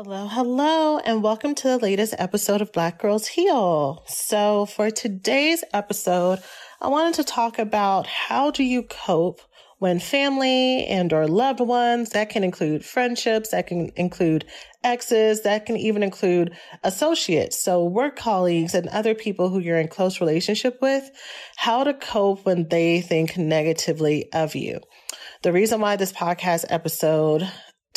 Hello, 0.00 0.28
hello, 0.28 0.98
and 0.98 1.24
welcome 1.24 1.56
to 1.56 1.66
the 1.66 1.78
latest 1.78 2.14
episode 2.18 2.60
of 2.60 2.72
Black 2.72 3.00
Girls 3.00 3.26
Heal. 3.26 4.04
So, 4.06 4.64
for 4.64 4.92
today's 4.92 5.64
episode, 5.72 6.38
I 6.80 6.86
wanted 6.86 7.14
to 7.14 7.24
talk 7.24 7.58
about 7.58 8.06
how 8.06 8.52
do 8.52 8.62
you 8.62 8.84
cope 8.84 9.40
when 9.80 9.98
family 9.98 10.86
and 10.86 11.12
or 11.12 11.26
loved 11.26 11.58
ones, 11.58 12.10
that 12.10 12.30
can 12.30 12.44
include 12.44 12.84
friendships, 12.84 13.50
that 13.50 13.66
can 13.66 13.90
include 13.96 14.44
exes, 14.84 15.42
that 15.42 15.66
can 15.66 15.76
even 15.76 16.04
include 16.04 16.56
associates. 16.84 17.58
So 17.58 17.84
work 17.84 18.14
colleagues 18.14 18.74
and 18.74 18.86
other 18.88 19.16
people 19.16 19.48
who 19.48 19.58
you're 19.58 19.80
in 19.80 19.88
close 19.88 20.20
relationship 20.20 20.78
with, 20.80 21.10
how 21.56 21.82
to 21.82 21.92
cope 21.92 22.46
when 22.46 22.68
they 22.68 23.00
think 23.00 23.36
negatively 23.36 24.32
of 24.32 24.54
you. 24.54 24.78
The 25.42 25.52
reason 25.52 25.80
why 25.80 25.96
this 25.96 26.12
podcast 26.12 26.66
episode 26.68 27.48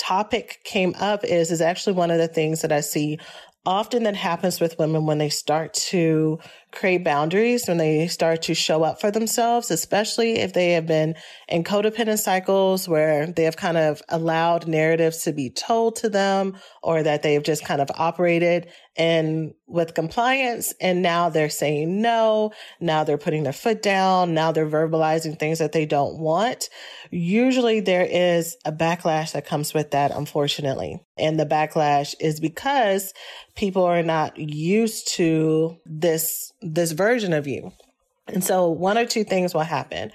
topic 0.01 0.61
came 0.63 0.95
up 0.99 1.23
is, 1.23 1.51
is 1.51 1.61
actually 1.61 1.93
one 1.93 2.09
of 2.09 2.17
the 2.17 2.27
things 2.27 2.61
that 2.61 2.71
I 2.71 2.81
see 2.81 3.19
often 3.65 4.03
that 4.03 4.15
happens 4.15 4.59
with 4.59 4.79
women 4.79 5.05
when 5.05 5.19
they 5.19 5.29
start 5.29 5.73
to 5.75 6.39
create 6.71 7.03
boundaries, 7.03 7.67
when 7.67 7.77
they 7.77 8.07
start 8.07 8.41
to 8.43 8.53
show 8.53 8.83
up 8.83 9.01
for 9.01 9.11
themselves, 9.11 9.71
especially 9.71 10.39
if 10.39 10.53
they 10.53 10.71
have 10.71 10.87
been 10.87 11.15
in 11.47 11.63
codependent 11.63 12.19
cycles 12.19 12.87
where 12.87 13.27
they 13.27 13.43
have 13.43 13.57
kind 13.57 13.77
of 13.77 14.01
allowed 14.09 14.67
narratives 14.67 15.23
to 15.23 15.33
be 15.33 15.49
told 15.49 15.95
to 15.97 16.09
them 16.09 16.57
or 16.81 17.03
that 17.03 17.23
they've 17.23 17.43
just 17.43 17.65
kind 17.65 17.81
of 17.81 17.89
operated 17.95 18.71
and 18.97 19.53
with 19.67 19.93
compliance 19.93 20.73
and 20.81 21.01
now 21.01 21.29
they're 21.29 21.49
saying 21.49 22.01
no. 22.01 22.51
Now 22.81 23.03
they're 23.03 23.17
putting 23.17 23.43
their 23.43 23.53
foot 23.53 23.81
down. 23.81 24.33
Now 24.33 24.51
they're 24.51 24.69
verbalizing 24.69 25.39
things 25.39 25.59
that 25.59 25.71
they 25.71 25.85
don't 25.85 26.19
want. 26.19 26.69
Usually 27.09 27.79
there 27.79 28.05
is 28.09 28.57
a 28.65 28.71
backlash 28.71 29.31
that 29.31 29.45
comes 29.45 29.73
with 29.73 29.91
that, 29.91 30.11
unfortunately. 30.11 30.99
And 31.17 31.39
the 31.39 31.45
backlash 31.45 32.15
is 32.19 32.39
because 32.39 33.13
people 33.55 33.83
are 33.83 34.03
not 34.03 34.37
used 34.37 35.13
to 35.13 35.77
this, 35.85 36.51
this 36.61 36.91
version 36.91 37.33
of 37.33 37.47
you. 37.47 37.73
And 38.27 38.43
so 38.43 38.69
one 38.69 38.97
or 38.97 39.05
two 39.05 39.23
things 39.23 39.53
will 39.53 39.61
happen. 39.61 40.11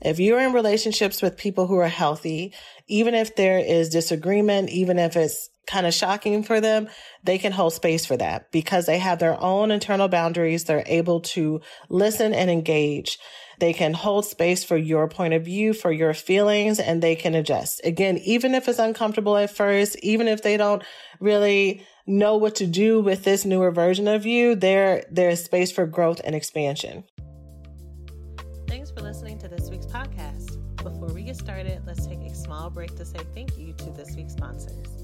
If 0.00 0.18
you're 0.18 0.40
in 0.40 0.52
relationships 0.52 1.20
with 1.20 1.36
people 1.36 1.66
who 1.66 1.76
are 1.76 1.88
healthy, 1.88 2.54
even 2.86 3.14
if 3.14 3.36
there 3.36 3.58
is 3.58 3.90
disagreement, 3.90 4.70
even 4.70 4.98
if 4.98 5.14
it's 5.14 5.50
kind 5.66 5.86
of 5.86 5.92
shocking 5.92 6.42
for 6.42 6.60
them, 6.60 6.88
they 7.22 7.38
can 7.38 7.52
hold 7.52 7.74
space 7.74 8.06
for 8.06 8.16
that 8.16 8.50
because 8.50 8.86
they 8.86 8.98
have 8.98 9.18
their 9.18 9.38
own 9.40 9.70
internal 9.70 10.08
boundaries. 10.08 10.64
They're 10.64 10.82
able 10.86 11.20
to 11.20 11.60
listen 11.88 12.32
and 12.32 12.50
engage. 12.50 13.18
They 13.60 13.74
can 13.74 13.92
hold 13.92 14.24
space 14.24 14.64
for 14.64 14.78
your 14.78 15.06
point 15.06 15.34
of 15.34 15.44
view, 15.44 15.74
for 15.74 15.92
your 15.92 16.14
feelings, 16.14 16.80
and 16.80 17.02
they 17.02 17.14
can 17.14 17.34
adjust. 17.34 17.82
Again, 17.84 18.16
even 18.24 18.54
if 18.54 18.66
it's 18.68 18.78
uncomfortable 18.78 19.36
at 19.36 19.54
first, 19.54 19.96
even 19.98 20.28
if 20.28 20.42
they 20.42 20.56
don't 20.56 20.82
really 21.20 21.86
know 22.06 22.38
what 22.38 22.54
to 22.56 22.66
do 22.66 23.00
with 23.00 23.22
this 23.22 23.44
newer 23.44 23.70
version 23.70 24.08
of 24.08 24.24
you, 24.24 24.54
there, 24.54 25.04
there's 25.10 25.44
space 25.44 25.70
for 25.70 25.86
growth 25.86 26.22
and 26.24 26.34
expansion. 26.34 27.04
Thanks 28.66 28.90
for 28.90 29.02
listening 29.02 29.38
to 29.40 29.48
this 29.48 29.68
week's 29.68 29.86
podcast. 29.86 30.56
Before 30.76 31.08
we 31.08 31.24
get 31.24 31.36
started, 31.36 31.82
let's 31.86 32.06
take 32.06 32.20
a 32.20 32.34
small 32.34 32.70
break 32.70 32.96
to 32.96 33.04
say 33.04 33.18
thank 33.34 33.58
you 33.58 33.74
to 33.74 33.90
this 33.90 34.16
week's 34.16 34.32
sponsors. 34.32 34.99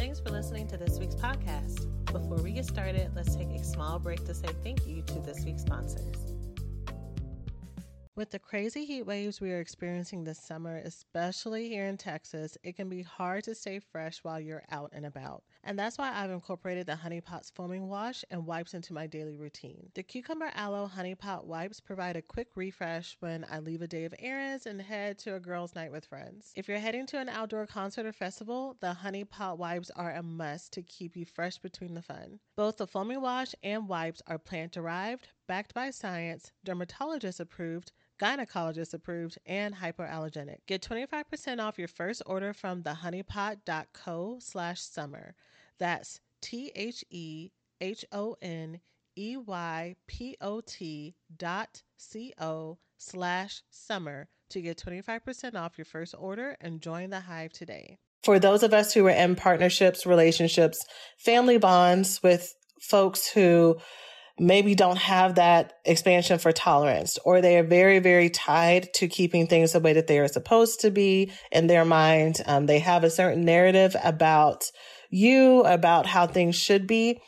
Thanks 0.00 0.18
for 0.18 0.30
listening 0.30 0.66
to 0.68 0.78
this 0.78 0.98
week's 0.98 1.14
podcast. 1.14 1.86
Before 2.06 2.38
we 2.38 2.52
get 2.52 2.64
started, 2.64 3.10
let's 3.14 3.36
take 3.36 3.50
a 3.50 3.62
small 3.62 3.98
break 3.98 4.24
to 4.24 4.32
say 4.32 4.48
thank 4.64 4.86
you 4.86 5.02
to 5.02 5.18
this 5.18 5.44
week's 5.44 5.60
sponsors. 5.60 6.29
With 8.20 8.32
the 8.32 8.38
crazy 8.38 8.84
heat 8.84 9.04
waves 9.04 9.40
we 9.40 9.50
are 9.50 9.60
experiencing 9.60 10.24
this 10.24 10.38
summer, 10.38 10.76
especially 10.84 11.70
here 11.70 11.86
in 11.86 11.96
Texas, 11.96 12.58
it 12.62 12.76
can 12.76 12.90
be 12.90 13.00
hard 13.00 13.44
to 13.44 13.54
stay 13.54 13.78
fresh 13.78 14.18
while 14.18 14.38
you're 14.38 14.62
out 14.70 14.90
and 14.92 15.06
about. 15.06 15.42
And 15.64 15.78
that's 15.78 15.96
why 15.96 16.12
I've 16.14 16.30
incorporated 16.30 16.86
the 16.86 16.96
Honey 16.96 17.22
Pot's 17.22 17.48
foaming 17.48 17.88
wash 17.88 18.22
and 18.30 18.44
wipes 18.44 18.74
into 18.74 18.92
my 18.92 19.06
daily 19.06 19.36
routine. 19.36 19.88
The 19.94 20.02
Cucumber 20.02 20.50
Aloe 20.54 20.86
Honey 20.86 21.14
Pot 21.14 21.46
wipes 21.46 21.80
provide 21.80 22.14
a 22.14 22.20
quick 22.20 22.48
refresh 22.56 23.16
when 23.20 23.46
I 23.50 23.60
leave 23.60 23.80
a 23.80 23.88
day 23.88 24.04
of 24.04 24.14
errands 24.18 24.66
and 24.66 24.82
head 24.82 25.16
to 25.20 25.36
a 25.36 25.40
girls' 25.40 25.74
night 25.74 25.90
with 25.90 26.04
friends. 26.04 26.52
If 26.54 26.68
you're 26.68 26.78
heading 26.78 27.06
to 27.06 27.18
an 27.18 27.30
outdoor 27.30 27.66
concert 27.66 28.04
or 28.04 28.12
festival, 28.12 28.76
the 28.80 28.92
Honey 28.92 29.24
Pot 29.24 29.58
wipes 29.58 29.90
are 29.96 30.12
a 30.12 30.22
must 30.22 30.74
to 30.74 30.82
keep 30.82 31.16
you 31.16 31.24
fresh 31.24 31.56
between 31.56 31.94
the 31.94 32.02
fun. 32.02 32.38
Both 32.54 32.76
the 32.76 32.86
foaming 32.86 33.22
wash 33.22 33.54
and 33.62 33.88
wipes 33.88 34.20
are 34.26 34.38
plant 34.38 34.72
derived, 34.72 35.28
backed 35.46 35.72
by 35.72 35.90
science, 35.90 36.52
dermatologist 36.64 37.40
approved, 37.40 37.92
gynecologist 38.20 38.94
approved, 38.94 39.38
and 39.46 39.74
hypoallergenic. 39.74 40.58
Get 40.66 40.82
25% 40.82 41.60
off 41.60 41.78
your 41.78 41.88
first 41.88 42.22
order 42.26 42.52
from 42.52 42.82
thehoneypot.co 42.82 44.38
slash 44.40 44.80
summer. 44.80 45.34
That's 45.78 46.20
T 46.40 46.70
H 46.74 47.04
E 47.10 47.50
H 47.80 48.04
O 48.12 48.36
N 48.42 48.80
E 49.16 49.36
Y 49.36 49.96
P 50.06 50.36
O 50.40 50.60
T 50.60 51.14
dot 51.36 51.82
C 51.96 52.32
O 52.38 52.78
slash 52.98 53.62
summer 53.70 54.28
to 54.50 54.60
get 54.60 54.78
25% 54.78 55.54
off 55.54 55.78
your 55.78 55.84
first 55.84 56.14
order 56.18 56.56
and 56.60 56.80
join 56.80 57.10
the 57.10 57.20
hive 57.20 57.52
today. 57.52 57.98
For 58.22 58.38
those 58.38 58.62
of 58.62 58.74
us 58.74 58.92
who 58.92 59.06
are 59.06 59.10
in 59.10 59.36
partnerships, 59.36 60.04
relationships, 60.04 60.84
family 61.18 61.56
bonds 61.56 62.22
with 62.22 62.54
folks 62.82 63.28
who 63.28 63.78
maybe 64.38 64.74
don't 64.74 64.98
have 64.98 65.34
that 65.34 65.74
expansion 65.84 66.38
for 66.38 66.52
tolerance 66.52 67.18
or 67.24 67.40
they 67.40 67.58
are 67.58 67.64
very 67.64 67.98
very 67.98 68.30
tied 68.30 68.92
to 68.94 69.08
keeping 69.08 69.46
things 69.46 69.72
the 69.72 69.80
way 69.80 69.92
that 69.92 70.06
they 70.06 70.18
are 70.18 70.28
supposed 70.28 70.80
to 70.80 70.90
be 70.90 71.30
in 71.52 71.66
their 71.66 71.84
mind. 71.84 72.40
Um, 72.46 72.66
they 72.66 72.78
have 72.78 73.04
a 73.04 73.10
certain 73.10 73.44
narrative 73.44 73.96
about 74.02 74.64
you 75.10 75.62
about 75.62 76.06
how 76.06 76.26
things 76.26 76.56
should 76.56 76.86
be. 76.86 77.20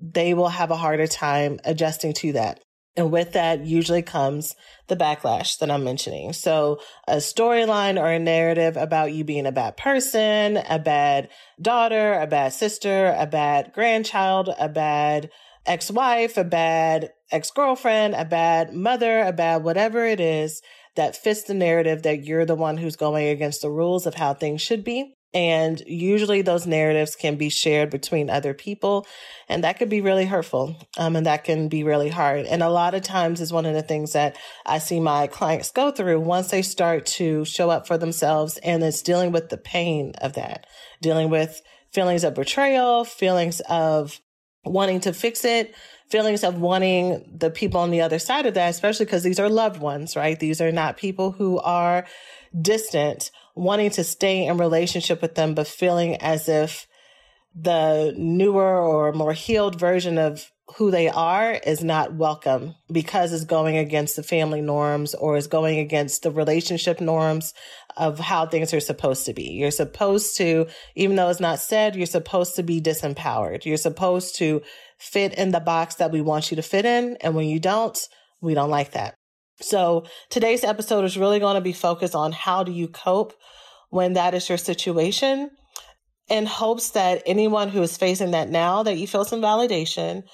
They 0.00 0.34
will 0.34 0.48
have 0.48 0.70
a 0.70 0.76
harder 0.76 1.06
time 1.06 1.58
adjusting 1.64 2.12
to 2.14 2.32
that. 2.32 2.60
And 2.96 3.10
with 3.10 3.32
that 3.32 3.66
usually 3.66 4.02
comes 4.02 4.54
the 4.86 4.96
backlash 4.96 5.58
that 5.58 5.70
I'm 5.70 5.82
mentioning. 5.82 6.32
So 6.32 6.80
a 7.08 7.16
storyline 7.16 8.00
or 8.00 8.08
a 8.08 8.20
narrative 8.20 8.76
about 8.76 9.12
you 9.12 9.24
being 9.24 9.46
a 9.46 9.52
bad 9.52 9.76
person, 9.76 10.56
a 10.56 10.78
bad 10.78 11.28
daughter, 11.60 12.14
a 12.14 12.26
bad 12.26 12.52
sister, 12.52 13.14
a 13.18 13.26
bad 13.26 13.72
grandchild, 13.72 14.50
a 14.58 14.68
bad 14.68 15.30
ex 15.66 15.90
wife, 15.90 16.36
a 16.36 16.44
bad 16.44 17.10
ex 17.30 17.50
girlfriend, 17.50 18.14
a 18.14 18.24
bad 18.24 18.72
mother, 18.72 19.20
a 19.20 19.32
bad 19.32 19.64
whatever 19.64 20.04
it 20.04 20.20
is 20.20 20.62
that 20.96 21.16
fits 21.16 21.42
the 21.42 21.54
narrative 21.54 22.02
that 22.02 22.24
you're 22.24 22.46
the 22.46 22.54
one 22.54 22.76
who's 22.76 22.96
going 22.96 23.28
against 23.28 23.62
the 23.62 23.70
rules 23.70 24.06
of 24.06 24.14
how 24.14 24.34
things 24.34 24.62
should 24.62 24.84
be. 24.84 25.14
And 25.32 25.82
usually 25.84 26.42
those 26.42 26.64
narratives 26.64 27.16
can 27.16 27.34
be 27.34 27.48
shared 27.48 27.90
between 27.90 28.30
other 28.30 28.54
people 28.54 29.04
and 29.48 29.64
that 29.64 29.80
could 29.80 29.88
be 29.88 30.00
really 30.00 30.26
hurtful. 30.26 30.76
Um, 30.96 31.16
and 31.16 31.26
that 31.26 31.42
can 31.42 31.66
be 31.66 31.82
really 31.82 32.08
hard. 32.08 32.46
And 32.46 32.62
a 32.62 32.68
lot 32.68 32.94
of 32.94 33.02
times 33.02 33.40
is 33.40 33.52
one 33.52 33.66
of 33.66 33.74
the 33.74 33.82
things 33.82 34.12
that 34.12 34.36
I 34.64 34.78
see 34.78 35.00
my 35.00 35.26
clients 35.26 35.72
go 35.72 35.90
through 35.90 36.20
once 36.20 36.52
they 36.52 36.62
start 36.62 37.04
to 37.06 37.44
show 37.44 37.68
up 37.68 37.88
for 37.88 37.98
themselves 37.98 38.58
and 38.58 38.84
it's 38.84 39.02
dealing 39.02 39.32
with 39.32 39.48
the 39.48 39.58
pain 39.58 40.14
of 40.18 40.34
that, 40.34 40.68
dealing 41.02 41.30
with 41.30 41.60
feelings 41.92 42.22
of 42.22 42.34
betrayal, 42.34 43.04
feelings 43.04 43.60
of 43.68 44.20
wanting 44.64 45.00
to 45.00 45.12
fix 45.12 45.44
it, 45.44 45.74
feelings 46.08 46.44
of 46.44 46.58
wanting 46.58 47.24
the 47.36 47.50
people 47.50 47.80
on 47.80 47.90
the 47.90 48.00
other 48.00 48.18
side 48.18 48.46
of 48.46 48.54
that, 48.54 48.70
especially 48.70 49.06
because 49.06 49.22
these 49.22 49.40
are 49.40 49.48
loved 49.48 49.80
ones, 49.80 50.16
right? 50.16 50.38
These 50.38 50.60
are 50.60 50.72
not 50.72 50.96
people 50.96 51.32
who 51.32 51.58
are 51.60 52.06
distant, 52.60 53.30
wanting 53.54 53.90
to 53.90 54.04
stay 54.04 54.46
in 54.46 54.58
relationship 54.58 55.22
with 55.22 55.34
them, 55.34 55.54
but 55.54 55.66
feeling 55.66 56.16
as 56.16 56.48
if 56.48 56.86
the 57.54 58.14
newer 58.16 58.80
or 58.80 59.12
more 59.12 59.32
healed 59.32 59.78
version 59.78 60.18
of 60.18 60.50
who 60.76 60.90
they 60.90 61.08
are 61.08 61.52
is 61.52 61.84
not 61.84 62.14
welcome 62.14 62.74
because 62.90 63.32
it's 63.32 63.44
going 63.44 63.76
against 63.76 64.16
the 64.16 64.22
family 64.22 64.62
norms 64.62 65.14
or 65.14 65.36
is 65.36 65.46
going 65.46 65.78
against 65.78 66.22
the 66.22 66.30
relationship 66.30 67.00
norms 67.00 67.52
of 67.96 68.18
how 68.18 68.46
things 68.46 68.72
are 68.72 68.80
supposed 68.80 69.26
to 69.26 69.34
be. 69.34 69.52
You're 69.52 69.70
supposed 69.70 70.36
to, 70.38 70.66
even 70.94 71.16
though 71.16 71.28
it's 71.28 71.38
not 71.38 71.60
said, 71.60 71.94
you're 71.94 72.06
supposed 72.06 72.56
to 72.56 72.62
be 72.62 72.80
disempowered. 72.80 73.64
You're 73.64 73.76
supposed 73.76 74.36
to 74.36 74.62
fit 74.98 75.34
in 75.34 75.50
the 75.50 75.60
box 75.60 75.96
that 75.96 76.10
we 76.10 76.22
want 76.22 76.50
you 76.50 76.56
to 76.56 76.62
fit 76.62 76.86
in. 76.86 77.18
And 77.20 77.34
when 77.34 77.46
you 77.46 77.60
don't, 77.60 77.98
we 78.40 78.54
don't 78.54 78.70
like 78.70 78.92
that. 78.92 79.14
So 79.60 80.04
today's 80.30 80.64
episode 80.64 81.04
is 81.04 81.18
really 81.18 81.40
going 81.40 81.56
to 81.56 81.60
be 81.60 81.72
focused 81.72 82.14
on 82.14 82.32
how 82.32 82.64
do 82.64 82.72
you 82.72 82.88
cope 82.88 83.34
when 83.90 84.14
that 84.14 84.34
is 84.34 84.48
your 84.48 84.58
situation 84.58 85.50
in 86.28 86.46
hopes 86.46 86.90
that 86.90 87.22
anyone 87.26 87.68
who 87.68 87.82
is 87.82 87.96
facing 87.96 88.30
that 88.30 88.48
now 88.48 88.82
that 88.82 88.96
you 88.96 89.06
feel 89.06 89.24
some 89.24 89.42
validation 89.42 90.24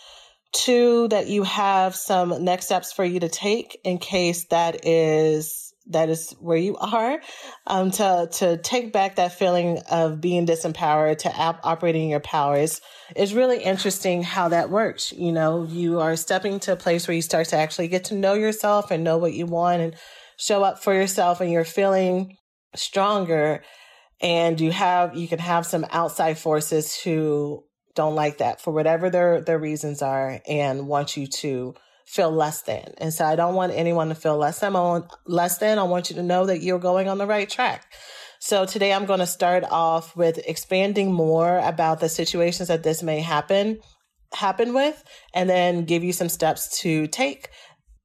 Two, 0.53 1.09
that 1.09 1.29
you 1.29 1.45
have 1.45 1.95
some 1.95 2.45
next 2.45 2.67
steps 2.67 2.93
for 2.93 3.05
you 3.05 3.21
to 3.21 3.29
take 3.29 3.81
in 3.85 3.99
case 3.99 4.45
that 4.47 4.87
is 4.87 5.71
that 5.91 6.09
is 6.09 6.33
where 6.41 6.57
you 6.57 6.77
are 6.77 7.21
um, 7.67 7.91
to 7.91 8.29
to 8.33 8.57
take 8.59 8.93
back 8.93 9.17
that 9.17 9.33
feeling 9.33 9.79
of 9.91 10.21
being 10.21 10.47
disempowered 10.47 11.19
to 11.19 11.33
op- 11.33 11.61
operating 11.65 12.09
your 12.09 12.21
powers. 12.21 12.81
It's 13.15 13.33
really 13.33 13.63
interesting 13.63 14.23
how 14.23 14.49
that 14.49 14.71
works 14.71 15.13
you 15.13 15.33
know? 15.33 15.65
You 15.65 16.01
are 16.01 16.17
stepping 16.17 16.61
to 16.61 16.73
a 16.73 16.77
place 16.77 17.07
where 17.07 17.15
you 17.15 17.23
start 17.23 17.49
to 17.49 17.57
actually 17.57 17.89
get 17.89 18.05
to 18.05 18.15
know 18.15 18.35
yourself 18.35 18.91
and 18.91 19.05
know 19.05 19.19
what 19.19 19.35
you 19.35 19.47
want 19.47 19.83
and 19.83 19.97
show 20.37 20.63
up 20.63 20.83
for 20.83 20.95
yourself 20.95 21.41
and 21.41 21.51
you're 21.51 21.65
feeling 21.65 22.37
stronger 22.75 23.63
and 24.21 24.61
you 24.61 24.71
have 24.71 25.17
you 25.17 25.29
can 25.29 25.39
have 25.39 25.67
some 25.67 25.87
outside 25.91 26.39
forces 26.39 27.01
who 27.01 27.65
don't 28.01 28.15
like 28.15 28.39
that 28.39 28.63
for 28.63 28.73
whatever 28.73 29.11
their 29.11 29.43
their 29.43 29.59
reasons 29.59 30.01
are 30.01 30.41
and 30.49 30.89
want 30.89 31.19
you 31.19 31.27
to 31.27 31.75
feel 32.07 32.31
less 32.31 32.63
than. 32.63 32.95
And 32.97 33.13
so 33.13 33.27
I 33.27 33.37
don't 33.37 33.55
want 33.55 33.75
anyone 33.75 34.09
to 34.09 34.15
feel 34.15 34.39
less 34.39 34.61
than. 34.61 34.75
I 34.75 34.81
want 34.81 35.13
less 35.27 35.59
than. 35.59 35.79
I 35.79 35.83
want 35.83 36.09
you 36.09 36.17
to 36.17 36.23
know 36.23 36.47
that 36.47 36.63
you're 36.63 36.79
going 36.79 37.09
on 37.09 37.19
the 37.19 37.27
right 37.27 37.49
track. 37.49 37.85
So 38.41 38.65
today 38.65 38.95
I'm 38.95 39.05
going 39.05 39.21
to 39.21 39.27
start 39.27 39.65
off 39.71 40.17
with 40.17 40.39
expanding 40.49 41.13
more 41.13 41.59
about 41.59 42.01
the 42.01 42.09
situations 42.09 42.69
that 42.69 42.83
this 42.83 43.03
may 43.03 43.21
happen 43.21 43.81
happen 44.33 44.73
with 44.73 45.05
and 45.35 45.51
then 45.51 45.85
give 45.85 46.03
you 46.03 46.15
some 46.15 46.31
steps 46.31 46.81
to 46.81 47.07
take 47.07 47.51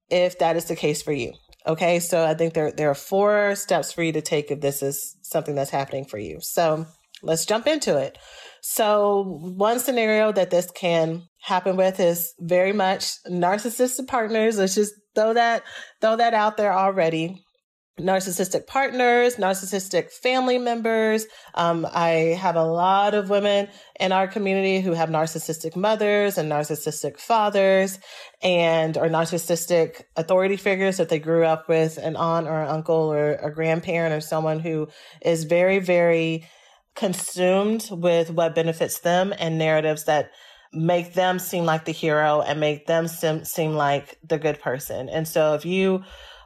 if 0.09 0.39
that 0.39 0.57
is 0.57 0.65
the 0.65 0.75
case 0.75 1.01
for 1.01 1.13
you. 1.13 1.31
Okay? 1.65 2.01
So 2.01 2.25
I 2.25 2.33
think 2.33 2.53
there 2.53 2.73
there 2.73 2.89
are 2.89 2.95
four 2.95 3.55
steps 3.55 3.93
for 3.93 4.03
you 4.03 4.11
to 4.11 4.21
take 4.21 4.51
if 4.51 4.59
this 4.59 4.83
is 4.83 5.15
something 5.21 5.55
that's 5.55 5.71
happening 5.71 6.03
for 6.03 6.17
you. 6.17 6.39
So 6.41 6.85
let's 7.23 7.45
jump 7.45 7.65
into 7.65 7.97
it. 7.97 8.17
So, 8.67 9.37
one 9.55 9.77
scenario 9.77 10.31
that 10.31 10.49
this 10.49 10.71
can 10.71 11.21
happen 11.39 11.77
with 11.77 11.99
is 11.99 12.33
very 12.39 12.73
much 12.73 13.11
narcissistic 13.29 14.07
partners. 14.07 14.57
Let's 14.57 14.73
just 14.73 14.95
throw 15.13 15.35
that 15.35 15.61
throw 16.01 16.15
that 16.15 16.33
out 16.33 16.57
there 16.57 16.73
already. 16.73 17.43
Narcissistic 17.99 18.65
partners, 18.65 19.35
narcissistic 19.35 20.09
family 20.09 20.57
members. 20.57 21.27
Um, 21.53 21.85
I 21.93 22.35
have 22.41 22.55
a 22.55 22.65
lot 22.65 23.13
of 23.13 23.29
women 23.29 23.67
in 23.99 24.11
our 24.11 24.27
community 24.27 24.81
who 24.81 24.93
have 24.93 25.09
narcissistic 25.09 25.75
mothers 25.75 26.39
and 26.39 26.51
narcissistic 26.51 27.19
fathers, 27.19 27.99
and 28.41 28.97
or 28.97 29.09
narcissistic 29.09 30.01
authority 30.15 30.57
figures 30.57 30.97
that 30.97 31.09
they 31.09 31.19
grew 31.19 31.45
up 31.45 31.69
with, 31.69 31.99
an 31.99 32.15
aunt 32.15 32.47
or 32.47 32.63
an 32.63 32.69
uncle 32.69 33.13
or 33.13 33.33
a 33.33 33.53
grandparent 33.53 34.15
or 34.15 34.21
someone 34.21 34.59
who 34.59 34.87
is 35.21 35.43
very, 35.43 35.77
very 35.77 36.49
consumed 36.95 37.89
with 37.91 38.31
what 38.31 38.55
benefits 38.55 38.99
them 38.99 39.33
and 39.37 39.57
narratives 39.57 40.05
that 40.05 40.31
make 40.73 41.13
them 41.13 41.39
seem 41.39 41.65
like 41.65 41.85
the 41.85 41.91
hero 41.91 42.41
and 42.41 42.59
make 42.59 42.85
them 42.87 43.07
seem, 43.07 43.43
seem 43.45 43.73
like 43.73 44.17
the 44.23 44.37
good 44.37 44.59
person. 44.59 45.09
And 45.09 45.27
so 45.27 45.53
if 45.53 45.65
you 45.65 46.03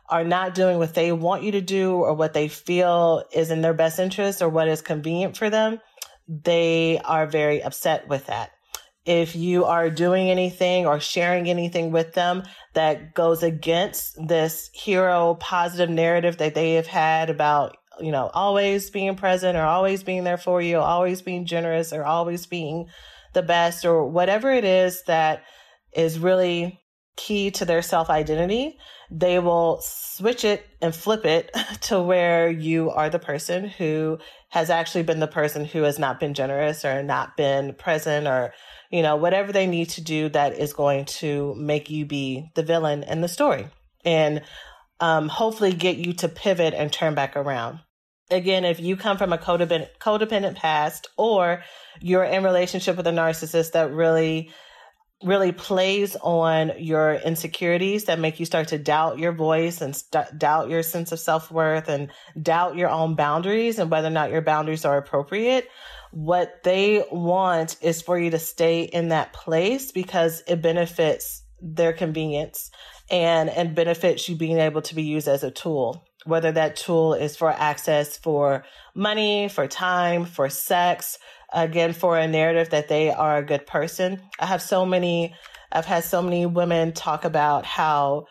are 0.09 0.23
not 0.23 0.55
doing 0.55 0.77
what 0.77 0.95
they 0.95 1.11
want 1.11 1.43
you 1.43 1.51
to 1.51 1.61
do 1.61 1.93
or 1.93 2.13
what 2.13 2.33
they 2.33 2.47
feel 2.47 3.23
is 3.31 3.51
in 3.51 3.61
their 3.61 3.73
best 3.73 3.99
interest 3.99 4.41
or 4.41 4.49
what 4.49 4.67
is 4.67 4.81
convenient 4.81 5.37
for 5.37 5.49
them, 5.49 5.79
they 6.27 6.99
are 7.05 7.27
very 7.27 7.63
upset 7.63 8.07
with 8.07 8.25
that. 8.27 8.51
If 9.05 9.35
you 9.35 9.65
are 9.65 9.89
doing 9.89 10.29
anything 10.29 10.85
or 10.85 10.99
sharing 10.99 11.49
anything 11.49 11.91
with 11.91 12.13
them 12.13 12.43
that 12.73 13.13
goes 13.13 13.41
against 13.41 14.15
this 14.27 14.69
hero 14.73 15.35
positive 15.39 15.89
narrative 15.89 16.37
that 16.37 16.53
they 16.53 16.73
have 16.73 16.87
had 16.87 17.29
about 17.29 17.77
you 18.01 18.11
know, 18.11 18.29
always 18.33 18.89
being 18.89 19.15
present 19.15 19.57
or 19.57 19.63
always 19.63 20.03
being 20.03 20.23
there 20.23 20.37
for 20.37 20.61
you, 20.61 20.77
always 20.77 21.21
being 21.21 21.45
generous 21.45 21.93
or 21.93 22.05
always 22.05 22.45
being 22.45 22.87
the 23.33 23.41
best 23.41 23.85
or 23.85 24.07
whatever 24.07 24.51
it 24.51 24.63
is 24.63 25.03
that 25.03 25.43
is 25.93 26.19
really 26.19 26.79
key 27.15 27.51
to 27.51 27.65
their 27.65 27.81
self 27.81 28.09
identity, 28.09 28.77
they 29.11 29.39
will 29.39 29.79
switch 29.81 30.43
it 30.43 30.65
and 30.81 30.95
flip 30.95 31.25
it 31.25 31.51
to 31.81 32.01
where 32.01 32.49
you 32.49 32.89
are 32.89 33.09
the 33.09 33.19
person 33.19 33.67
who 33.67 34.17
has 34.49 34.69
actually 34.69 35.03
been 35.03 35.19
the 35.19 35.27
person 35.27 35.65
who 35.65 35.83
has 35.83 35.99
not 35.99 36.19
been 36.19 36.33
generous 36.33 36.83
or 36.85 37.03
not 37.03 37.37
been 37.37 37.73
present 37.73 38.27
or, 38.27 38.53
you 38.89 39.01
know, 39.01 39.15
whatever 39.15 39.51
they 39.51 39.67
need 39.67 39.89
to 39.89 40.01
do 40.01 40.29
that 40.29 40.57
is 40.57 40.73
going 40.73 41.05
to 41.05 41.53
make 41.55 41.89
you 41.89 42.05
be 42.05 42.49
the 42.55 42.63
villain 42.63 43.03
in 43.03 43.21
the 43.21 43.27
story 43.27 43.67
and 44.05 44.41
um, 44.99 45.29
hopefully 45.29 45.73
get 45.73 45.97
you 45.97 46.13
to 46.13 46.27
pivot 46.27 46.73
and 46.73 46.91
turn 46.91 47.15
back 47.15 47.35
around 47.35 47.79
again, 48.31 48.65
if 48.65 48.79
you 48.79 48.95
come 48.95 49.17
from 49.17 49.33
a 49.33 49.37
codependent, 49.37 49.89
codependent 49.99 50.55
past 50.55 51.07
or 51.17 51.63
you're 52.01 52.23
in 52.23 52.43
relationship 52.43 52.97
with 52.97 53.07
a 53.07 53.11
narcissist 53.11 53.73
that 53.73 53.91
really 53.91 54.51
really 55.21 55.51
plays 55.51 56.15
on 56.21 56.71
your 56.77 57.15
insecurities 57.15 58.05
that 58.05 58.19
make 58.19 58.39
you 58.39 58.45
start 58.45 58.69
to 58.69 58.77
doubt 58.77 59.19
your 59.19 59.33
voice 59.33 59.81
and 59.81 59.93
st- 59.93 60.37
doubt 60.37 60.69
your 60.69 60.81
sense 60.81 61.11
of 61.11 61.19
self-worth 61.19 61.89
and 61.89 62.09
doubt 62.41 62.77
your 62.77 62.89
own 62.89 63.15
boundaries 63.15 63.79
and 63.79 63.91
whether 63.91 64.07
or 64.07 64.11
not 64.11 64.31
your 64.31 64.41
boundaries 64.41 64.85
are 64.85 64.97
appropriate 64.97 65.67
what 66.11 66.63
they 66.63 67.03
want 67.11 67.75
is 67.81 68.01
for 68.01 68.17
you 68.17 68.31
to 68.31 68.39
stay 68.39 68.83
in 68.83 69.09
that 69.09 69.33
place 69.33 69.91
because 69.91 70.41
it 70.47 70.61
benefits 70.61 71.43
their 71.61 71.91
convenience 71.91 72.71
and 73.11 73.49
and 73.49 73.75
benefits 73.75 74.29
you 74.29 74.35
being 74.35 74.57
able 74.57 74.81
to 74.81 74.95
be 74.95 75.03
used 75.03 75.27
as 75.27 75.43
a 75.43 75.51
tool 75.51 76.05
whether 76.25 76.51
that 76.51 76.75
tool 76.75 77.13
is 77.13 77.35
for 77.35 77.49
access 77.49 78.17
for 78.17 78.65
money, 78.93 79.49
for 79.49 79.67
time, 79.67 80.25
for 80.25 80.49
sex, 80.49 81.17
again, 81.53 81.93
for 81.93 82.17
a 82.17 82.27
narrative 82.27 82.69
that 82.71 82.87
they 82.87 83.11
are 83.11 83.37
a 83.37 83.45
good 83.45 83.65
person. 83.65 84.21
I 84.39 84.45
have 84.45 84.61
so 84.61 84.85
many, 84.85 85.33
I've 85.71 85.85
had 85.85 86.03
so 86.03 86.21
many 86.21 86.45
women 86.45 86.93
talk 86.93 87.25
about 87.25 87.65
how 87.65 88.25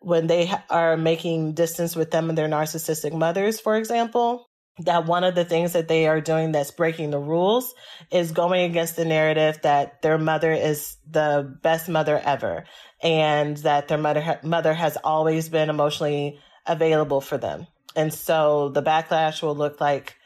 when 0.00 0.26
they 0.26 0.52
are 0.70 0.96
making 0.96 1.54
distance 1.54 1.96
with 1.96 2.10
them 2.10 2.28
and 2.28 2.36
their 2.36 2.48
narcissistic 2.48 3.12
mothers, 3.12 3.60
for 3.60 3.76
example, 3.76 4.48
that 4.80 5.06
one 5.06 5.22
of 5.24 5.34
the 5.34 5.44
things 5.44 5.72
that 5.74 5.88
they 5.88 6.06
are 6.08 6.20
doing 6.20 6.52
that's 6.52 6.72
breaking 6.72 7.10
the 7.10 7.18
rules 7.18 7.74
is 8.10 8.32
going 8.32 8.68
against 8.68 8.96
the 8.96 9.04
narrative 9.04 9.60
that 9.62 10.02
their 10.02 10.18
mother 10.18 10.52
is 10.52 10.96
the 11.08 11.56
best 11.62 11.88
mother 11.88 12.20
ever 12.24 12.64
and 13.00 13.56
that 13.58 13.86
their 13.86 13.98
mother 13.98 14.40
mother 14.42 14.74
has 14.74 14.96
always 15.04 15.48
been 15.48 15.70
emotionally 15.70 16.40
available 16.66 17.20
for 17.20 17.38
them. 17.38 17.66
And 17.96 18.12
so 18.12 18.70
the 18.70 18.82
backlash 18.82 19.42
will 19.42 19.54
look 19.54 19.80
like 19.80 20.16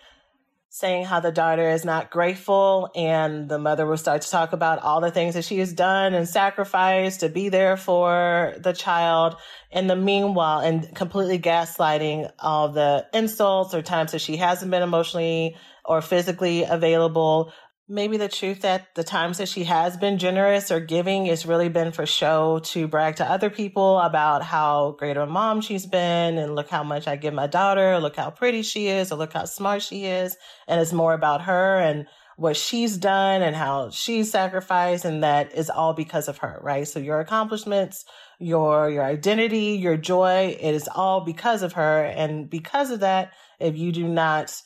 saying 0.70 1.04
how 1.04 1.18
the 1.18 1.32
daughter 1.32 1.70
is 1.70 1.84
not 1.84 2.10
grateful 2.10 2.90
and 2.94 3.48
the 3.48 3.58
mother 3.58 3.86
will 3.86 3.96
start 3.96 4.22
to 4.22 4.30
talk 4.30 4.52
about 4.52 4.80
all 4.80 5.00
the 5.00 5.10
things 5.10 5.34
that 5.34 5.44
she 5.44 5.58
has 5.58 5.72
done 5.72 6.12
and 6.12 6.28
sacrificed 6.28 7.20
to 7.20 7.28
be 7.28 7.48
there 7.48 7.76
for 7.76 8.54
the 8.58 8.72
child 8.72 9.36
in 9.70 9.86
the 9.86 9.96
meanwhile 9.96 10.60
and 10.60 10.94
completely 10.94 11.38
gaslighting 11.38 12.30
all 12.38 12.68
the 12.68 13.06
insults 13.14 13.74
or 13.74 13.80
times 13.80 14.12
that 14.12 14.20
she 14.20 14.36
hasn't 14.36 14.70
been 14.70 14.82
emotionally 14.82 15.56
or 15.84 16.02
physically 16.02 16.64
available 16.64 17.52
maybe 17.88 18.18
the 18.18 18.28
truth 18.28 18.60
that 18.60 18.94
the 18.94 19.04
times 19.04 19.38
that 19.38 19.48
she 19.48 19.64
has 19.64 19.96
been 19.96 20.18
generous 20.18 20.70
or 20.70 20.78
giving 20.78 21.26
has 21.26 21.46
really 21.46 21.70
been 21.70 21.90
for 21.90 22.04
show 22.04 22.60
to 22.62 22.86
brag 22.86 23.16
to 23.16 23.24
other 23.24 23.48
people 23.48 23.98
about 24.00 24.42
how 24.42 24.94
great 24.98 25.16
of 25.16 25.28
a 25.28 25.32
mom 25.32 25.60
she's 25.60 25.86
been 25.86 26.36
and 26.36 26.54
look 26.54 26.68
how 26.68 26.82
much 26.82 27.08
I 27.08 27.16
give 27.16 27.32
my 27.32 27.46
daughter, 27.46 27.98
look 27.98 28.16
how 28.16 28.30
pretty 28.30 28.62
she 28.62 28.88
is, 28.88 29.10
or 29.10 29.16
look 29.16 29.32
how 29.32 29.46
smart 29.46 29.82
she 29.82 30.04
is. 30.04 30.36
And 30.66 30.80
it's 30.80 30.92
more 30.92 31.14
about 31.14 31.42
her 31.42 31.78
and 31.78 32.06
what 32.36 32.56
she's 32.56 32.96
done 32.96 33.42
and 33.42 33.56
how 33.56 33.90
she's 33.90 34.30
sacrificed 34.30 35.04
and 35.04 35.24
that 35.24 35.52
is 35.54 35.70
all 35.70 35.92
because 35.92 36.28
of 36.28 36.38
her, 36.38 36.60
right? 36.62 36.86
So 36.86 37.00
your 37.00 37.18
accomplishments, 37.18 38.04
your 38.38 38.90
your 38.90 39.02
identity, 39.02 39.76
your 39.76 39.96
joy, 39.96 40.56
it 40.60 40.74
is 40.74 40.88
all 40.94 41.22
because 41.22 41.62
of 41.62 41.72
her. 41.72 42.04
And 42.04 42.48
because 42.48 42.90
of 42.90 43.00
that, 43.00 43.32
if 43.58 43.76
you 43.76 43.90
do 43.90 44.06
not 44.06 44.62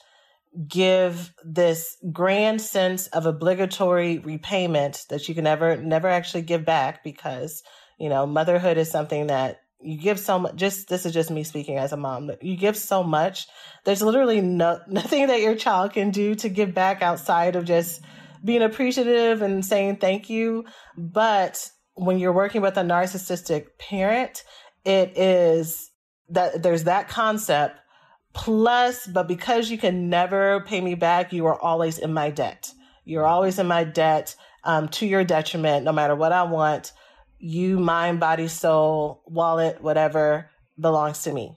give 0.68 1.32
this 1.44 1.96
grand 2.12 2.60
sense 2.60 3.06
of 3.08 3.26
obligatory 3.26 4.18
repayment 4.18 5.04
that 5.08 5.28
you 5.28 5.34
can 5.34 5.44
never 5.44 5.76
never 5.76 6.08
actually 6.08 6.42
give 6.42 6.64
back 6.64 7.02
because 7.02 7.62
you 7.98 8.08
know 8.08 8.26
motherhood 8.26 8.76
is 8.76 8.90
something 8.90 9.28
that 9.28 9.60
you 9.80 9.98
give 9.98 10.20
so 10.20 10.38
much 10.38 10.54
just 10.54 10.88
this 10.88 11.06
is 11.06 11.14
just 11.14 11.30
me 11.30 11.42
speaking 11.42 11.78
as 11.78 11.92
a 11.92 11.96
mom 11.96 12.30
you 12.42 12.54
give 12.56 12.76
so 12.76 13.02
much 13.02 13.46
there's 13.84 14.02
literally 14.02 14.42
no 14.42 14.78
nothing 14.88 15.28
that 15.28 15.40
your 15.40 15.54
child 15.54 15.94
can 15.94 16.10
do 16.10 16.34
to 16.34 16.50
give 16.50 16.74
back 16.74 17.00
outside 17.00 17.56
of 17.56 17.64
just 17.64 18.02
being 18.44 18.62
appreciative 18.62 19.42
and 19.42 19.64
saying 19.64 19.96
thank 19.96 20.28
you. 20.28 20.64
But 20.96 21.70
when 21.94 22.18
you're 22.18 22.32
working 22.32 22.62
with 22.62 22.76
a 22.76 22.82
narcissistic 22.82 23.66
parent, 23.78 24.42
it 24.84 25.16
is 25.16 25.90
that 26.30 26.62
there's 26.62 26.84
that 26.84 27.08
concept 27.08 27.78
plus, 28.32 29.06
but 29.06 29.28
because 29.28 29.70
you 29.70 29.78
can 29.78 30.08
never 30.08 30.60
pay 30.60 30.80
me 30.80 30.94
back, 30.94 31.32
you 31.32 31.46
are 31.46 31.60
always 31.60 31.98
in 31.98 32.12
my 32.12 32.30
debt. 32.30 32.72
You're 33.04 33.26
always 33.26 33.58
in 33.58 33.66
my 33.66 33.84
debt 33.84 34.36
um, 34.64 34.88
to 34.88 35.06
your 35.06 35.24
detriment, 35.24 35.84
no 35.84 35.92
matter 35.92 36.14
what 36.14 36.32
I 36.32 36.44
want. 36.44 36.92
You, 37.38 37.80
mind, 37.80 38.20
body, 38.20 38.48
soul, 38.48 39.22
wallet, 39.26 39.82
whatever 39.82 40.50
belongs 40.78 41.22
to 41.24 41.32
me. 41.32 41.56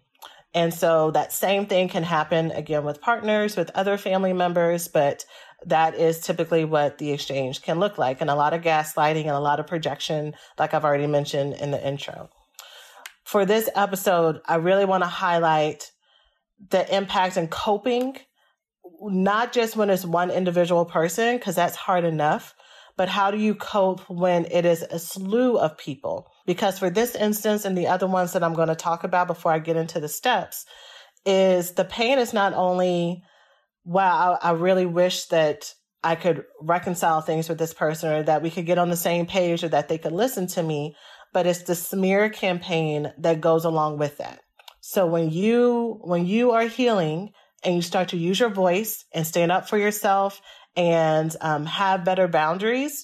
And 0.53 0.74
so 0.74 1.12
that 1.12 1.34
same 1.34 1.65
thing 1.65 1.89
can 1.89 2.03
happen 2.03 2.51
again 2.51 2.86
with 2.86 3.01
partners, 3.01 3.58
with 3.58 3.72
other 3.75 3.98
family 3.98 4.34
members, 4.34 4.88
but 4.88 5.25
that 5.65 5.96
is 5.96 6.22
typically 6.22 6.63
what 6.63 6.98
the 6.98 7.12
exchange 7.12 7.62
can 7.62 7.79
look 7.79 7.98
like. 7.98 8.22
And 8.22 8.29
a 8.29 8.36
lot 8.36 8.53
of 8.53 8.62
gaslighting 8.62 9.24
and 9.24 9.32
a 9.32 9.39
lot 9.39 9.60
of 9.60 9.67
projection, 9.67 10.34
like 10.58 10.74
I've 10.74 10.86
already 10.86 11.08
mentioned 11.08 11.55
in 11.55 11.72
the 11.72 11.86
intro. 11.86 12.29
For 13.25 13.46
this 13.46 13.70
episode, 13.75 14.39
I 14.46 14.55
really 14.55 14.86
want 14.86 15.03
to 15.03 15.10
highlight 15.10 15.91
the 16.69 16.95
impact 16.95 17.38
and 17.38 17.50
coping, 17.50 18.17
not 19.01 19.53
just 19.53 19.75
when 19.75 19.89
it's 19.89 20.05
one 20.05 20.31
individual 20.31 20.85
person, 20.85 21.38
because 21.38 21.55
that's 21.55 21.75
hard 21.75 22.03
enough, 22.03 22.53
but 22.97 23.09
how 23.09 23.29
do 23.29 23.38
you 23.38 23.55
cope 23.55 24.09
when 24.09 24.45
it 24.45 24.65
is 24.65 24.81
a 24.83 25.00
slew 25.00 25.57
of 25.57 25.77
people? 25.77 26.27
Because 26.45 26.79
for 26.79 26.89
this 26.89 27.15
instance 27.15 27.65
and 27.65 27.77
the 27.77 27.88
other 27.88 28.07
ones 28.07 28.33
that 28.33 28.43
I'm 28.43 28.53
going 28.53 28.69
to 28.69 28.75
talk 28.75 29.03
about 29.03 29.27
before 29.27 29.51
I 29.51 29.59
get 29.59 29.75
into 29.75 30.00
the 30.00 30.07
steps, 30.07 30.65
is 31.25 31.71
the 31.71 31.85
pain 31.85 32.19
is 32.19 32.33
not 32.33 32.53
only, 32.53 33.24
wow, 33.83 34.38
I, 34.41 34.50
I 34.50 34.51
really 34.53 34.85
wish 34.85 35.25
that 35.25 35.74
I 36.03 36.15
could 36.15 36.43
reconcile 36.62 37.21
things 37.21 37.50
with 37.50 37.57
this 37.57 37.74
person 37.74 38.12
or 38.12 38.24
that 38.24 38.43
we 38.43 38.51
could 38.51 38.67
get 38.67 38.77
on 38.77 38.89
the 38.89 38.95
same 38.95 39.25
page 39.25 39.63
or 39.63 39.69
that 39.69 39.88
they 39.89 39.97
could 39.97 40.12
listen 40.12 40.45
to 40.47 40.62
me, 40.62 40.95
but 41.33 41.47
it's 41.47 41.63
the 41.63 41.75
smear 41.75 42.29
campaign 42.29 43.12
that 43.17 43.41
goes 43.41 43.65
along 43.65 43.97
with 43.97 44.19
that. 44.19 44.39
So 44.88 45.08
when 45.08 45.32
you 45.32 45.98
when 46.01 46.27
you 46.27 46.51
are 46.51 46.68
healing 46.68 47.32
and 47.63 47.75
you 47.75 47.82
start 47.82 48.10
to 48.10 48.18
use 48.18 48.39
your 48.39 48.51
voice 48.51 49.04
and 49.12 49.25
stand 49.25 49.51
up 49.51 49.68
for 49.68 49.80
yourself 49.80 50.39
and 50.77 51.36
um, 51.42 51.65
have 51.65 52.06
better 52.06 52.27
boundaries 52.27 53.04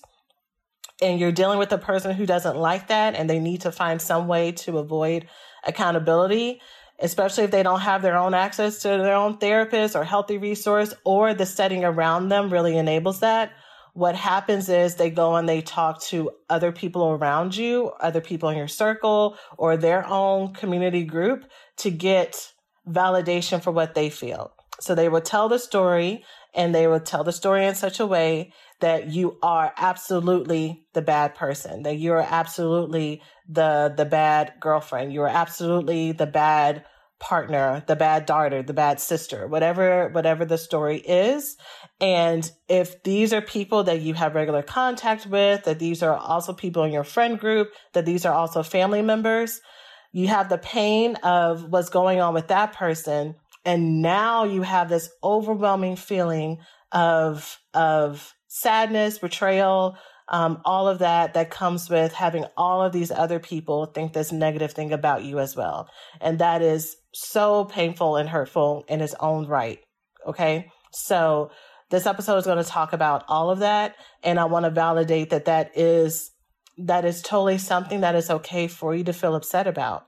and 1.02 1.20
you're 1.20 1.32
dealing 1.32 1.58
with 1.58 1.72
a 1.72 1.80
person 1.80 2.12
who 2.14 2.28
doesn't 2.28 2.56
like 2.56 2.90
that 2.90 3.16
and 3.16 3.28
they 3.28 3.40
need 3.40 3.62
to 3.62 3.72
find 3.72 4.00
some 4.00 4.28
way 4.28 4.52
to 4.52 4.78
avoid 4.78 5.28
accountability 5.66 6.62
especially 7.00 7.46
if 7.46 7.52
they 7.52 7.64
don't 7.64 7.80
have 7.80 8.04
their 8.04 8.16
own 8.16 8.36
access 8.36 8.84
to 8.84 8.88
their 8.88 9.16
own 9.16 9.40
therapist 9.40 9.96
or 9.96 10.04
healthy 10.04 10.38
resource 10.38 10.94
or 11.04 11.34
the 11.34 11.48
setting 11.48 11.84
around 11.84 12.30
them 12.30 12.54
really 12.54 12.78
enables 12.78 13.22
that 13.22 13.52
what 13.94 14.16
happens 14.16 14.70
is 14.70 14.96
they 14.96 15.10
go 15.10 15.36
and 15.36 15.50
they 15.50 15.62
talk 15.62 16.02
to 16.02 16.32
other 16.50 16.72
people 16.72 17.10
around 17.10 17.56
you 17.56 17.92
other 18.00 18.22
people 18.22 18.50
in 18.50 18.58
your 18.58 18.68
circle 18.68 19.38
or 19.58 19.76
their 19.76 20.06
own 20.08 20.54
community 20.54 21.04
group 21.04 21.46
to 21.82 21.92
get 21.92 22.54
validation 22.88 23.62
for 23.62 23.72
what 23.72 23.94
they 23.94 24.10
feel 24.10 24.52
so 24.82 24.96
they 24.96 25.10
will 25.10 25.22
tell 25.22 25.48
the 25.48 25.60
story 25.60 26.26
and 26.56 26.74
they 26.74 26.88
will 26.88 27.00
tell 27.00 27.24
the 27.24 27.32
story 27.32 27.66
in 27.66 27.76
such 27.76 28.00
a 28.00 28.06
way 28.06 28.52
that 28.80 29.08
you 29.08 29.38
are 29.44 29.72
absolutely 29.78 30.86
the 30.94 31.04
bad 31.04 31.36
person, 31.36 31.84
that 31.84 31.98
you're 31.98 32.26
absolutely 32.28 33.22
the 33.48 33.94
the 33.96 34.06
bad 34.06 34.54
girlfriend, 34.60 35.14
you're 35.14 35.28
absolutely 35.28 36.12
the 36.14 36.26
bad 36.26 36.84
partner, 37.20 37.84
the 37.86 37.96
bad 37.96 38.26
daughter, 38.26 38.64
the 38.64 38.74
bad 38.74 39.00
sister, 39.00 39.48
whatever 39.48 40.10
whatever 40.10 40.46
the 40.46 40.58
story 40.58 40.98
is. 40.98 41.58
And 42.02 42.52
if 42.68 43.04
these 43.04 43.34
are 43.34 43.42
people 43.42 43.84
that 43.84 44.02
you 44.02 44.16
have 44.16 44.34
regular 44.34 44.64
contact 44.64 45.28
with, 45.28 45.64
that 45.66 45.78
these 45.78 46.02
are 46.02 46.18
also 46.18 46.54
people 46.54 46.84
in 46.84 46.92
your 46.92 47.04
friend 47.04 47.40
group, 47.40 47.72
that 47.94 48.08
these 48.08 48.26
are 48.26 48.34
also 48.34 48.64
family 48.64 49.04
members, 49.04 49.62
you 50.12 50.28
have 50.28 50.50
the 50.50 50.58
pain 50.58 51.16
of 51.18 51.72
what's 51.72 51.90
going 51.90 52.20
on 52.20 52.34
with 52.34 52.48
that 52.48 52.74
person 52.74 53.36
and 53.64 54.02
now 54.02 54.44
you 54.44 54.62
have 54.64 54.90
this 54.90 55.10
overwhelming 55.24 55.96
feeling 55.96 56.60
of 56.92 57.60
of 57.74 58.34
sadness 58.48 59.20
betrayal 59.20 59.98
um, 60.28 60.62
all 60.64 60.88
of 60.88 61.00
that 61.00 61.34
that 61.34 61.52
comes 61.52 61.90
with 61.90 62.14
having 62.14 62.46
all 62.56 62.82
of 62.82 62.94
these 62.94 63.12
other 63.12 63.40
people 63.40 63.88
think 63.88 64.14
this 64.14 64.32
negative 64.32 64.72
thing 64.72 64.94
about 64.94 65.24
you 65.24 65.40
as 65.40 65.58
well. 65.58 65.90
And 66.22 66.40
that 66.40 66.62
is 66.62 66.96
so 67.14 67.66
painful 67.66 68.16
and 68.16 68.30
hurtful 68.30 68.86
in 68.88 69.02
its 69.02 69.14
own 69.20 69.46
right 69.48 69.80
okay? 70.26 70.72
So 70.94 71.52
this 71.90 72.06
episode 72.06 72.38
is 72.38 72.46
going 72.46 72.64
to 72.64 72.70
talk 72.70 72.94
about 72.94 73.24
all 73.28 73.52
of 73.52 73.60
that 73.60 73.96
and 74.24 74.40
i 74.40 74.46
want 74.46 74.66
to 74.66 74.72
validate 74.72 75.30
that 75.30 75.46
that 75.46 75.78
is 75.78 76.32
that 76.78 77.06
is 77.06 77.22
totally 77.22 77.58
something 77.58 78.02
that 78.02 78.16
is 78.16 78.30
okay 78.30 78.68
for 78.68 78.96
you 78.96 79.04
to 79.04 79.14
feel 79.14 79.36
upset 79.36 79.68
about 79.68 80.06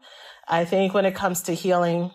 i 0.48 0.66
think 0.66 0.94
when 0.94 1.06
it 1.06 1.16
comes 1.16 1.42
to 1.42 1.54
healing 1.54 2.12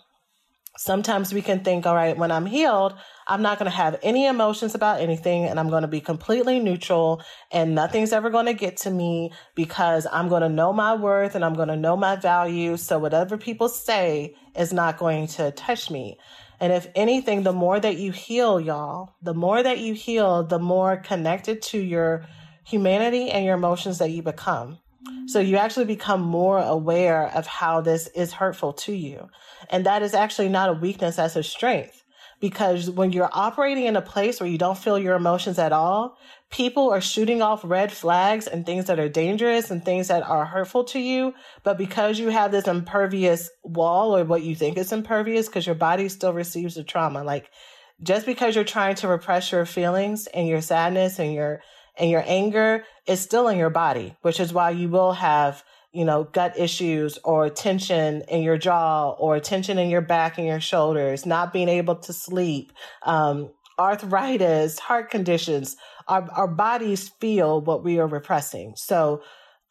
Sometimes 0.78 1.34
we 1.34 1.42
can 1.42 1.64
think, 1.64 1.86
all 1.86 1.94
right, 1.94 2.16
when 2.16 2.30
I'm 2.30 2.46
healed, 2.46 2.94
I'm 3.26 3.42
not 3.42 3.58
going 3.58 3.68
to 3.68 3.76
have 3.76 3.98
any 4.00 4.26
emotions 4.26 4.76
about 4.76 5.00
anything 5.00 5.44
and 5.44 5.58
I'm 5.58 5.70
going 5.70 5.82
to 5.82 5.88
be 5.88 6.00
completely 6.00 6.60
neutral 6.60 7.20
and 7.50 7.74
nothing's 7.74 8.12
ever 8.12 8.30
going 8.30 8.46
to 8.46 8.54
get 8.54 8.76
to 8.78 8.90
me 8.90 9.32
because 9.56 10.06
I'm 10.12 10.28
going 10.28 10.42
to 10.42 10.48
know 10.48 10.72
my 10.72 10.94
worth 10.94 11.34
and 11.34 11.44
I'm 11.44 11.54
going 11.54 11.66
to 11.66 11.76
know 11.76 11.96
my 11.96 12.14
value. 12.14 12.76
So 12.76 12.96
whatever 13.00 13.36
people 13.36 13.68
say 13.68 14.36
is 14.54 14.72
not 14.72 14.98
going 14.98 15.26
to 15.28 15.50
touch 15.50 15.90
me. 15.90 16.16
And 16.60 16.72
if 16.72 16.86
anything, 16.94 17.42
the 17.42 17.52
more 17.52 17.80
that 17.80 17.96
you 17.96 18.12
heal, 18.12 18.60
y'all, 18.60 19.16
the 19.20 19.34
more 19.34 19.60
that 19.60 19.78
you 19.78 19.94
heal, 19.94 20.44
the 20.44 20.60
more 20.60 20.96
connected 20.96 21.60
to 21.62 21.78
your 21.78 22.24
humanity 22.68 23.30
and 23.30 23.44
your 23.44 23.54
emotions 23.54 23.98
that 23.98 24.10
you 24.10 24.22
become. 24.22 24.78
So 25.26 25.40
you 25.40 25.56
actually 25.56 25.86
become 25.86 26.20
more 26.20 26.58
aware 26.58 27.28
of 27.28 27.46
how 27.46 27.80
this 27.80 28.08
is 28.08 28.34
hurtful 28.34 28.74
to 28.74 28.92
you. 28.92 29.28
And 29.70 29.86
that 29.86 30.02
is 30.02 30.12
actually 30.12 30.50
not 30.50 30.68
a 30.68 30.74
weakness, 30.74 31.16
that's 31.16 31.36
a 31.36 31.42
strength. 31.42 32.04
Because 32.40 32.90
when 32.90 33.10
you're 33.10 33.30
operating 33.32 33.86
in 33.86 33.96
a 33.96 34.02
place 34.02 34.38
where 34.38 34.48
you 34.48 34.58
don't 34.58 34.78
feel 34.78 34.98
your 34.98 35.16
emotions 35.16 35.58
at 35.58 35.72
all, 35.72 36.16
people 36.50 36.90
are 36.90 37.00
shooting 37.00 37.42
off 37.42 37.62
red 37.64 37.90
flags 37.90 38.46
and 38.46 38.64
things 38.64 38.84
that 38.84 39.00
are 39.00 39.08
dangerous 39.08 39.70
and 39.70 39.84
things 39.84 40.08
that 40.08 40.22
are 40.22 40.44
hurtful 40.44 40.84
to 40.84 41.00
you. 41.00 41.34
But 41.64 41.78
because 41.78 42.18
you 42.18 42.28
have 42.28 42.52
this 42.52 42.68
impervious 42.68 43.50
wall 43.64 44.16
or 44.16 44.24
what 44.24 44.42
you 44.42 44.54
think 44.54 44.76
is 44.76 44.92
impervious, 44.92 45.46
because 45.48 45.66
your 45.66 45.74
body 45.74 46.08
still 46.08 46.32
receives 46.32 46.74
the 46.74 46.84
trauma, 46.84 47.24
like 47.24 47.50
just 48.02 48.24
because 48.24 48.54
you're 48.54 48.64
trying 48.64 48.94
to 48.96 49.08
repress 49.08 49.50
your 49.50 49.66
feelings 49.66 50.26
and 50.28 50.46
your 50.46 50.60
sadness 50.60 51.18
and 51.18 51.32
your 51.32 51.60
and 51.98 52.10
your 52.10 52.22
anger 52.26 52.84
is 53.06 53.20
still 53.20 53.48
in 53.48 53.58
your 53.58 53.70
body, 53.70 54.16
which 54.22 54.40
is 54.40 54.52
why 54.52 54.70
you 54.70 54.88
will 54.88 55.12
have, 55.12 55.64
you 55.92 56.04
know, 56.04 56.24
gut 56.24 56.58
issues 56.58 57.18
or 57.24 57.50
tension 57.50 58.22
in 58.28 58.42
your 58.42 58.56
jaw 58.56 59.10
or 59.10 59.40
tension 59.40 59.78
in 59.78 59.90
your 59.90 60.00
back 60.00 60.38
and 60.38 60.46
your 60.46 60.60
shoulders, 60.60 61.26
not 61.26 61.52
being 61.52 61.68
able 61.68 61.96
to 61.96 62.12
sleep, 62.12 62.72
um, 63.02 63.50
arthritis, 63.78 64.78
heart 64.78 65.10
conditions. 65.10 65.76
Our, 66.06 66.28
our 66.32 66.48
bodies 66.48 67.10
feel 67.20 67.60
what 67.60 67.84
we 67.84 67.98
are 67.98 68.06
repressing. 68.06 68.74
So 68.76 69.22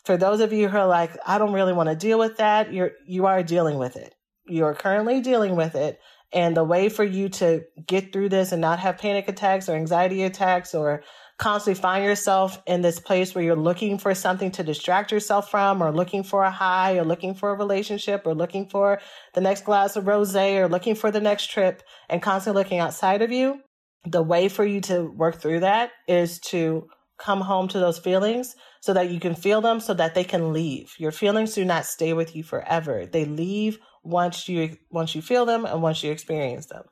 for 0.06 0.18
those 0.18 0.40
of 0.40 0.54
you 0.54 0.68
who 0.68 0.78
are 0.78 0.88
like, 0.88 1.12
I 1.26 1.38
don't 1.38 1.54
really 1.54 1.74
want 1.74 1.90
to 1.90 1.96
deal 1.96 2.20
with 2.20 2.38
that, 2.38 2.74
you're, 2.74 2.92
you 3.06 3.26
are 3.26 3.44
dealing 3.44 3.78
with 3.78 3.96
it. 3.96 4.14
You 4.48 4.66
are 4.66 4.74
currently 4.74 5.22
dealing 5.22 5.56
with 5.56 5.76
it. 5.76 6.00
And 6.34 6.58
the 6.58 6.64
way 6.64 6.90
for 6.90 7.04
you 7.04 7.30
to 7.30 7.64
get 7.86 8.12
through 8.12 8.30
this 8.30 8.52
and 8.52 8.62
not 8.62 8.80
have 8.80 8.98
panic 8.98 9.30
attacks 9.30 9.70
or 9.70 9.76
anxiety 9.76 10.24
attacks 10.24 10.76
or 10.76 11.04
constantly 11.38 11.80
find 11.80 12.04
yourself 12.04 12.62
in 12.66 12.82
this 12.82 13.00
place 13.00 13.36
where 13.36 13.44
you're 13.44 13.56
looking 13.56 14.00
for 14.00 14.16
something 14.16 14.52
to 14.52 14.64
distract 14.64 15.12
yourself 15.12 15.52
from 15.52 15.84
or 15.84 15.92
looking 15.92 16.24
for 16.24 16.44
a 16.44 16.52
high 16.52 16.98
or 16.98 17.04
looking 17.04 17.36
for 17.36 17.52
a 17.52 17.58
relationship 17.58 18.24
or 18.26 18.34
looking 18.34 18.68
for 18.68 19.00
the 19.36 19.42
next 19.42 19.64
glass 19.64 19.96
of 19.96 20.06
rosé 20.06 20.58
or 20.58 20.68
looking 20.68 20.96
for 20.96 21.12
the 21.12 21.22
next 21.22 21.52
trip 21.52 21.84
and 22.10 22.22
constantly 22.22 22.62
looking 22.62 22.80
outside 22.80 23.22
of 23.22 23.32
you, 23.32 23.62
the 24.06 24.24
way 24.24 24.50
for 24.50 24.66
you 24.66 24.82
to 24.82 25.04
work 25.04 25.40
through 25.40 25.60
that 25.60 25.92
is 26.08 26.40
to 26.40 26.88
come 27.20 27.42
home 27.42 27.68
to 27.68 27.80
those 27.80 28.00
feelings 28.00 28.56
so 28.82 28.94
that 28.94 29.10
you 29.10 29.20
can 29.20 29.36
feel 29.36 29.62
them 29.62 29.80
so 29.80 29.94
that 29.94 30.16
they 30.16 30.24
can 30.24 30.54
leave. 30.54 30.94
Your 30.98 31.12
feelings 31.12 31.54
do 31.54 31.66
not 31.66 31.86
stay 31.86 32.14
with 32.14 32.36
you 32.36 32.44
forever. 32.44 33.06
They 33.06 33.26
leave 33.26 33.80
once 34.04 34.48
you 34.48 34.78
once 34.90 35.14
you 35.16 35.22
feel 35.22 35.46
them 35.46 35.66
and 35.66 35.82
once 35.82 36.04
you 36.04 36.12
experience 36.12 36.68
them. 36.68 36.84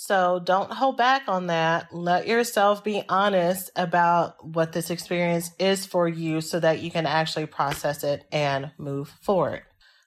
So 0.00 0.38
don't 0.38 0.72
hold 0.72 0.96
back 0.96 1.24
on 1.26 1.48
that. 1.48 1.92
Let 1.92 2.28
yourself 2.28 2.84
be 2.84 3.02
honest 3.08 3.68
about 3.74 4.46
what 4.46 4.72
this 4.72 4.90
experience 4.90 5.50
is 5.58 5.86
for 5.86 6.06
you 6.06 6.40
so 6.40 6.60
that 6.60 6.80
you 6.80 6.92
can 6.92 7.04
actually 7.04 7.46
process 7.46 8.04
it 8.04 8.24
and 8.30 8.70
move 8.78 9.12
forward. 9.20 9.62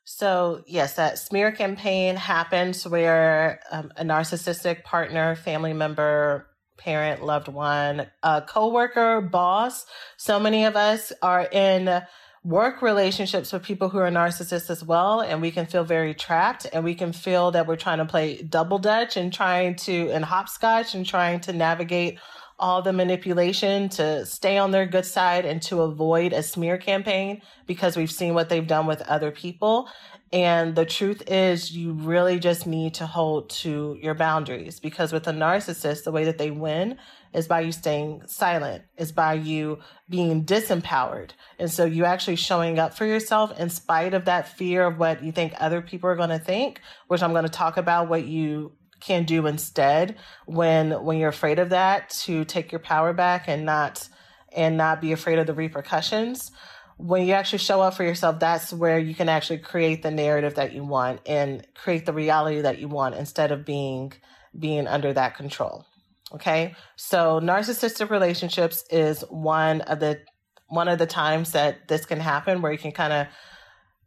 So, 0.06 0.64
yes, 0.66 0.96
that 0.96 1.20
smear 1.20 1.52
campaign 1.52 2.16
happens 2.16 2.88
where 2.88 3.60
um, 3.70 3.92
a 3.98 4.06
narcissistic 4.06 4.86
partner, 4.86 5.36
family 5.36 5.74
member, 5.74 6.48
parent, 6.78 7.22
loved 7.22 7.50
one, 7.50 8.08
a 8.24 8.42
coworker, 8.42 9.20
boss. 9.20 9.86
So 10.16 10.40
many 10.40 10.64
of 10.64 10.78
us 10.78 11.12
are 11.22 11.44
in 11.44 12.02
work 12.44 12.82
relationships 12.82 13.54
with 13.54 13.62
people 13.62 13.90
who 13.90 14.00
are 14.00 14.10
narcissists 14.10 14.70
as 14.72 14.84
well 14.84 15.22
and 15.22 15.42
we 15.42 15.52
can 15.52 15.68
feel 15.68 15.84
very 15.84 16.14
trapped 16.14 16.66
and 16.74 16.84
we 16.84 16.96
can 16.96 17.14
feel 17.14 17.52
that 17.52 17.68
we're 17.68 17.76
trying 17.76 18.00
to 18.00 18.06
play 18.06 18.42
double 18.42 18.80
dutch 18.80 19.16
and 19.16 19.32
trying 19.32 19.76
to 19.76 20.10
and 20.10 20.26
hopscotch 20.26 20.96
and 20.96 21.06
trying 21.06 21.40
to 21.40 21.54
navigate 21.54 22.18
all 22.58 22.82
the 22.82 22.94
manipulation 22.94 23.90
to 23.90 24.26
stay 24.26 24.58
on 24.58 24.72
their 24.72 24.86
good 24.86 25.06
side 25.06 25.46
and 25.46 25.62
to 25.62 25.82
avoid 25.82 26.34
a 26.34 26.42
smear 26.42 26.78
campaign 26.78 27.42
because 27.66 27.98
we've 27.98 28.12
seen 28.12 28.34
what 28.34 28.50
they've 28.50 28.68
done 28.68 28.86
with 28.86 29.02
other 29.04 29.32
people. 29.32 29.90
And 30.32 30.76
the 30.76 30.86
truth 30.86 31.24
is, 31.28 31.76
you 31.76 31.92
really 31.92 32.40
just 32.40 32.66
need 32.66 32.94
to 32.96 33.06
hold 33.06 33.50
to 33.50 33.98
your 34.02 34.14
boundaries 34.14 34.80
because 34.80 35.12
with 35.12 35.28
a 35.28 35.34
narcissist, 35.34 36.04
the 36.04 36.12
way 36.12 36.24
that 36.26 36.38
they 36.38 36.52
win 36.52 36.98
is 37.34 37.48
by 37.48 37.62
you 37.62 37.72
staying 37.72 38.24
silent, 38.28 38.84
is 38.98 39.12
by 39.12 39.34
you 39.34 39.80
being 40.10 40.44
disempowered. 40.46 41.32
And 41.58 41.72
so 41.72 41.86
you 41.86 42.06
actually 42.06 42.36
showing 42.36 42.80
up 42.80 42.94
for 42.94 43.06
yourself 43.06 43.58
in 43.60 43.70
spite 43.70 44.14
of 44.14 44.26
that 44.26 44.50
fear 44.50 44.86
of 44.86 44.98
what 44.98 45.24
you 45.24 45.32
think 45.32 45.54
other 45.58 45.82
people 45.82 46.10
are 46.10 46.16
going 46.16 46.30
to 46.30 46.40
think, 46.40 46.82
which 47.08 47.24
I'm 47.24 47.32
going 47.32 47.44
to 47.44 47.50
talk 47.50 47.78
about 47.78 48.10
what 48.10 48.26
you 48.26 48.74
can 49.00 49.24
do 49.24 49.48
instead 49.48 50.16
when 50.46 50.92
when 51.04 51.18
you're 51.18 51.30
afraid 51.30 51.58
of 51.58 51.72
that 51.72 52.12
to 52.12 52.46
take 52.46 52.72
your 52.72 52.80
power 52.80 53.14
back 53.14 53.48
and 53.48 53.66
not 53.66 54.08
and 54.56 54.78
not 54.78 55.02
be 55.02 55.12
afraid 55.12 55.40
of 55.40 55.48
the 55.48 55.54
repercussions. 55.54 56.52
When 56.98 57.26
you 57.26 57.34
actually 57.34 57.60
show 57.60 57.82
up 57.82 57.96
for 57.96 58.04
yourself 58.04 58.40
that's 58.40 58.72
where 58.72 59.00
you 59.00 59.16
can 59.16 59.28
actually 59.28 59.58
create 59.58 60.04
the 60.04 60.12
narrative 60.12 60.56
that 60.56 60.74
you 60.74 60.84
want 60.84 61.22
and 61.26 61.66
create 61.74 62.06
the 62.06 62.14
reality 62.14 62.62
that 62.62 62.78
you 62.78 62.88
want 62.88 63.16
instead 63.16 63.52
of 63.52 63.66
being 63.66 64.14
being 64.58 64.86
under 64.86 65.12
that 65.14 65.36
control 65.36 65.88
okay 66.34 66.76
so 66.96 67.40
narcissistic 67.42 68.10
relationships 68.10 68.84
is 68.90 69.22
one 69.30 69.82
of 69.82 70.00
the 70.00 70.20
one 70.68 70.88
of 70.88 71.00
the 71.00 71.06
times 71.06 71.52
that 71.52 71.88
this 71.88 72.06
can 72.06 72.20
happen 72.20 72.62
where 72.62 72.72
you 72.72 72.78
can 72.78 72.92
kind 72.92 73.12
of 73.12 73.28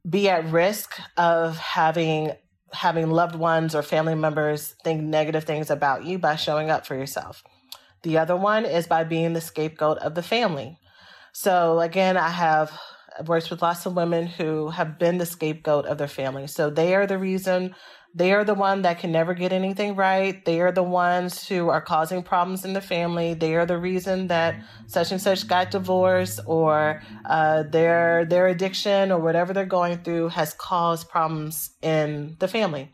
be 0.09 0.29
at 0.29 0.51
risk 0.51 0.99
of 1.17 1.57
having 1.57 2.33
having 2.73 3.11
loved 3.11 3.37
ones 3.37 3.75
or 3.75 3.83
family 3.83 4.15
members 4.15 4.75
think 4.83 5.03
negative 5.03 5.45
things 5.45 5.71
about 5.71 6.05
you 6.05 6.19
by 6.19 6.37
showing 6.37 6.71
up 6.71 6.85
for 6.85 6.97
yourself. 6.97 7.45
The 8.03 8.19
other 8.19 8.37
one 8.37 8.65
is 8.65 8.87
by 8.87 9.05
being 9.05 9.33
the 9.33 9.41
scapegoat 9.41 9.99
of 9.99 10.15
the 10.15 10.23
family. 10.23 10.79
So 11.33 11.81
again, 11.81 12.17
I 12.17 12.31
have 12.31 12.73
worked 13.27 13.51
with 13.51 13.63
lots 13.63 13.87
of 13.87 13.95
women 13.95 14.27
who 14.27 14.71
have 14.71 14.99
been 14.99 15.19
the 15.19 15.27
scapegoat 15.27 15.87
of 15.87 15.99
their 15.99 16.09
family. 16.09 16.47
So 16.49 16.69
they 16.69 16.95
are 16.95 17.07
the 17.07 17.19
reason 17.19 17.75
they 18.17 18.33
are 18.33 18.45
the 18.45 18.55
one 18.55 18.83
that 18.83 19.01
can 19.01 19.11
never 19.11 19.35
get 19.35 19.53
anything 19.53 19.97
right. 19.97 20.45
They 20.45 20.61
are 20.61 20.71
the 20.71 20.85
ones 20.85 21.49
who 21.49 21.69
are 21.69 21.81
causing 21.81 22.23
problems 22.23 22.65
in 22.65 22.73
the 22.73 22.81
family. 22.81 23.35
They 23.35 23.57
are 23.57 23.67
the 23.67 23.79
reason 23.79 24.29
that 24.29 24.55
such 24.87 25.11
and 25.11 25.21
such 25.21 25.49
got 25.49 25.73
divorced 25.73 26.39
or 26.47 27.03
uh, 27.25 27.65
their 27.65 28.25
their 28.25 28.47
addiction 28.47 29.11
or 29.11 29.19
whatever 29.19 29.53
they're 29.53 29.67
going 29.67 29.99
through 29.99 30.29
has 30.29 30.55
caused 30.55 31.09
problems 31.09 31.71
in 31.83 32.37
the 32.39 32.47
family. 32.47 32.93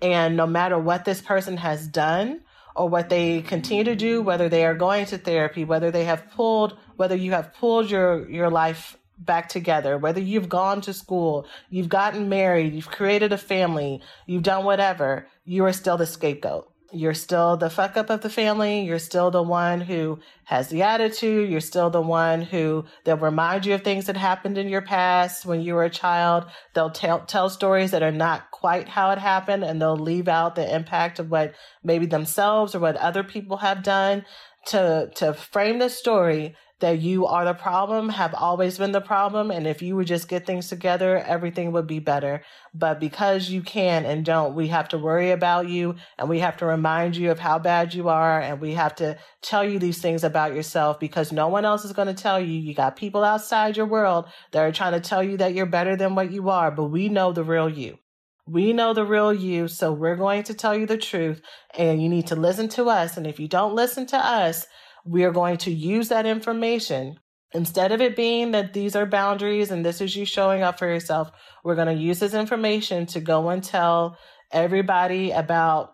And 0.00 0.36
no 0.36 0.46
matter 0.46 0.78
what 0.78 1.04
this 1.04 1.20
person 1.20 1.56
has 1.56 1.86
done 1.86 2.42
or 2.76 2.88
what 2.88 3.08
they 3.08 3.42
continue 3.42 3.84
to 3.84 3.96
do, 3.96 4.22
whether 4.22 4.48
they 4.48 4.64
are 4.64 4.74
going 4.74 5.06
to 5.06 5.18
therapy, 5.18 5.64
whether 5.64 5.90
they 5.90 6.04
have 6.04 6.30
pulled, 6.30 6.78
whether 6.96 7.16
you 7.16 7.32
have 7.32 7.52
pulled 7.54 7.90
your 7.90 8.28
your 8.30 8.48
life 8.48 8.96
back 9.24 9.48
together, 9.48 9.98
whether 9.98 10.20
you've 10.20 10.48
gone 10.48 10.80
to 10.82 10.92
school, 10.92 11.46
you've 11.70 11.88
gotten 11.88 12.28
married, 12.28 12.74
you've 12.74 12.88
created 12.88 13.32
a 13.32 13.38
family, 13.38 14.00
you've 14.26 14.42
done 14.42 14.64
whatever, 14.64 15.26
you 15.44 15.64
are 15.64 15.72
still 15.72 15.96
the 15.96 16.06
scapegoat. 16.06 16.68
You're 16.94 17.14
still 17.14 17.56
the 17.56 17.70
fuck 17.70 17.96
up 17.96 18.10
of 18.10 18.20
the 18.20 18.28
family. 18.28 18.82
You're 18.84 18.98
still 18.98 19.30
the 19.30 19.42
one 19.42 19.80
who 19.80 20.18
has 20.44 20.68
the 20.68 20.82
attitude. 20.82 21.48
You're 21.48 21.60
still 21.60 21.88
the 21.88 22.02
one 22.02 22.42
who 22.42 22.84
they'll 23.04 23.16
remind 23.16 23.64
you 23.64 23.72
of 23.72 23.82
things 23.82 24.06
that 24.06 24.16
happened 24.18 24.58
in 24.58 24.68
your 24.68 24.82
past 24.82 25.46
when 25.46 25.62
you 25.62 25.74
were 25.74 25.84
a 25.84 25.90
child. 25.90 26.44
They'll 26.74 26.90
tell, 26.90 27.20
tell 27.20 27.48
stories 27.48 27.92
that 27.92 28.02
are 28.02 28.12
not 28.12 28.50
quite 28.50 28.88
how 28.88 29.10
it 29.10 29.18
happened 29.18 29.64
and 29.64 29.80
they'll 29.80 29.96
leave 29.96 30.28
out 30.28 30.54
the 30.54 30.74
impact 30.74 31.18
of 31.18 31.30
what 31.30 31.54
maybe 31.82 32.04
themselves 32.04 32.74
or 32.74 32.80
what 32.80 32.96
other 32.96 33.24
people 33.24 33.56
have 33.56 33.82
done 33.82 34.26
to, 34.66 35.10
to 35.14 35.32
frame 35.32 35.78
the 35.78 35.88
story 35.88 36.54
that 36.82 37.00
you 37.00 37.26
are 37.26 37.44
the 37.44 37.54
problem, 37.54 38.10
have 38.10 38.34
always 38.34 38.76
been 38.76 38.92
the 38.92 39.00
problem. 39.00 39.50
And 39.50 39.66
if 39.66 39.80
you 39.82 39.96
would 39.96 40.06
just 40.06 40.28
get 40.28 40.44
things 40.44 40.68
together, 40.68 41.16
everything 41.16 41.72
would 41.72 41.86
be 41.86 42.00
better. 42.00 42.42
But 42.74 43.00
because 43.00 43.48
you 43.48 43.62
can 43.62 44.04
and 44.04 44.24
don't, 44.24 44.54
we 44.54 44.68
have 44.68 44.88
to 44.90 44.98
worry 44.98 45.30
about 45.30 45.68
you 45.68 45.94
and 46.18 46.28
we 46.28 46.40
have 46.40 46.56
to 46.58 46.66
remind 46.66 47.16
you 47.16 47.30
of 47.30 47.38
how 47.38 47.58
bad 47.58 47.94
you 47.94 48.08
are. 48.08 48.40
And 48.40 48.60
we 48.60 48.74
have 48.74 48.94
to 48.96 49.16
tell 49.40 49.64
you 49.64 49.78
these 49.78 50.00
things 50.00 50.24
about 50.24 50.54
yourself 50.54 51.00
because 51.00 51.32
no 51.32 51.48
one 51.48 51.64
else 51.64 51.84
is 51.84 51.92
going 51.92 52.08
to 52.08 52.22
tell 52.22 52.40
you. 52.40 52.52
You 52.52 52.74
got 52.74 52.96
people 52.96 53.24
outside 53.24 53.76
your 53.76 53.86
world 53.86 54.26
that 54.50 54.60
are 54.60 54.72
trying 54.72 54.92
to 54.92 55.00
tell 55.00 55.22
you 55.22 55.36
that 55.38 55.54
you're 55.54 55.66
better 55.66 55.96
than 55.96 56.14
what 56.14 56.32
you 56.32 56.50
are, 56.50 56.70
but 56.70 56.84
we 56.84 57.08
know 57.08 57.32
the 57.32 57.44
real 57.44 57.68
you. 57.68 57.98
We 58.44 58.72
know 58.72 58.92
the 58.92 59.06
real 59.06 59.32
you, 59.32 59.68
so 59.68 59.92
we're 59.92 60.16
going 60.16 60.42
to 60.44 60.54
tell 60.54 60.76
you 60.76 60.84
the 60.84 60.98
truth, 60.98 61.40
and 61.78 62.02
you 62.02 62.08
need 62.08 62.26
to 62.26 62.34
listen 62.34 62.68
to 62.70 62.86
us. 62.86 63.16
And 63.16 63.24
if 63.24 63.38
you 63.38 63.46
don't 63.46 63.76
listen 63.76 64.04
to 64.06 64.16
us, 64.16 64.66
we 65.04 65.24
are 65.24 65.32
going 65.32 65.58
to 65.58 65.70
use 65.70 66.08
that 66.08 66.26
information. 66.26 67.18
Instead 67.54 67.92
of 67.92 68.00
it 68.00 68.16
being 68.16 68.52
that 68.52 68.72
these 68.72 68.96
are 68.96 69.04
boundaries 69.04 69.70
and 69.70 69.84
this 69.84 70.00
is 70.00 70.16
you 70.16 70.24
showing 70.24 70.62
up 70.62 70.78
for 70.78 70.86
yourself. 70.86 71.30
We're 71.64 71.74
going 71.74 71.94
to 71.94 72.02
use 72.02 72.18
this 72.18 72.34
information 72.34 73.06
to 73.06 73.20
go 73.20 73.50
and 73.50 73.62
tell 73.62 74.16
everybody 74.50 75.30
about 75.32 75.92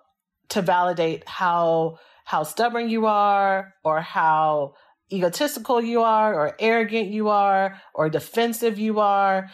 to 0.51 0.63
validate 0.63 1.27
how 1.29 1.99
how 2.25 2.43
stubborn 2.43 2.91
you 2.91 3.07
are 3.07 3.75
or 3.85 4.01
how 4.01 4.75
egotistical 5.11 5.83
you 5.83 6.03
are 6.03 6.35
or 6.35 6.55
arrogant 6.59 7.09
you 7.09 7.29
are 7.29 7.81
or 7.95 8.11
defensive 8.11 8.79
you 8.79 9.01
are. 9.01 9.51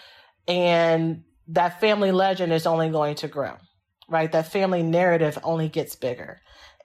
And 0.49 1.23
that 1.49 1.81
family 1.81 2.11
legend 2.11 2.53
is 2.53 2.67
only 2.67 2.91
going 2.91 3.15
to 3.17 3.29
grow 3.29 3.57
right? 4.09 4.31
That 4.33 4.53
family 4.53 4.83
narrative 4.83 5.39
only 5.43 5.69
gets 5.69 5.97
bigger. 5.97 6.41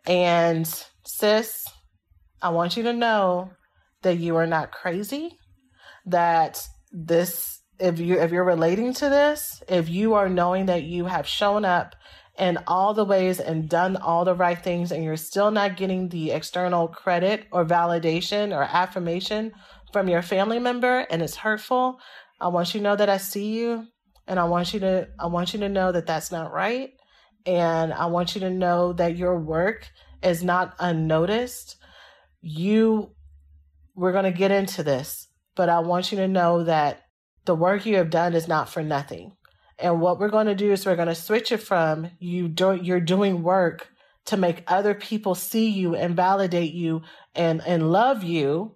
And 0.05 0.67
sis 1.05 1.65
I 2.41 2.49
want 2.49 2.77
you 2.77 2.83
to 2.83 2.93
know 2.93 3.51
that 4.01 4.17
you 4.17 4.35
are 4.37 4.47
not 4.47 4.71
crazy, 4.71 5.37
that 6.05 6.65
this 6.91 7.59
if 7.79 7.99
you 7.99 8.19
if 8.19 8.31
you're 8.31 8.43
relating 8.43 8.93
to 8.95 9.09
this, 9.09 9.63
if 9.67 9.89
you 9.89 10.13
are 10.15 10.29
knowing 10.29 10.65
that 10.67 10.83
you 10.83 11.05
have 11.05 11.27
shown 11.27 11.65
up 11.65 11.95
in 12.37 12.57
all 12.67 12.93
the 12.93 13.05
ways 13.05 13.39
and 13.39 13.69
done 13.69 13.97
all 13.97 14.23
the 14.23 14.35
right 14.35 14.61
things 14.61 14.91
and 14.91 15.03
you're 15.03 15.17
still 15.17 15.51
not 15.51 15.77
getting 15.77 16.09
the 16.09 16.31
external 16.31 16.87
credit 16.87 17.45
or 17.51 17.65
validation 17.65 18.55
or 18.55 18.63
affirmation 18.63 19.51
from 19.91 20.07
your 20.07 20.21
family 20.21 20.59
member 20.59 21.05
and 21.09 21.21
it's 21.21 21.35
hurtful, 21.35 21.99
I 22.39 22.47
want 22.47 22.73
you 22.73 22.79
to 22.79 22.83
know 22.83 22.95
that 22.95 23.09
I 23.09 23.17
see 23.17 23.57
you 23.57 23.87
and 24.27 24.39
I 24.39 24.45
want 24.45 24.73
you 24.73 24.79
to 24.81 25.09
I 25.19 25.27
want 25.27 25.53
you 25.53 25.59
to 25.61 25.69
know 25.69 25.91
that 25.91 26.05
that's 26.05 26.31
not 26.31 26.53
right. 26.53 26.91
And 27.45 27.93
I 27.93 28.05
want 28.07 28.35
you 28.35 28.41
to 28.41 28.49
know 28.49 28.93
that 28.93 29.17
your 29.17 29.39
work 29.39 29.89
is 30.21 30.43
not 30.43 30.75
unnoticed 30.79 31.77
you, 32.41 33.11
we're 33.95 34.11
going 34.11 34.31
to 34.31 34.37
get 34.37 34.51
into 34.51 34.83
this, 34.83 35.27
but 35.55 35.69
I 35.69 35.79
want 35.79 36.11
you 36.11 36.17
to 36.19 36.27
know 36.27 36.63
that 36.63 37.01
the 37.45 37.55
work 37.55 37.85
you 37.85 37.97
have 37.97 38.09
done 38.09 38.33
is 38.33 38.47
not 38.47 38.69
for 38.69 38.83
nothing. 38.83 39.33
And 39.77 40.01
what 40.01 40.19
we're 40.19 40.29
going 40.29 40.47
to 40.47 40.55
do 40.55 40.71
is 40.71 40.85
we're 40.85 40.95
going 40.95 41.07
to 41.07 41.15
switch 41.15 41.51
it 41.51 41.57
from 41.57 42.11
you 42.19 42.49
do, 42.49 42.73
you're 42.73 42.99
doing 42.99 43.43
work 43.43 43.89
to 44.25 44.37
make 44.37 44.63
other 44.67 44.93
people 44.93 45.35
see 45.35 45.69
you 45.69 45.95
and 45.95 46.15
validate 46.15 46.73
you 46.73 47.01
and, 47.33 47.61
and 47.65 47.91
love 47.91 48.23
you 48.23 48.75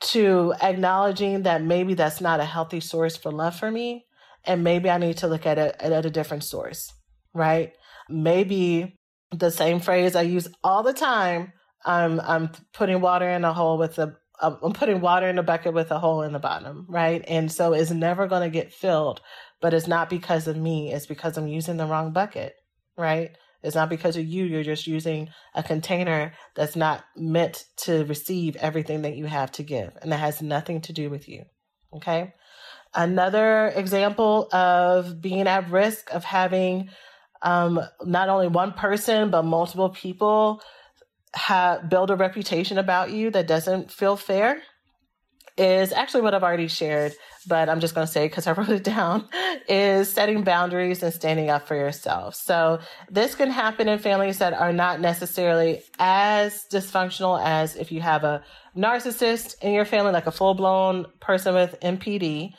to 0.00 0.52
acknowledging 0.60 1.44
that 1.44 1.62
maybe 1.62 1.94
that's 1.94 2.20
not 2.20 2.40
a 2.40 2.44
healthy 2.44 2.80
source 2.80 3.16
for 3.16 3.30
love 3.30 3.56
for 3.56 3.70
me. 3.70 4.04
And 4.44 4.62
maybe 4.62 4.90
I 4.90 4.98
need 4.98 5.16
to 5.18 5.28
look 5.28 5.46
at 5.46 5.58
it 5.58 5.76
at 5.78 6.06
a 6.06 6.10
different 6.10 6.44
source, 6.44 6.92
right? 7.32 7.72
Maybe 8.08 8.98
the 9.30 9.50
same 9.50 9.80
phrase 9.80 10.14
I 10.14 10.22
use 10.22 10.48
all 10.62 10.82
the 10.82 10.92
time 10.92 11.52
I'm 11.86 12.20
I'm 12.20 12.50
putting 12.72 13.00
water 13.00 13.28
in 13.28 13.44
a 13.44 13.54
hole 13.54 13.78
with 13.78 13.98
a 13.98 14.16
I'm 14.40 14.72
putting 14.72 15.00
water 15.00 15.28
in 15.28 15.38
a 15.38 15.42
bucket 15.42 15.72
with 15.72 15.90
a 15.90 15.98
hole 15.98 16.22
in 16.22 16.34
the 16.34 16.38
bottom, 16.38 16.84
right? 16.90 17.24
And 17.26 17.50
so 17.50 17.72
it's 17.72 17.90
never 17.90 18.26
going 18.26 18.42
to 18.42 18.50
get 18.50 18.72
filled, 18.72 19.22
but 19.62 19.72
it's 19.72 19.86
not 19.86 20.10
because 20.10 20.46
of 20.46 20.58
me. 20.58 20.92
It's 20.92 21.06
because 21.06 21.38
I'm 21.38 21.48
using 21.48 21.78
the 21.78 21.86
wrong 21.86 22.12
bucket, 22.12 22.54
right? 22.98 23.30
It's 23.62 23.74
not 23.74 23.88
because 23.88 24.16
of 24.18 24.26
you. 24.26 24.44
You're 24.44 24.62
just 24.62 24.86
using 24.86 25.30
a 25.54 25.62
container 25.62 26.34
that's 26.54 26.76
not 26.76 27.04
meant 27.16 27.64
to 27.78 28.04
receive 28.04 28.56
everything 28.56 29.02
that 29.02 29.16
you 29.16 29.24
have 29.24 29.52
to 29.52 29.62
give. 29.62 29.96
And 30.02 30.12
that 30.12 30.20
has 30.20 30.42
nothing 30.42 30.82
to 30.82 30.92
do 30.92 31.08
with 31.08 31.28
you. 31.28 31.44
Okay. 31.94 32.34
Another 32.94 33.68
example 33.68 34.48
of 34.52 35.20
being 35.20 35.48
at 35.48 35.70
risk 35.70 36.12
of 36.12 36.24
having 36.24 36.90
um, 37.42 37.80
not 38.04 38.28
only 38.28 38.48
one 38.48 38.72
person, 38.72 39.30
but 39.30 39.44
multiple 39.44 39.90
people 39.90 40.62
have 41.34 41.88
build 41.88 42.10
a 42.10 42.16
reputation 42.16 42.78
about 42.78 43.10
you 43.10 43.30
that 43.30 43.46
doesn't 43.46 43.90
feel 43.90 44.16
fair 44.16 44.62
is 45.56 45.92
actually 45.92 46.20
what 46.20 46.34
I've 46.34 46.42
already 46.42 46.68
shared, 46.68 47.14
but 47.46 47.68
I'm 47.68 47.80
just 47.80 47.94
going 47.94 48.06
to 48.06 48.12
say 48.12 48.26
because 48.26 48.46
I 48.46 48.52
wrote 48.56 48.68
it 48.68 48.84
down 48.84 49.28
is 49.68 50.12
setting 50.12 50.42
boundaries 50.44 51.02
and 51.02 51.12
standing 51.12 51.48
up 51.50 51.66
for 51.66 51.74
yourself. 51.74 52.34
So 52.34 52.80
this 53.10 53.34
can 53.34 53.50
happen 53.50 53.88
in 53.88 53.98
families 53.98 54.38
that 54.38 54.52
are 54.52 54.72
not 54.72 55.00
necessarily 55.00 55.82
as 55.98 56.64
dysfunctional 56.70 57.42
as 57.42 57.76
if 57.76 57.90
you 57.90 58.00
have 58.00 58.24
a 58.24 58.42
narcissist 58.76 59.56
in 59.62 59.72
your 59.72 59.86
family, 59.86 60.12
like 60.12 60.26
a 60.26 60.32
full 60.32 60.54
blown 60.54 61.06
person 61.20 61.54
with 61.54 61.78
NPD, 61.80 62.52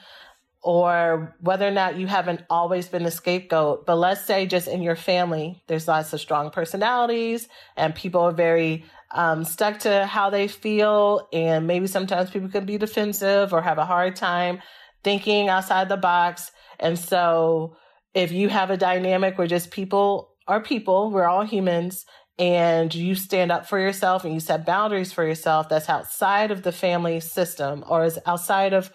or 0.68 1.34
whether 1.40 1.66
or 1.66 1.72
not 1.72 1.96
you 1.96 2.08
haven't 2.08 2.42
always 2.50 2.90
been 2.90 3.04
the 3.04 3.10
scapegoat, 3.10 3.86
but 3.86 3.96
let's 3.96 4.26
say 4.26 4.46
just 4.46 4.68
in 4.68 4.82
your 4.82 4.98
family, 4.98 5.64
there's 5.68 5.88
lots 5.88 6.12
of 6.12 6.20
strong 6.20 6.50
personalities 6.50 7.48
and 7.78 7.96
people 7.96 8.20
are 8.20 8.34
very 8.34 8.84
um, 9.12 9.46
stuck 9.46 9.80
to 9.80 10.06
how 10.06 10.30
they 10.30 10.50
feel. 10.50 11.26
And 11.32 11.68
maybe 11.68 11.88
sometimes 11.88 12.32
people 12.32 12.50
can 12.50 12.66
be 12.66 12.78
defensive 12.78 13.54
or 13.54 13.62
have 13.62 13.78
a 13.78 13.86
hard 13.86 14.18
time 14.18 14.62
thinking 15.06 15.48
outside 15.48 15.88
the 15.88 15.96
box. 15.96 16.52
And 16.82 17.00
so 17.00 17.78
if 18.14 18.34
you 18.34 18.50
have 18.50 18.70
a 18.70 18.76
dynamic 18.76 19.38
where 19.38 19.48
just 19.48 19.72
people 19.72 20.36
are 20.50 20.62
people, 20.62 21.12
we're 21.12 21.30
all 21.30 21.46
humans, 21.46 22.06
and 22.38 22.94
you 22.94 23.16
stand 23.16 23.54
up 23.54 23.68
for 23.70 23.80
yourself 23.80 24.26
and 24.26 24.34
you 24.34 24.42
set 24.42 24.66
boundaries 24.66 25.14
for 25.14 25.26
yourself 25.26 25.70
that's 25.70 25.90
outside 25.90 26.52
of 26.52 26.62
the 26.62 26.74
family 26.74 27.22
system 27.22 27.86
or 27.88 28.04
is 28.04 28.20
outside 28.26 28.74
of 28.74 28.92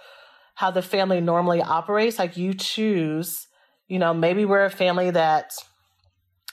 how 0.55 0.71
the 0.71 0.83
family 0.83 1.21
normally 1.21 1.63
operates 1.63 2.19
like 2.19 2.37
you 2.37 2.55
choose 2.55 3.47
you 3.89 3.99
know 3.99 4.13
maybe 4.13 4.45
we're 4.45 4.65
a 4.65 4.71
family 4.71 5.11
that 5.11 5.51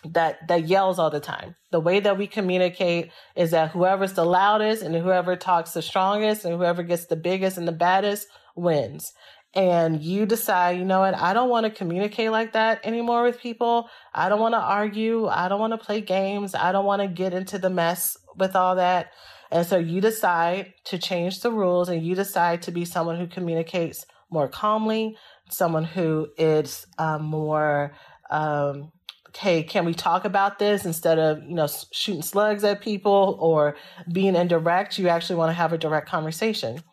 that 0.05 0.47
that 0.47 0.65
yells 0.65 0.97
all 0.97 1.09
the 1.09 1.19
time 1.19 1.55
the 1.71 1.79
way 1.79 1.99
that 1.99 2.17
we 2.17 2.25
communicate 2.25 3.11
is 3.35 3.51
that 3.51 3.71
whoever's 3.71 4.13
the 4.13 4.25
loudest 4.25 4.81
and 4.81 4.95
whoever 4.95 5.35
talks 5.35 5.71
the 5.71 5.81
strongest 5.81 6.45
and 6.45 6.55
whoever 6.55 6.83
gets 6.83 7.07
the 7.07 7.17
biggest 7.17 7.57
and 7.57 7.67
the 7.67 7.73
baddest 7.73 8.27
wins 8.55 9.11
and 9.55 10.01
you 10.01 10.25
decide, 10.25 10.77
you 10.77 10.85
know 10.85 10.99
what, 10.99 11.15
I 11.15 11.33
don't 11.33 11.49
want 11.49 11.65
to 11.65 11.71
communicate 11.71 12.31
like 12.31 12.53
that 12.53 12.85
anymore 12.85 13.23
with 13.23 13.39
people. 13.39 13.89
I 14.13 14.29
don't 14.29 14.39
want 14.39 14.53
to 14.53 14.59
argue. 14.59 15.27
I 15.27 15.47
don't 15.47 15.59
want 15.59 15.73
to 15.73 15.83
play 15.83 16.01
games. 16.01 16.53
I 16.53 16.71
don't 16.71 16.85
want 16.85 17.01
to 17.01 17.07
get 17.07 17.33
into 17.33 17.57
the 17.57 17.69
mess 17.69 18.15
with 18.37 18.55
all 18.55 18.75
that. 18.75 19.11
And 19.51 19.65
so 19.65 19.77
you 19.77 20.01
decide 20.01 20.73
to 20.85 20.97
change 20.97 21.41
the 21.41 21.51
rules 21.51 21.89
and 21.89 22.05
you 22.05 22.15
decide 22.15 22.61
to 22.63 22.71
be 22.71 22.85
someone 22.85 23.17
who 23.17 23.27
communicates 23.27 24.05
more 24.29 24.47
calmly, 24.47 25.17
someone 25.49 25.83
who 25.83 26.27
is 26.37 26.85
um, 26.97 27.23
more, 27.23 27.93
um, 28.29 28.91
hey, 29.35 29.63
can 29.63 29.85
we 29.85 29.93
talk 29.93 30.25
about 30.25 30.59
this 30.59 30.85
instead 30.85 31.17
of, 31.17 31.43
you 31.43 31.55
know, 31.55 31.67
shooting 31.91 32.21
slugs 32.21 32.63
at 32.63 32.81
people 32.81 33.37
or 33.39 33.75
being 34.11 34.35
indirect? 34.35 34.99
You 34.99 35.07
actually 35.07 35.37
want 35.37 35.49
to 35.49 35.53
have 35.53 35.73
a 35.73 35.77
direct 35.77 36.07
conversation. 36.07 36.83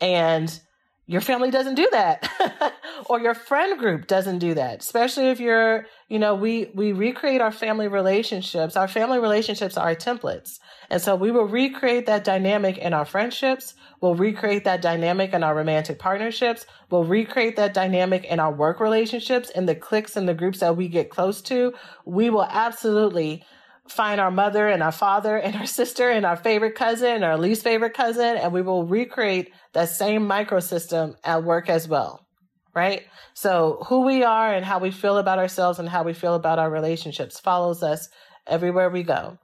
And 0.00 0.58
your 1.06 1.20
family 1.20 1.50
doesn't 1.50 1.74
do 1.74 1.88
that 1.92 2.74
or 3.08 3.20
your 3.20 3.34
friend 3.34 3.78
group 3.78 4.06
doesn't 4.06 4.38
do 4.38 4.54
that 4.54 4.80
especially 4.80 5.28
if 5.28 5.40
you're 5.40 5.86
you 6.08 6.18
know 6.18 6.34
we 6.34 6.70
we 6.74 6.92
recreate 6.92 7.40
our 7.40 7.52
family 7.52 7.88
relationships. 7.88 8.76
Our 8.76 8.88
family 8.88 9.18
relationships 9.18 9.76
are 9.76 9.88
our 9.88 9.94
templates. 9.94 10.58
And 10.90 11.02
so 11.02 11.16
we 11.16 11.30
will 11.30 11.46
recreate 11.46 12.06
that 12.06 12.24
dynamic 12.24 12.78
in 12.78 12.92
our 12.94 13.04
friendships. 13.04 13.74
We'll 14.00 14.14
recreate 14.14 14.64
that 14.64 14.82
dynamic 14.82 15.32
in 15.32 15.42
our 15.42 15.54
romantic 15.54 15.98
partnerships. 15.98 16.66
We'll 16.90 17.04
recreate 17.04 17.56
that 17.56 17.74
dynamic 17.74 18.24
in 18.24 18.38
our 18.40 18.52
work 18.52 18.78
relationships 18.80 19.50
in 19.50 19.66
the 19.66 19.74
cliques 19.74 20.16
and 20.16 20.28
the 20.28 20.34
groups 20.34 20.60
that 20.60 20.76
we 20.76 20.88
get 20.88 21.10
close 21.10 21.42
to. 21.42 21.72
We 22.04 22.30
will 22.30 22.44
absolutely 22.44 23.44
find 23.88 24.20
our 24.20 24.30
mother 24.30 24.68
and 24.68 24.82
our 24.82 24.92
father 24.92 25.36
and 25.36 25.56
our 25.56 25.66
sister 25.80 26.10
and 26.10 26.26
our 26.26 26.36
favorite 26.36 26.74
cousin 26.74 27.10
and 27.10 27.24
our 27.24 27.38
least 27.38 27.62
favorite 27.62 27.94
cousin, 27.94 28.36
and 28.36 28.52
we 28.52 28.62
will 28.62 28.84
recreate 28.84 29.52
that 29.72 29.88
same 29.88 30.28
microsystem 30.28 31.14
at 31.24 31.44
work 31.44 31.68
as 31.68 31.88
well. 31.88 32.25
Right? 32.76 33.06
So, 33.32 33.82
who 33.88 34.02
we 34.02 34.22
are 34.22 34.52
and 34.52 34.62
how 34.62 34.80
we 34.80 34.90
feel 34.90 35.16
about 35.16 35.38
ourselves 35.38 35.78
and 35.78 35.88
how 35.88 36.02
we 36.02 36.12
feel 36.12 36.34
about 36.34 36.58
our 36.58 36.70
relationships 36.70 37.40
follows 37.40 37.82
us 37.82 38.10
everywhere 38.46 38.90
we 38.90 39.02
go. 39.02 39.38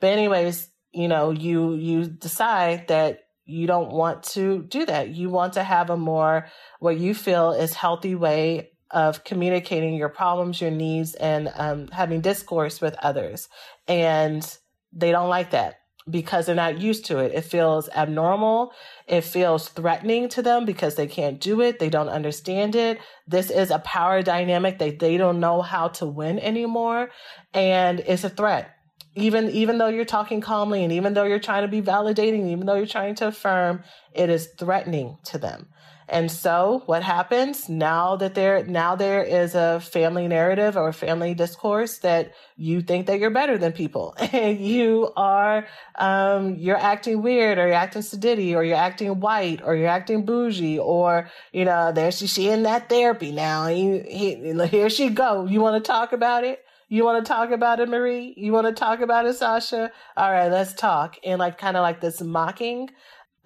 But, 0.00 0.08
anyways, 0.08 0.68
you 0.92 1.06
know, 1.06 1.30
you 1.30 1.74
you 1.74 2.06
decide 2.06 2.88
that 2.88 3.20
you 3.44 3.68
don't 3.68 3.92
want 3.92 4.24
to 4.34 4.64
do 4.64 4.84
that. 4.86 5.10
You 5.10 5.30
want 5.30 5.52
to 5.52 5.62
have 5.62 5.90
a 5.90 5.96
more 5.96 6.48
what 6.80 6.98
you 6.98 7.14
feel 7.14 7.52
is 7.52 7.72
healthy 7.72 8.16
way 8.16 8.72
of 8.90 9.22
communicating 9.22 9.94
your 9.94 10.08
problems, 10.08 10.60
your 10.60 10.72
needs, 10.72 11.14
and 11.14 11.52
um, 11.54 11.86
having 11.88 12.20
discourse 12.20 12.80
with 12.80 12.96
others. 13.00 13.48
And 13.86 14.44
they 14.92 15.12
don't 15.12 15.28
like 15.30 15.52
that 15.52 15.81
because 16.10 16.46
they're 16.46 16.54
not 16.54 16.80
used 16.80 17.04
to 17.06 17.18
it. 17.18 17.32
It 17.32 17.44
feels 17.44 17.88
abnormal. 17.90 18.72
It 19.06 19.22
feels 19.22 19.68
threatening 19.68 20.28
to 20.30 20.42
them 20.42 20.64
because 20.64 20.96
they 20.96 21.06
can't 21.06 21.40
do 21.40 21.60
it. 21.60 21.78
They 21.78 21.90
don't 21.90 22.08
understand 22.08 22.74
it. 22.74 22.98
This 23.26 23.50
is 23.50 23.70
a 23.70 23.78
power 23.80 24.22
dynamic 24.22 24.78
that 24.78 24.98
they 24.98 25.16
don't 25.16 25.40
know 25.40 25.62
how 25.62 25.88
to 25.88 26.06
win 26.06 26.38
anymore. 26.38 27.10
And 27.54 28.00
it's 28.00 28.24
a 28.24 28.30
threat. 28.30 28.70
Even, 29.14 29.50
even 29.50 29.78
though 29.78 29.88
you're 29.88 30.06
talking 30.06 30.40
calmly 30.40 30.82
and 30.82 30.92
even 30.92 31.12
though 31.12 31.24
you're 31.24 31.38
trying 31.38 31.62
to 31.62 31.68
be 31.68 31.82
validating, 31.82 32.50
even 32.50 32.66
though 32.66 32.74
you're 32.74 32.86
trying 32.86 33.14
to 33.16 33.28
affirm, 33.28 33.84
it 34.14 34.30
is 34.30 34.48
threatening 34.58 35.18
to 35.26 35.38
them. 35.38 35.68
And 36.12 36.30
so 36.30 36.82
what 36.84 37.02
happens 37.02 37.70
now 37.70 38.16
that 38.16 38.34
there 38.34 38.62
now 38.66 38.94
there 38.94 39.22
is 39.22 39.54
a 39.54 39.80
family 39.80 40.28
narrative 40.28 40.76
or 40.76 40.92
family 40.92 41.32
discourse 41.32 41.98
that 42.00 42.34
you 42.54 42.82
think 42.82 43.06
that 43.06 43.18
you're 43.18 43.30
better 43.30 43.56
than 43.56 43.72
people. 43.72 44.14
And 44.32 44.60
you 44.60 45.10
are 45.16 45.66
um, 45.94 46.56
you're 46.56 46.76
acting 46.76 47.22
weird 47.22 47.56
or 47.56 47.66
you're 47.66 47.82
acting 47.86 48.02
sedity 48.02 48.54
or 48.54 48.62
you're 48.62 48.76
acting 48.76 49.20
white 49.20 49.62
or 49.64 49.74
you're 49.74 49.88
acting 49.88 50.26
bougie 50.26 50.78
or 50.78 51.30
you 51.50 51.64
know 51.64 51.92
there 51.92 52.12
she 52.12 52.26
she 52.26 52.50
in 52.50 52.64
that 52.64 52.90
therapy 52.90 53.32
now. 53.32 53.68
He, 53.68 54.52
here 54.68 54.90
she 54.90 55.08
go. 55.08 55.46
You 55.46 55.62
want 55.62 55.82
to 55.82 55.86
talk 55.86 56.12
about 56.12 56.44
it? 56.44 56.62
You 56.90 57.04
want 57.06 57.24
to 57.24 57.28
talk 57.28 57.50
about 57.52 57.80
it 57.80 57.88
Marie? 57.88 58.34
You 58.36 58.52
want 58.52 58.66
to 58.66 58.74
talk 58.74 59.00
about 59.00 59.24
it 59.24 59.32
Sasha? 59.32 59.90
All 60.18 60.30
right 60.30 60.50
let's 60.50 60.74
talk. 60.74 61.16
And 61.24 61.38
like 61.38 61.56
kind 61.56 61.78
of 61.78 61.82
like 61.82 62.02
this 62.02 62.20
mocking 62.20 62.90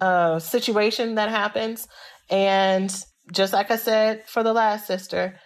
uh, 0.01 0.37
situation 0.39 1.15
that 1.15 1.29
happens 1.29 1.87
and 2.29 2.93
just 3.31 3.53
like 3.53 3.71
I 3.71 3.75
said 3.75 4.27
for 4.27 4.43
the 4.43 4.53
last 4.53 4.87
sister, 4.87 5.39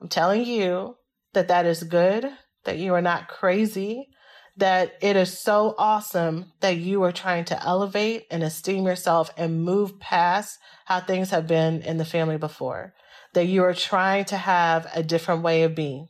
I'm 0.00 0.08
telling 0.08 0.44
you 0.44 0.96
that 1.34 1.48
that 1.48 1.66
is 1.66 1.82
good, 1.82 2.28
that 2.64 2.78
you 2.78 2.94
are 2.94 3.02
not 3.02 3.28
crazy, 3.28 4.08
that 4.56 4.92
it 5.00 5.16
is 5.16 5.38
so 5.38 5.74
awesome 5.78 6.52
that 6.60 6.76
you 6.76 7.02
are 7.04 7.12
trying 7.12 7.44
to 7.46 7.64
elevate 7.64 8.26
and 8.30 8.42
esteem 8.42 8.84
yourself 8.86 9.30
and 9.36 9.62
move 9.62 10.00
past 10.00 10.58
how 10.86 11.00
things 11.00 11.30
have 11.30 11.46
been 11.46 11.80
in 11.82 11.96
the 11.96 12.04
family 12.04 12.38
before, 12.38 12.92
that 13.34 13.46
you 13.46 13.62
are 13.62 13.74
trying 13.74 14.24
to 14.26 14.36
have 14.36 14.90
a 14.94 15.02
different 15.02 15.42
way 15.42 15.62
of 15.62 15.74
being. 15.74 16.08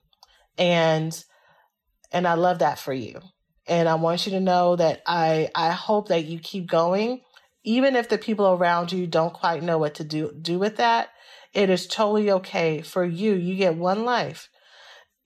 And 0.56 1.24
and 2.10 2.26
I 2.26 2.34
love 2.34 2.60
that 2.60 2.78
for 2.78 2.94
you. 2.94 3.20
And 3.66 3.86
I 3.86 3.96
want 3.96 4.24
you 4.24 4.32
to 4.32 4.40
know 4.40 4.76
that 4.76 5.02
I 5.06 5.50
I 5.54 5.72
hope 5.72 6.08
that 6.08 6.24
you 6.24 6.38
keep 6.38 6.68
going 6.68 7.20
even 7.64 7.96
if 7.96 8.08
the 8.08 8.18
people 8.18 8.46
around 8.46 8.92
you 8.92 9.06
don't 9.06 9.34
quite 9.34 9.62
know 9.62 9.78
what 9.78 9.94
to 9.96 10.04
do 10.04 10.32
do 10.40 10.58
with 10.58 10.76
that, 10.76 11.10
it 11.52 11.70
is 11.70 11.86
totally 11.86 12.30
okay 12.30 12.82
for 12.82 13.04
you. 13.04 13.34
You 13.34 13.56
get 13.56 13.76
one 13.76 14.04
life. 14.04 14.48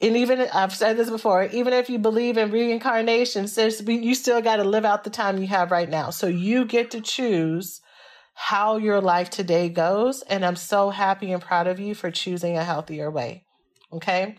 And 0.01 0.17
even 0.17 0.41
I've 0.53 0.75
said 0.75 0.97
this 0.97 1.11
before, 1.11 1.45
even 1.45 1.73
if 1.73 1.89
you 1.89 1.99
believe 1.99 2.37
in 2.37 2.51
reincarnation, 2.51 3.47
you 3.47 4.15
still 4.17 4.41
got 4.41 4.57
to 4.57 4.65
live 4.65 4.85
out 4.85 5.05
the 5.05 5.11
time 5.11 5.39
you 5.39 5.47
have 5.47 5.71
right 5.71 5.89
now. 5.89 6.11
So 6.11 6.27
you 6.27 6.65
get 6.65 6.91
to 6.91 7.01
choose 7.01 7.81
how 8.35 8.79
your 8.79 9.01
life 9.01 9.31
today 9.31 9.69
goes. 9.69 10.23
And 10.23 10.45
I'm 10.45 10.57
so 10.57 10.91
happy 10.91 11.33
and 11.33 11.41
proud 11.41 11.69
of 11.69 11.79
you 11.79 11.95
for 11.95 12.11
choosing 12.11 12.57
a 12.57 12.65
healthier 12.65 13.11
way. 13.11 13.45
Okay. 13.93 14.39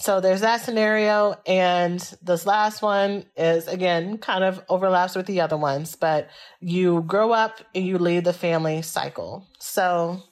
So 0.00 0.20
there's 0.20 0.40
that 0.40 0.62
scenario. 0.62 1.36
And 1.46 2.00
this 2.22 2.46
last 2.46 2.80
one 2.80 3.26
is 3.36 3.68
again 3.68 4.18
kind 4.18 4.44
of 4.44 4.64
overlaps 4.68 5.14
with 5.14 5.26
the 5.26 5.42
other 5.42 5.58
ones, 5.58 5.94
but 5.94 6.28
you 6.60 7.02
grow 7.02 7.32
up 7.32 7.60
and 7.74 7.86
you 7.86 7.98
lead 7.98 8.24
the 8.24 8.32
family 8.32 8.82
cycle. 8.82 9.46
So 9.58 10.22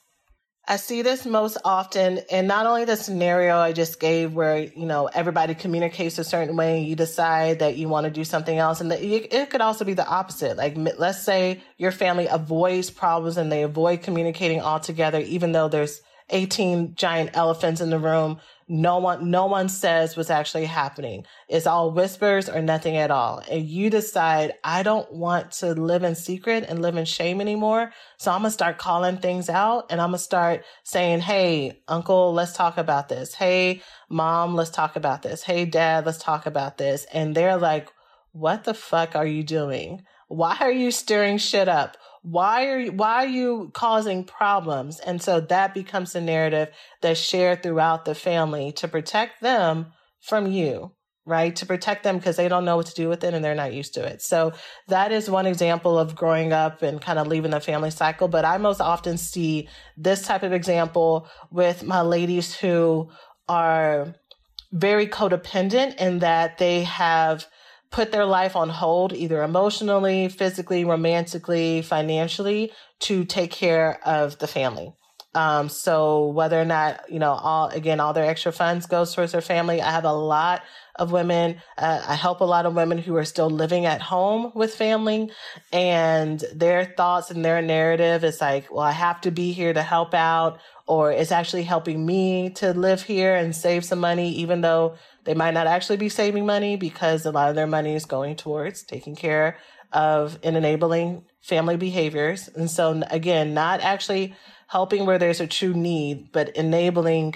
I 0.66 0.76
see 0.76 1.02
this 1.02 1.24
most 1.24 1.58
often 1.64 2.20
in 2.30 2.46
not 2.46 2.66
only 2.66 2.84
the 2.84 2.96
scenario 2.96 3.56
I 3.56 3.72
just 3.72 4.00
gave 4.00 4.34
where, 4.34 4.58
you 4.58 4.86
know, 4.86 5.06
everybody 5.06 5.54
communicates 5.54 6.18
a 6.18 6.24
certain 6.24 6.56
way 6.56 6.78
and 6.78 6.86
you 6.86 6.96
decide 6.96 7.58
that 7.60 7.76
you 7.76 7.88
want 7.88 8.04
to 8.04 8.10
do 8.10 8.24
something 8.24 8.56
else. 8.56 8.80
And 8.80 8.90
the, 8.90 9.34
it 9.34 9.48
could 9.48 9.62
also 9.62 9.86
be 9.86 9.94
the 9.94 10.06
opposite. 10.06 10.56
Like, 10.58 10.76
let's 10.76 11.22
say 11.22 11.62
your 11.78 11.90
family 11.90 12.26
avoids 12.26 12.90
problems 12.90 13.38
and 13.38 13.50
they 13.50 13.62
avoid 13.62 14.02
communicating 14.02 14.60
altogether, 14.60 15.20
even 15.20 15.52
though 15.52 15.68
there's 15.68 16.02
18 16.30 16.94
giant 16.94 17.30
elephants 17.34 17.80
in 17.80 17.90
the 17.90 17.98
room 17.98 18.38
no 18.68 18.98
one 18.98 19.30
no 19.30 19.46
one 19.46 19.68
says 19.68 20.16
what's 20.16 20.30
actually 20.30 20.66
happening. 20.66 21.24
It's 21.48 21.66
all 21.66 21.90
whispers 21.90 22.48
or 22.48 22.60
nothing 22.60 22.96
at 22.96 23.10
all. 23.10 23.42
And 23.50 23.66
you 23.66 23.88
decide 23.88 24.52
i 24.62 24.82
don't 24.82 25.10
want 25.12 25.52
to 25.52 25.72
live 25.72 26.02
in 26.02 26.14
secret 26.14 26.64
and 26.68 26.82
live 26.82 26.96
in 26.96 27.06
shame 27.06 27.40
anymore. 27.40 27.92
So 28.18 28.30
i'm 28.30 28.40
gonna 28.40 28.50
start 28.50 28.78
calling 28.78 29.16
things 29.16 29.48
out 29.48 29.86
and 29.90 30.00
i'm 30.00 30.08
gonna 30.08 30.18
start 30.18 30.64
saying 30.84 31.20
hey 31.20 31.82
uncle 31.88 32.32
let's 32.34 32.52
talk 32.52 32.76
about 32.76 33.08
this. 33.08 33.34
Hey 33.34 33.82
mom 34.10 34.54
let's 34.54 34.70
talk 34.70 34.96
about 34.96 35.22
this. 35.22 35.42
Hey 35.42 35.64
dad 35.64 36.04
let's 36.04 36.18
talk 36.18 36.44
about 36.44 36.76
this. 36.76 37.06
And 37.12 37.34
they're 37.34 37.56
like 37.56 37.88
what 38.32 38.64
the 38.64 38.74
fuck 38.74 39.16
are 39.16 39.26
you 39.26 39.42
doing? 39.42 40.02
Why 40.28 40.58
are 40.60 40.70
you 40.70 40.90
stirring 40.90 41.38
shit 41.38 41.68
up 41.68 41.96
why 42.30 42.68
are 42.68 42.78
you, 42.78 42.92
why 42.92 43.24
are 43.24 43.26
you 43.26 43.70
causing 43.72 44.22
problems? 44.22 45.00
And 45.00 45.22
so 45.22 45.40
that 45.40 45.72
becomes 45.72 46.12
the 46.12 46.20
narrative 46.20 46.68
that's 47.00 47.18
shared 47.18 47.62
throughout 47.62 48.04
the 48.04 48.14
family 48.14 48.70
to 48.72 48.88
protect 48.88 49.40
them 49.40 49.92
from 50.20 50.50
you, 50.50 50.92
right? 51.24 51.56
To 51.56 51.64
protect 51.64 52.04
them 52.04 52.18
because 52.18 52.36
they 52.36 52.48
don't 52.48 52.66
know 52.66 52.76
what 52.76 52.86
to 52.86 52.94
do 52.94 53.08
with 53.08 53.24
it 53.24 53.32
and 53.32 53.42
they're 53.42 53.54
not 53.54 53.72
used 53.72 53.94
to 53.94 54.04
it. 54.04 54.20
So 54.20 54.52
that 54.88 55.10
is 55.10 55.30
one 55.30 55.46
example 55.46 55.98
of 55.98 56.14
growing 56.14 56.52
up 56.52 56.82
and 56.82 57.00
kind 57.00 57.18
of 57.18 57.28
leaving 57.28 57.52
the 57.52 57.60
family 57.60 57.90
cycle. 57.90 58.28
But 58.28 58.44
I 58.44 58.58
most 58.58 58.82
often 58.82 59.16
see 59.16 59.68
this 59.96 60.22
type 60.22 60.42
of 60.42 60.52
example 60.52 61.28
with 61.50 61.82
my 61.82 62.02
ladies 62.02 62.54
who 62.54 63.08
are 63.48 64.14
very 64.70 65.06
codependent 65.06 65.96
in 65.96 66.18
that 66.18 66.58
they 66.58 66.82
have 66.82 67.46
put 67.90 68.12
their 68.12 68.26
life 68.26 68.56
on 68.56 68.68
hold, 68.68 69.12
either 69.12 69.42
emotionally, 69.42 70.28
physically, 70.28 70.84
romantically, 70.84 71.82
financially, 71.82 72.72
to 73.00 73.24
take 73.24 73.50
care 73.50 73.98
of 74.06 74.38
the 74.38 74.46
family. 74.46 74.92
Um, 75.34 75.68
so 75.68 76.28
whether 76.28 76.60
or 76.60 76.64
not, 76.64 77.10
you 77.10 77.18
know, 77.18 77.32
all, 77.32 77.68
again, 77.68 78.00
all 78.00 78.12
their 78.12 78.24
extra 78.24 78.50
funds 78.50 78.86
goes 78.86 79.14
towards 79.14 79.32
their 79.32 79.40
family. 79.40 79.80
I 79.80 79.90
have 79.90 80.04
a 80.04 80.12
lot 80.12 80.62
of 80.96 81.12
women. 81.12 81.60
Uh, 81.76 82.02
I 82.06 82.14
help 82.14 82.40
a 82.40 82.44
lot 82.44 82.66
of 82.66 82.74
women 82.74 82.98
who 82.98 83.14
are 83.16 83.24
still 83.24 83.50
living 83.50 83.86
at 83.86 84.00
home 84.00 84.50
with 84.54 84.74
family 84.74 85.30
and 85.72 86.42
their 86.54 86.84
thoughts 86.84 87.30
and 87.30 87.44
their 87.44 87.62
narrative 87.62 88.24
is 88.24 88.40
like, 88.40 88.72
well, 88.72 88.84
I 88.84 88.92
have 88.92 89.20
to 89.20 89.30
be 89.30 89.52
here 89.52 89.72
to 89.72 89.82
help 89.82 90.12
out 90.12 90.58
or 90.86 91.12
it's 91.12 91.30
actually 91.30 91.64
helping 91.64 92.04
me 92.04 92.50
to 92.56 92.72
live 92.72 93.02
here 93.02 93.36
and 93.36 93.54
save 93.54 93.84
some 93.84 94.00
money, 94.00 94.30
even 94.36 94.62
though 94.62 94.96
they 95.28 95.34
might 95.34 95.52
not 95.52 95.66
actually 95.66 95.98
be 95.98 96.08
saving 96.08 96.46
money 96.46 96.76
because 96.76 97.26
a 97.26 97.30
lot 97.30 97.50
of 97.50 97.54
their 97.54 97.66
money 97.66 97.94
is 97.94 98.06
going 98.06 98.34
towards 98.34 98.82
taking 98.82 99.14
care 99.14 99.58
of 99.92 100.38
and 100.42 100.56
enabling 100.56 101.26
family 101.42 101.76
behaviors. 101.76 102.48
And 102.48 102.70
so 102.70 103.02
again, 103.10 103.52
not 103.52 103.82
actually 103.82 104.34
helping 104.68 105.04
where 105.04 105.18
there's 105.18 105.42
a 105.42 105.46
true 105.46 105.74
need, 105.74 106.32
but 106.32 106.56
enabling 106.56 107.34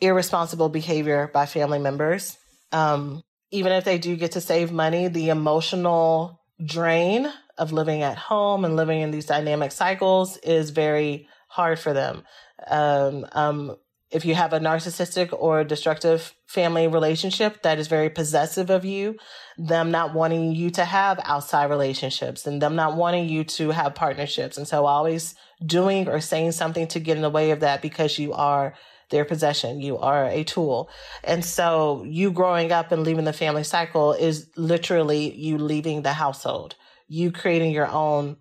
irresponsible 0.00 0.70
behavior 0.70 1.30
by 1.32 1.46
family 1.46 1.78
members. 1.78 2.36
Um, 2.72 3.22
even 3.52 3.70
if 3.70 3.84
they 3.84 3.98
do 3.98 4.16
get 4.16 4.32
to 4.32 4.40
save 4.40 4.72
money, 4.72 5.06
the 5.06 5.28
emotional 5.28 6.40
drain 6.64 7.32
of 7.58 7.70
living 7.70 8.02
at 8.02 8.18
home 8.18 8.64
and 8.64 8.74
living 8.74 9.02
in 9.02 9.12
these 9.12 9.26
dynamic 9.26 9.70
cycles 9.70 10.36
is 10.38 10.70
very 10.70 11.28
hard 11.46 11.78
for 11.78 11.92
them. 11.92 12.24
Um, 12.66 13.24
um, 13.30 13.76
if 14.10 14.24
you 14.24 14.34
have 14.34 14.52
a 14.52 14.60
narcissistic 14.60 15.38
or 15.38 15.64
destructive 15.64 16.34
family 16.46 16.86
relationship 16.86 17.62
that 17.62 17.78
is 17.78 17.88
very 17.88 18.08
possessive 18.08 18.70
of 18.70 18.84
you, 18.84 19.16
them 19.58 19.90
not 19.90 20.14
wanting 20.14 20.54
you 20.54 20.70
to 20.70 20.84
have 20.84 21.20
outside 21.24 21.68
relationships 21.68 22.46
and 22.46 22.62
them 22.62 22.74
not 22.74 22.96
wanting 22.96 23.28
you 23.28 23.44
to 23.44 23.70
have 23.70 23.94
partnerships. 23.94 24.56
And 24.56 24.66
so 24.66 24.86
always 24.86 25.34
doing 25.64 26.08
or 26.08 26.20
saying 26.20 26.52
something 26.52 26.86
to 26.88 27.00
get 27.00 27.16
in 27.16 27.22
the 27.22 27.28
way 27.28 27.50
of 27.50 27.60
that 27.60 27.82
because 27.82 28.18
you 28.18 28.32
are 28.32 28.74
their 29.10 29.24
possession. 29.24 29.80
You 29.80 29.98
are 29.98 30.26
a 30.26 30.44
tool. 30.44 30.90
And 31.24 31.44
so 31.44 32.04
you 32.06 32.30
growing 32.30 32.72
up 32.72 32.92
and 32.92 33.04
leaving 33.04 33.24
the 33.24 33.32
family 33.32 33.64
cycle 33.64 34.12
is 34.12 34.48
literally 34.56 35.34
you 35.34 35.58
leaving 35.58 36.02
the 36.02 36.12
household, 36.12 36.76
you 37.08 37.30
creating 37.30 37.72
your 37.72 37.88
own 37.88 38.36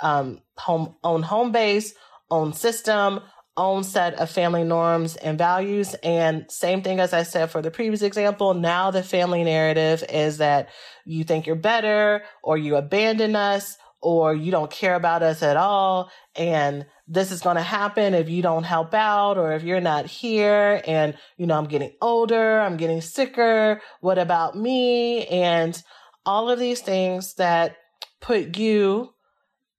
um, 0.00 0.42
home, 0.56 0.94
own 1.02 1.22
home 1.22 1.50
base, 1.50 1.94
own 2.30 2.52
system, 2.52 3.20
own 3.58 3.84
set 3.84 4.14
of 4.14 4.30
family 4.30 4.64
norms 4.64 5.16
and 5.16 5.36
values. 5.36 5.94
And 6.02 6.50
same 6.50 6.82
thing 6.82 7.00
as 7.00 7.12
I 7.12 7.24
said 7.24 7.50
for 7.50 7.60
the 7.60 7.70
previous 7.70 8.02
example, 8.02 8.54
now 8.54 8.90
the 8.90 9.02
family 9.02 9.44
narrative 9.44 10.02
is 10.08 10.38
that 10.38 10.70
you 11.04 11.24
think 11.24 11.46
you're 11.46 11.56
better 11.56 12.22
or 12.42 12.56
you 12.56 12.76
abandon 12.76 13.36
us 13.36 13.76
or 14.00 14.34
you 14.34 14.50
don't 14.50 14.70
care 14.70 14.94
about 14.94 15.22
us 15.22 15.42
at 15.42 15.56
all. 15.56 16.10
And 16.36 16.86
this 17.08 17.32
is 17.32 17.40
going 17.40 17.56
to 17.56 17.62
happen 17.62 18.14
if 18.14 18.28
you 18.28 18.42
don't 18.42 18.62
help 18.62 18.94
out 18.94 19.36
or 19.36 19.52
if 19.52 19.64
you're 19.64 19.80
not 19.80 20.06
here. 20.06 20.80
And, 20.86 21.16
you 21.36 21.46
know, 21.46 21.58
I'm 21.58 21.66
getting 21.66 21.92
older, 22.00 22.60
I'm 22.60 22.76
getting 22.76 23.00
sicker. 23.00 23.82
What 24.00 24.18
about 24.18 24.56
me? 24.56 25.26
And 25.26 25.80
all 26.24 26.48
of 26.48 26.58
these 26.58 26.80
things 26.80 27.34
that 27.34 27.76
put 28.20 28.56
you 28.56 29.14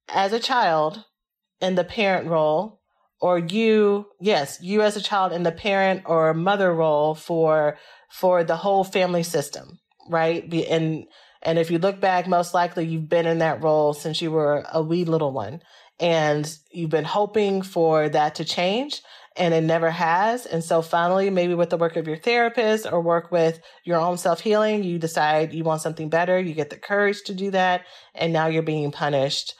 as 0.08 0.32
a 0.32 0.40
child 0.40 1.04
in 1.60 1.76
the 1.76 1.84
parent 1.84 2.28
role 2.28 2.79
or 3.20 3.38
you, 3.38 4.06
yes, 4.20 4.58
you 4.62 4.82
as 4.82 4.96
a 4.96 5.02
child 5.02 5.32
in 5.32 5.42
the 5.42 5.52
parent 5.52 6.02
or 6.06 6.32
mother 6.34 6.72
role 6.72 7.14
for, 7.14 7.76
for 8.08 8.44
the 8.44 8.56
whole 8.56 8.84
family 8.84 9.22
system, 9.22 9.78
right? 10.08 10.42
And, 10.52 11.04
and 11.42 11.58
if 11.58 11.70
you 11.70 11.78
look 11.78 12.00
back, 12.00 12.26
most 12.26 12.54
likely 12.54 12.86
you've 12.86 13.08
been 13.08 13.26
in 13.26 13.38
that 13.38 13.62
role 13.62 13.92
since 13.92 14.22
you 14.22 14.30
were 14.30 14.64
a 14.72 14.82
wee 14.82 15.04
little 15.04 15.32
one 15.32 15.60
and 15.98 16.50
you've 16.72 16.90
been 16.90 17.04
hoping 17.04 17.62
for 17.62 18.08
that 18.08 18.36
to 18.36 18.44
change 18.44 19.02
and 19.36 19.54
it 19.54 19.62
never 19.62 19.90
has. 19.90 20.46
And 20.46 20.64
so 20.64 20.82
finally, 20.82 21.30
maybe 21.30 21.54
with 21.54 21.70
the 21.70 21.76
work 21.76 21.96
of 21.96 22.06
your 22.06 22.16
therapist 22.16 22.86
or 22.90 23.00
work 23.00 23.30
with 23.30 23.60
your 23.84 24.00
own 24.00 24.18
self 24.18 24.40
healing, 24.40 24.82
you 24.82 24.98
decide 24.98 25.52
you 25.52 25.62
want 25.62 25.82
something 25.82 26.08
better. 26.08 26.38
You 26.38 26.54
get 26.54 26.70
the 26.70 26.76
courage 26.76 27.22
to 27.24 27.34
do 27.34 27.50
that. 27.52 27.82
And 28.14 28.32
now 28.32 28.46
you're 28.48 28.62
being 28.62 28.90
punished 28.90 29.54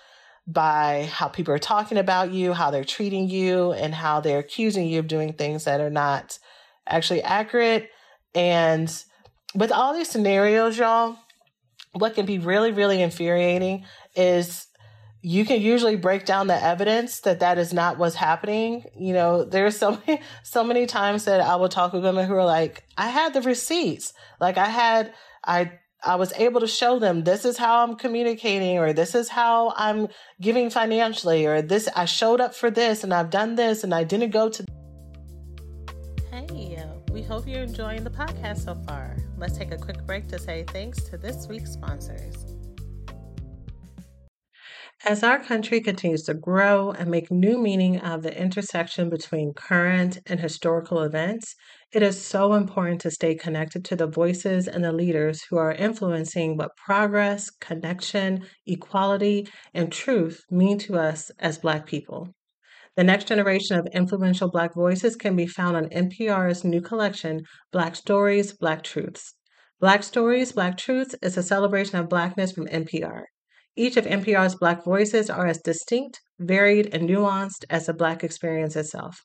by 0.46 1.08
how 1.12 1.28
people 1.28 1.54
are 1.54 1.58
talking 1.58 1.98
about 1.98 2.32
you, 2.32 2.52
how 2.52 2.70
they're 2.70 2.84
treating 2.84 3.28
you, 3.28 3.72
and 3.72 3.94
how 3.94 4.20
they're 4.20 4.38
accusing 4.38 4.86
you 4.88 4.98
of 4.98 5.08
doing 5.08 5.32
things 5.32 5.64
that 5.64 5.80
are 5.80 5.90
not 5.90 6.38
actually 6.86 7.22
accurate. 7.22 7.88
And 8.34 8.92
with 9.54 9.72
all 9.72 9.94
these 9.94 10.08
scenarios, 10.08 10.78
y'all, 10.78 11.16
what 11.92 12.14
can 12.14 12.26
be 12.26 12.38
really, 12.38 12.72
really 12.72 13.02
infuriating 13.02 13.84
is 14.14 14.66
you 15.22 15.44
can 15.44 15.60
usually 15.60 15.96
break 15.96 16.24
down 16.24 16.46
the 16.46 16.62
evidence 16.62 17.20
that 17.20 17.40
that 17.40 17.58
is 17.58 17.72
not 17.72 17.98
what's 17.98 18.14
happening. 18.14 18.84
You 18.98 19.12
know, 19.12 19.44
there's 19.44 19.76
so 19.76 20.00
many, 20.06 20.22
so 20.42 20.64
many 20.64 20.86
times 20.86 21.24
that 21.24 21.40
I 21.40 21.56
will 21.56 21.68
talk 21.68 21.92
with 21.92 22.02
women 22.02 22.26
who 22.26 22.34
are 22.34 22.44
like, 22.44 22.84
I 22.96 23.08
had 23.08 23.34
the 23.34 23.42
receipts. 23.42 24.12
Like 24.40 24.56
I 24.56 24.66
had, 24.66 25.12
I 25.44 25.72
I 26.02 26.16
was 26.16 26.32
able 26.36 26.60
to 26.60 26.66
show 26.66 26.98
them 26.98 27.24
this 27.24 27.44
is 27.44 27.58
how 27.58 27.84
I'm 27.84 27.96
communicating, 27.96 28.78
or 28.78 28.92
this 28.94 29.14
is 29.14 29.28
how 29.28 29.74
I'm 29.76 30.08
giving 30.40 30.70
financially, 30.70 31.44
or 31.44 31.60
this 31.60 31.88
I 31.94 32.06
showed 32.06 32.40
up 32.40 32.54
for 32.54 32.70
this 32.70 33.04
and 33.04 33.12
I've 33.12 33.28
done 33.28 33.54
this 33.54 33.84
and 33.84 33.92
I 33.94 34.04
didn't 34.04 34.30
go 34.30 34.48
to. 34.48 34.64
Hey, 36.30 36.46
we 37.12 37.22
hope 37.22 37.46
you're 37.46 37.62
enjoying 37.62 38.04
the 38.04 38.10
podcast 38.10 38.64
so 38.64 38.74
far. 38.86 39.16
Let's 39.36 39.58
take 39.58 39.72
a 39.72 39.76
quick 39.76 40.06
break 40.06 40.28
to 40.28 40.38
say 40.38 40.64
thanks 40.68 41.02
to 41.10 41.18
this 41.18 41.46
week's 41.48 41.72
sponsors. 41.72 42.56
As 45.04 45.22
our 45.22 45.42
country 45.42 45.80
continues 45.80 46.22
to 46.24 46.34
grow 46.34 46.92
and 46.92 47.10
make 47.10 47.30
new 47.30 47.58
meaning 47.58 47.98
of 48.00 48.22
the 48.22 48.38
intersection 48.38 49.08
between 49.08 49.54
current 49.54 50.18
and 50.26 50.38
historical 50.38 51.02
events, 51.02 51.56
it 51.92 52.02
is 52.02 52.24
so 52.24 52.52
important 52.52 53.00
to 53.00 53.10
stay 53.10 53.34
connected 53.34 53.84
to 53.84 53.96
the 53.96 54.06
voices 54.06 54.68
and 54.68 54.84
the 54.84 54.92
leaders 54.92 55.42
who 55.50 55.56
are 55.56 55.72
influencing 55.72 56.56
what 56.56 56.76
progress, 56.76 57.50
connection, 57.50 58.46
equality, 58.64 59.48
and 59.74 59.90
truth 59.90 60.44
mean 60.50 60.78
to 60.78 60.96
us 60.96 61.32
as 61.40 61.58
Black 61.58 61.86
people. 61.86 62.28
The 62.96 63.02
next 63.02 63.26
generation 63.26 63.76
of 63.76 63.88
influential 63.92 64.50
Black 64.50 64.72
voices 64.74 65.16
can 65.16 65.34
be 65.34 65.48
found 65.48 65.76
on 65.76 65.88
NPR's 65.88 66.62
new 66.62 66.80
collection, 66.80 67.42
Black 67.72 67.96
Stories, 67.96 68.52
Black 68.52 68.84
Truths. 68.84 69.34
Black 69.80 70.04
Stories, 70.04 70.52
Black 70.52 70.76
Truths 70.76 71.16
is 71.22 71.36
a 71.36 71.42
celebration 71.42 71.98
of 71.98 72.08
Blackness 72.08 72.52
from 72.52 72.66
NPR. 72.66 73.24
Each 73.74 73.96
of 73.96 74.04
NPR's 74.04 74.54
Black 74.54 74.84
voices 74.84 75.28
are 75.28 75.46
as 75.46 75.58
distinct, 75.58 76.20
varied, 76.38 76.94
and 76.94 77.08
nuanced 77.08 77.64
as 77.68 77.86
the 77.86 77.94
Black 77.94 78.22
experience 78.22 78.76
itself. 78.76 79.24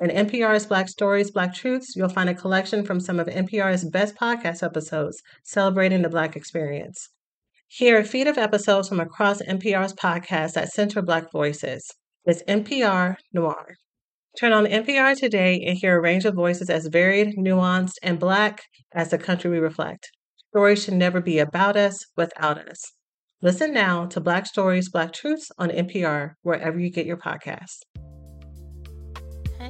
In 0.00 0.08
NPR's 0.08 0.66
Black 0.66 0.88
Stories, 0.88 1.30
Black 1.30 1.54
Truths, 1.54 1.94
you'll 1.94 2.08
find 2.08 2.28
a 2.28 2.34
collection 2.34 2.84
from 2.84 2.98
some 2.98 3.20
of 3.20 3.26
NPR's 3.26 3.84
best 3.84 4.16
podcast 4.16 4.62
episodes 4.62 5.22
celebrating 5.44 6.02
the 6.02 6.08
Black 6.08 6.34
experience. 6.34 7.10
Hear 7.68 7.98
a 7.98 8.04
feed 8.04 8.26
of 8.26 8.38
episodes 8.38 8.88
from 8.88 9.00
across 9.00 9.42
NPR's 9.42 9.92
podcasts 9.94 10.54
that 10.54 10.70
center 10.70 11.02
Black 11.02 11.30
voices. 11.30 11.86
It's 12.24 12.42
NPR 12.44 13.16
Noir. 13.32 13.74
Turn 14.38 14.52
on 14.52 14.64
NPR 14.64 15.16
today 15.16 15.62
and 15.66 15.76
hear 15.76 15.98
a 15.98 16.00
range 16.00 16.24
of 16.24 16.34
voices 16.34 16.70
as 16.70 16.86
varied, 16.86 17.36
nuanced, 17.36 17.94
and 18.02 18.18
Black 18.18 18.62
as 18.92 19.10
the 19.10 19.18
country 19.18 19.50
we 19.50 19.58
reflect. 19.58 20.10
Stories 20.50 20.84
should 20.84 20.94
never 20.94 21.20
be 21.20 21.38
about 21.38 21.76
us 21.76 21.98
without 22.16 22.58
us. 22.58 22.92
Listen 23.42 23.72
now 23.72 24.06
to 24.06 24.20
Black 24.20 24.46
Stories, 24.46 24.90
Black 24.90 25.12
Truths 25.12 25.50
on 25.58 25.70
NPR, 25.70 26.32
wherever 26.42 26.78
you 26.78 26.90
get 26.90 27.06
your 27.06 27.18
podcasts. 27.18 27.80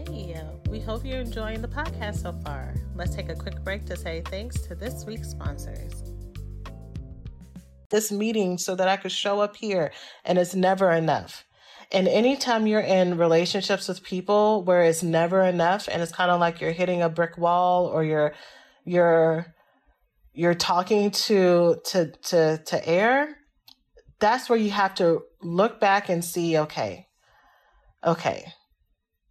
Hey, 0.08 0.34
we 0.68 0.80
hope 0.80 1.04
you're 1.04 1.20
enjoying 1.20 1.62
the 1.62 1.68
podcast 1.68 2.22
so 2.22 2.32
far. 2.32 2.74
Let's 2.96 3.14
take 3.14 3.28
a 3.28 3.34
quick 3.34 3.62
break 3.62 3.84
to 3.86 3.96
say 3.96 4.22
thanks 4.26 4.60
to 4.62 4.74
this 4.74 5.04
week's 5.04 5.30
sponsors. 5.30 6.02
This 7.90 8.10
meeting 8.10 8.58
so 8.58 8.74
that 8.74 8.88
I 8.88 8.96
could 8.96 9.12
show 9.12 9.40
up 9.40 9.54
here, 9.54 9.92
and 10.24 10.38
it's 10.38 10.54
never 10.54 10.90
enough. 10.90 11.44
And 11.92 12.08
anytime 12.08 12.66
you're 12.66 12.80
in 12.80 13.18
relationships 13.18 13.86
with 13.86 14.02
people 14.02 14.64
where 14.64 14.82
it's 14.82 15.02
never 15.02 15.42
enough 15.42 15.88
and 15.92 16.02
it's 16.02 16.12
kind 16.12 16.30
of 16.30 16.40
like 16.40 16.60
you're 16.60 16.72
hitting 16.72 17.02
a 17.02 17.08
brick 17.08 17.36
wall 17.36 17.86
or 17.86 18.02
you're 18.02 18.32
you're 18.84 19.54
you're 20.32 20.54
talking 20.54 21.10
to 21.10 21.76
to 21.84 22.10
to 22.24 22.58
to 22.64 22.88
air, 22.88 23.36
that's 24.18 24.48
where 24.48 24.58
you 24.58 24.70
have 24.70 24.94
to 24.96 25.22
look 25.42 25.80
back 25.80 26.08
and 26.08 26.24
see, 26.24 26.58
okay, 26.58 27.06
okay, 28.04 28.46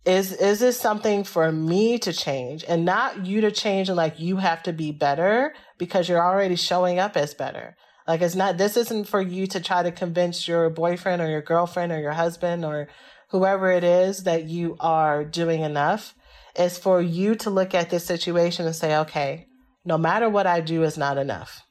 is 0.05 0.33
is 0.33 0.59
this 0.59 0.79
something 0.79 1.23
for 1.23 1.51
me 1.51 1.99
to 1.99 2.11
change 2.11 2.65
and 2.67 2.85
not 2.85 3.25
you 3.25 3.41
to 3.41 3.51
change 3.51 3.87
and 3.87 3.97
like 3.97 4.19
you 4.19 4.37
have 4.37 4.63
to 4.63 4.73
be 4.73 4.91
better 4.91 5.53
because 5.77 6.09
you're 6.09 6.23
already 6.23 6.55
showing 6.55 6.97
up 6.97 7.15
as 7.15 7.33
better? 7.33 7.75
Like 8.07 8.21
it's 8.21 8.35
not 8.35 8.57
this 8.57 8.77
isn't 8.77 9.07
for 9.07 9.21
you 9.21 9.45
to 9.47 9.59
try 9.59 9.83
to 9.83 9.91
convince 9.91 10.47
your 10.47 10.69
boyfriend 10.69 11.21
or 11.21 11.29
your 11.29 11.41
girlfriend 11.41 11.91
or 11.91 11.99
your 11.99 12.13
husband 12.13 12.65
or 12.65 12.87
whoever 13.29 13.71
it 13.71 13.83
is 13.83 14.23
that 14.23 14.45
you 14.45 14.75
are 14.79 15.23
doing 15.23 15.61
enough. 15.61 16.15
It's 16.55 16.77
for 16.77 16.99
you 16.99 17.35
to 17.35 17.49
look 17.49 17.75
at 17.75 17.91
this 17.91 18.05
situation 18.05 18.65
and 18.65 18.75
say 18.75 18.97
okay 18.97 19.47
no 19.83 19.97
matter 19.97 20.29
what 20.29 20.45
i 20.45 20.61
do 20.61 20.83
is 20.83 20.97
not 20.97 21.17
enough. 21.17 21.63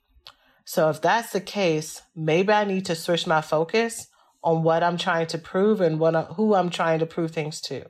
So 0.65 0.89
if 0.89 1.01
that's 1.01 1.33
the 1.33 1.41
case 1.41 2.03
maybe 2.15 2.53
i 2.53 2.65
need 2.65 2.87
to 2.87 2.95
switch 2.95 3.27
my 3.27 3.41
focus 3.41 4.07
on 4.43 4.63
what 4.63 4.85
i'm 4.85 4.97
trying 4.97 5.27
to 5.27 5.39
prove 5.39 5.81
and 5.81 5.99
what 5.99 6.15
who 6.37 6.55
i'm 6.55 6.71
trying 6.71 7.01
to 7.01 7.07
prove 7.07 7.33
things 7.33 7.61
to 7.63 7.85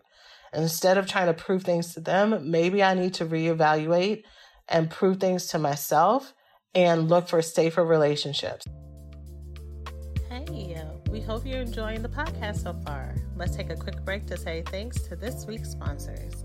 Instead 0.52 0.98
of 0.98 1.06
trying 1.06 1.26
to 1.26 1.34
prove 1.34 1.62
things 1.62 1.94
to 1.94 2.00
them, 2.00 2.50
maybe 2.50 2.82
I 2.82 2.94
need 2.94 3.14
to 3.14 3.26
reevaluate 3.26 4.24
and 4.68 4.90
prove 4.90 5.18
things 5.18 5.46
to 5.48 5.58
myself 5.58 6.34
and 6.74 7.08
look 7.08 7.28
for 7.28 7.42
safer 7.42 7.84
relationships. 7.84 8.66
Hey, 10.28 10.76
we 11.10 11.20
hope 11.20 11.44
you're 11.44 11.60
enjoying 11.60 12.02
the 12.02 12.08
podcast 12.08 12.62
so 12.62 12.72
far. 12.84 13.14
Let's 13.36 13.56
take 13.56 13.70
a 13.70 13.76
quick 13.76 14.04
break 14.04 14.26
to 14.26 14.36
say 14.36 14.62
thanks 14.66 15.02
to 15.02 15.16
this 15.16 15.44
week's 15.46 15.70
sponsors. 15.70 16.44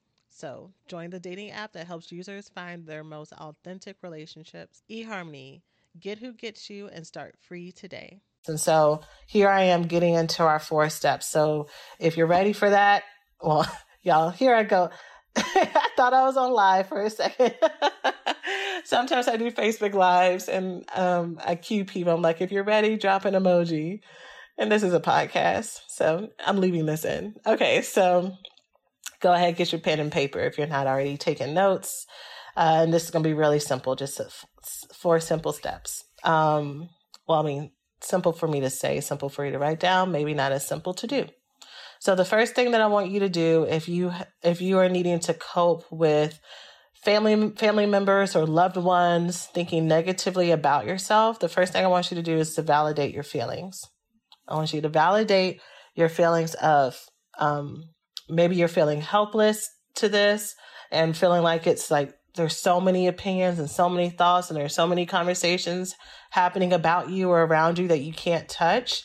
So, 0.33 0.71
join 0.87 1.09
the 1.09 1.19
dating 1.19 1.51
app 1.51 1.73
that 1.73 1.87
helps 1.87 2.11
users 2.11 2.49
find 2.49 2.85
their 2.85 3.03
most 3.03 3.33
authentic 3.33 3.97
relationships. 4.01 4.81
eHarmony, 4.89 5.61
get 5.99 6.19
who 6.19 6.33
gets 6.33 6.69
you 6.69 6.87
and 6.87 7.05
start 7.05 7.35
free 7.37 7.71
today. 7.71 8.21
And 8.47 8.59
so, 8.59 9.01
here 9.27 9.49
I 9.49 9.63
am 9.63 9.83
getting 9.83 10.15
into 10.15 10.43
our 10.43 10.57
four 10.57 10.89
steps. 10.89 11.27
So, 11.27 11.67
if 11.99 12.15
you're 12.15 12.27
ready 12.27 12.53
for 12.53 12.69
that, 12.69 13.03
well, 13.41 13.67
y'all, 14.01 14.29
here 14.29 14.55
I 14.55 14.63
go. 14.63 14.89
I 15.35 15.89
thought 15.97 16.13
I 16.13 16.23
was 16.23 16.37
on 16.37 16.51
live 16.51 16.87
for 16.87 17.01
a 17.01 17.09
second. 17.09 17.53
Sometimes 18.85 19.27
I 19.27 19.37
do 19.37 19.51
Facebook 19.51 19.93
lives 19.93 20.49
and 20.49 20.85
um, 20.95 21.39
I 21.45 21.55
cue 21.55 21.85
people. 21.85 22.13
I'm 22.13 22.21
like, 22.21 22.41
if 22.41 22.51
you're 22.51 22.63
ready, 22.63 22.97
drop 22.97 23.25
an 23.25 23.33
emoji. 23.33 23.99
And 24.57 24.71
this 24.71 24.83
is 24.83 24.93
a 24.93 24.99
podcast, 24.99 25.81
so 25.87 26.29
I'm 26.45 26.59
leaving 26.59 26.85
this 26.85 27.05
in. 27.05 27.35
Okay, 27.47 27.81
so 27.81 28.37
go 29.21 29.33
ahead, 29.33 29.55
get 29.55 29.71
your 29.71 29.81
pen 29.81 29.99
and 29.99 30.11
paper 30.11 30.39
if 30.39 30.57
you're 30.57 30.67
not 30.67 30.87
already 30.87 31.17
taking 31.17 31.53
notes. 31.53 32.05
Uh, 32.57 32.81
and 32.83 32.93
this 32.93 33.05
is 33.05 33.11
going 33.11 33.23
to 33.23 33.29
be 33.29 33.33
really 33.33 33.59
simple, 33.59 33.95
just 33.95 34.19
four 34.93 35.19
simple 35.19 35.53
steps. 35.53 36.03
Um, 36.23 36.89
well, 37.27 37.39
I 37.39 37.43
mean, 37.43 37.71
simple 38.01 38.33
for 38.33 38.47
me 38.47 38.59
to 38.61 38.69
say, 38.69 38.99
simple 38.99 39.29
for 39.29 39.45
you 39.45 39.51
to 39.51 39.59
write 39.59 39.79
down, 39.79 40.11
maybe 40.11 40.33
not 40.33 40.51
as 40.51 40.67
simple 40.67 40.93
to 40.95 41.07
do. 41.07 41.27
So 41.99 42.15
the 42.15 42.25
first 42.25 42.55
thing 42.55 42.71
that 42.71 42.81
I 42.81 42.87
want 42.87 43.11
you 43.11 43.19
to 43.19 43.29
do 43.29 43.63
if 43.69 43.87
you 43.87 44.11
if 44.41 44.59
you 44.59 44.79
are 44.79 44.89
needing 44.89 45.19
to 45.19 45.35
cope 45.35 45.85
with 45.91 46.39
family 46.95 47.51
family 47.51 47.85
members 47.85 48.35
or 48.35 48.45
loved 48.47 48.75
ones 48.75 49.45
thinking 49.45 49.87
negatively 49.87 50.49
about 50.49 50.85
yourself, 50.85 51.39
the 51.39 51.47
first 51.47 51.73
thing 51.73 51.85
I 51.85 51.89
want 51.89 52.09
you 52.09 52.15
to 52.15 52.23
do 52.23 52.37
is 52.37 52.55
to 52.55 52.63
validate 52.63 53.13
your 53.13 53.23
feelings. 53.23 53.85
I 54.47 54.55
want 54.55 54.73
you 54.73 54.81
to 54.81 54.89
validate 54.89 55.61
your 55.95 56.09
feelings 56.09 56.55
of 56.55 56.99
um, 57.37 57.83
maybe 58.31 58.55
you're 58.55 58.67
feeling 58.67 59.01
helpless 59.01 59.69
to 59.95 60.09
this 60.09 60.55
and 60.91 61.15
feeling 61.15 61.43
like 61.43 61.67
it's 61.67 61.91
like 61.91 62.13
there's 62.35 62.55
so 62.55 62.79
many 62.79 63.07
opinions 63.07 63.59
and 63.59 63.69
so 63.69 63.89
many 63.89 64.09
thoughts 64.09 64.49
and 64.49 64.57
there's 64.57 64.73
so 64.73 64.87
many 64.87 65.05
conversations 65.05 65.95
happening 66.29 66.71
about 66.71 67.09
you 67.09 67.29
or 67.29 67.43
around 67.43 67.77
you 67.77 67.89
that 67.89 67.99
you 67.99 68.13
can't 68.13 68.47
touch. 68.47 69.03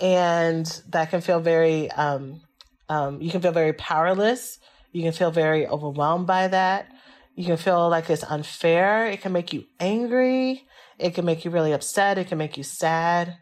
And 0.00 0.66
that 0.88 1.10
can 1.10 1.20
feel 1.20 1.38
very 1.38 1.90
um, 1.92 2.40
um, 2.88 3.22
you 3.22 3.30
can 3.30 3.40
feel 3.40 3.52
very 3.52 3.72
powerless. 3.72 4.58
You 4.90 5.02
can 5.02 5.12
feel 5.12 5.30
very 5.30 5.66
overwhelmed 5.66 6.26
by 6.26 6.48
that. 6.48 6.92
You 7.34 7.46
can 7.46 7.56
feel 7.56 7.88
like 7.88 8.10
it's 8.10 8.24
unfair. 8.24 9.06
It 9.06 9.22
can 9.22 9.32
make 9.32 9.52
you 9.52 9.64
angry. 9.80 10.66
It 10.98 11.14
can 11.14 11.24
make 11.24 11.44
you 11.44 11.50
really 11.50 11.72
upset. 11.72 12.18
It 12.18 12.26
can 12.28 12.38
make 12.38 12.56
you 12.56 12.64
sad. 12.64 13.38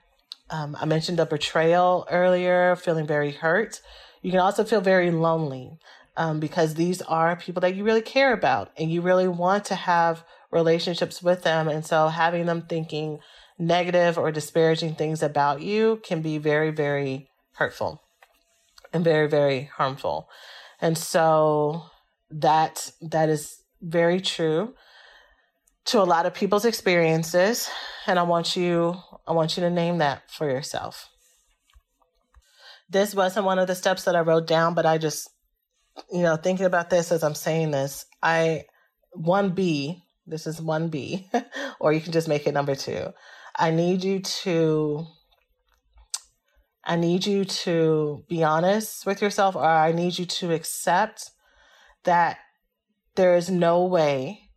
Um, 0.51 0.77
i 0.81 0.85
mentioned 0.85 1.21
a 1.21 1.27
betrayal 1.27 2.09
earlier 2.11 2.75
feeling 2.75 3.07
very 3.07 3.31
hurt 3.31 3.81
you 4.22 4.30
can 4.30 4.40
also 4.40 4.64
feel 4.64 4.80
very 4.80 5.11
lonely 5.11 5.78
um, 6.16 6.40
because 6.40 6.74
these 6.74 7.00
are 7.02 7.37
people 7.37 7.61
that 7.61 7.74
you 7.74 7.85
really 7.85 8.02
care 8.02 8.33
about 8.33 8.70
and 8.76 8.90
you 8.90 9.00
really 9.00 9.28
want 9.28 9.64
to 9.66 9.74
have 9.74 10.24
relationships 10.50 11.22
with 11.22 11.42
them. 11.42 11.68
And 11.68 11.85
so 11.85 12.09
having 12.09 12.46
them 12.46 12.62
thinking 12.62 13.20
negative 13.59 14.18
or 14.18 14.33
disparaging 14.33 14.94
things 14.94 15.22
about 15.22 15.61
you 15.62 16.00
can 16.02 16.22
be 16.22 16.38
very, 16.38 16.70
very 16.70 17.28
hurtful 17.54 18.02
and 18.92 19.04
very, 19.04 19.28
very 19.28 19.70
harmful. 19.76 20.28
And 20.80 20.96
so 20.96 21.85
that 22.30 22.92
that 23.00 23.28
is 23.28 23.62
very 23.83 24.20
true 24.20 24.74
to 25.85 26.00
a 26.00 26.04
lot 26.04 26.26
of 26.26 26.35
people's 26.35 26.64
experiences 26.64 27.68
and 28.06 28.18
I 28.18 28.22
want 28.22 28.56
you 28.56 28.94
I 29.26 29.33
want 29.33 29.56
you 29.56 29.62
to 29.62 29.70
name 29.70 29.98
that 29.98 30.30
for 30.30 30.48
yourself. 30.48 31.09
This 32.90 33.14
wasn't 33.14 33.46
one 33.46 33.61
of 33.61 33.68
the 33.68 33.76
steps 33.76 34.05
that 34.05 34.16
I 34.16 34.20
wrote 34.20 34.48
down, 34.48 34.74
but 34.74 34.85
I 34.85 34.98
just, 34.98 35.31
you 36.12 36.22
know, 36.22 36.37
thinking 36.37 36.66
about 36.66 36.90
this 36.90 37.12
as 37.12 37.22
I'm 37.22 37.37
saying 37.37 37.70
this, 37.70 38.05
I, 38.20 38.64
1B, 39.16 40.03
this 40.26 40.46
is 40.46 40.61
1B, 40.61 41.26
or 41.81 41.92
you 41.92 42.00
can 42.00 42.12
just 42.12 42.26
make 42.29 42.48
it 42.48 42.55
number 42.55 42.74
two. 42.74 43.12
I 43.57 43.70
need 43.70 44.03
you 44.03 44.18
to, 44.18 45.07
I 46.85 46.96
need 46.96 47.26
you 47.26 47.44
to 47.44 48.24
be 48.29 48.42
honest 48.42 49.07
with 49.07 49.22
yourself, 49.22 49.55
or 49.55 49.64
I 49.64 49.92
need 49.92 50.18
you 50.18 50.26
to 50.26 50.53
accept 50.53 51.31
that 52.03 52.38
there 53.14 53.37
is 53.37 53.50
no 53.50 53.85
way 53.85 54.50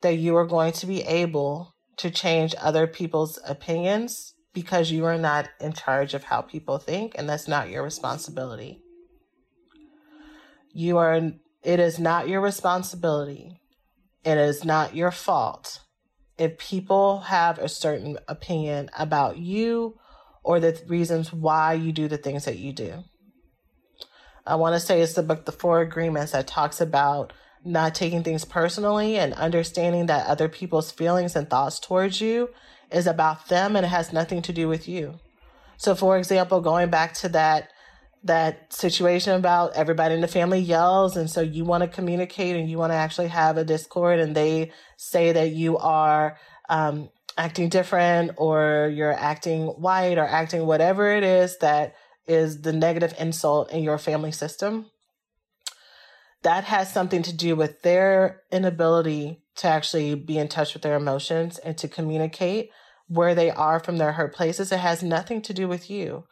that 0.00 0.14
you 0.14 0.36
are 0.36 0.46
going 0.46 0.72
to 0.72 0.86
be 0.86 1.02
able 1.02 1.76
to 1.98 2.10
change 2.10 2.54
other 2.60 2.86
people's 2.86 3.38
opinions 3.46 4.34
because 4.52 4.90
you 4.90 5.04
are 5.04 5.18
not 5.18 5.48
in 5.60 5.72
charge 5.72 6.14
of 6.14 6.24
how 6.24 6.40
people 6.40 6.78
think, 6.78 7.14
and 7.16 7.28
that's 7.28 7.48
not 7.48 7.70
your 7.70 7.82
responsibility. 7.82 8.80
You 10.72 10.98
are, 10.98 11.16
it 11.62 11.80
is 11.80 11.98
not 11.98 12.28
your 12.28 12.40
responsibility. 12.40 13.60
It 14.24 14.38
is 14.38 14.64
not 14.64 14.94
your 14.94 15.10
fault 15.10 15.80
if 16.38 16.56
people 16.58 17.20
have 17.20 17.58
a 17.58 17.68
certain 17.68 18.18
opinion 18.28 18.90
about 18.96 19.38
you 19.38 19.98
or 20.44 20.60
the 20.60 20.80
reasons 20.86 21.32
why 21.32 21.74
you 21.74 21.92
do 21.92 22.08
the 22.08 22.16
things 22.16 22.44
that 22.44 22.58
you 22.58 22.72
do. 22.72 23.04
I 24.46 24.54
want 24.54 24.74
to 24.74 24.80
say 24.80 25.02
it's 25.02 25.12
the 25.12 25.22
book, 25.22 25.44
The 25.44 25.52
Four 25.52 25.80
Agreements, 25.80 26.32
that 26.32 26.46
talks 26.46 26.80
about 26.80 27.32
not 27.64 27.94
taking 27.94 28.22
things 28.22 28.44
personally 28.44 29.18
and 29.18 29.34
understanding 29.34 30.06
that 30.06 30.26
other 30.26 30.48
people's 30.48 30.90
feelings 30.90 31.36
and 31.36 31.50
thoughts 31.50 31.78
towards 31.78 32.20
you 32.20 32.48
is 32.90 33.06
about 33.06 33.48
them 33.48 33.76
and 33.76 33.84
it 33.84 33.90
has 33.90 34.12
nothing 34.12 34.42
to 34.42 34.52
do 34.52 34.68
with 34.68 34.88
you. 34.88 35.18
So 35.76 35.94
for 35.94 36.18
example, 36.18 36.60
going 36.60 36.90
back 36.90 37.14
to 37.14 37.28
that 37.30 37.70
that 38.24 38.72
situation 38.72 39.34
about 39.34 39.74
everybody 39.74 40.12
in 40.12 40.20
the 40.20 40.26
family 40.26 40.58
yells 40.58 41.16
and 41.16 41.30
so 41.30 41.40
you 41.40 41.64
want 41.64 41.82
to 41.82 41.88
communicate 41.88 42.56
and 42.56 42.68
you 42.68 42.76
want 42.76 42.90
to 42.90 42.96
actually 42.96 43.28
have 43.28 43.56
a 43.56 43.64
discord 43.64 44.18
and 44.18 44.34
they 44.34 44.72
say 44.96 45.30
that 45.30 45.52
you 45.52 45.78
are 45.78 46.36
um, 46.68 47.08
acting 47.36 47.68
different 47.68 48.32
or 48.36 48.92
you're 48.92 49.12
acting 49.12 49.66
white 49.66 50.18
or 50.18 50.26
acting 50.26 50.66
whatever 50.66 51.12
it 51.12 51.22
is 51.22 51.58
that 51.58 51.94
is 52.26 52.62
the 52.62 52.72
negative 52.72 53.14
insult 53.20 53.70
in 53.70 53.84
your 53.84 53.98
family 53.98 54.32
system 54.32 54.86
that 56.42 56.64
has 56.64 56.92
something 56.92 57.22
to 57.22 57.32
do 57.32 57.56
with 57.56 57.82
their 57.82 58.42
inability 58.50 59.42
to 59.58 59.68
actually 59.68 60.14
be 60.14 60.38
in 60.38 60.48
touch 60.48 60.74
with 60.74 60.82
their 60.82 60.96
emotions 60.96 61.58
and 61.58 61.76
to 61.78 61.88
communicate 61.88 62.70
where 63.08 63.34
they 63.34 63.50
are 63.50 63.80
from 63.80 63.98
their 63.98 64.12
hurt 64.12 64.34
places. 64.34 64.70
It 64.70 64.78
has 64.80 65.02
nothing 65.02 65.42
to 65.42 65.54
do 65.54 65.66
with 65.66 65.90
you. 65.90 66.24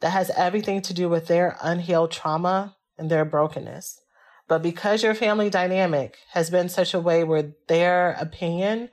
That 0.00 0.10
has 0.10 0.30
everything 0.30 0.82
to 0.82 0.94
do 0.94 1.08
with 1.08 1.26
their 1.26 1.56
unhealed 1.62 2.10
trauma 2.10 2.76
and 2.98 3.10
their 3.10 3.24
brokenness. 3.24 4.00
But 4.48 4.62
because 4.62 5.02
your 5.02 5.14
family 5.14 5.48
dynamic 5.48 6.18
has 6.32 6.50
been 6.50 6.68
such 6.68 6.92
a 6.92 7.00
way 7.00 7.24
where 7.24 7.52
their 7.68 8.12
opinion 8.12 8.90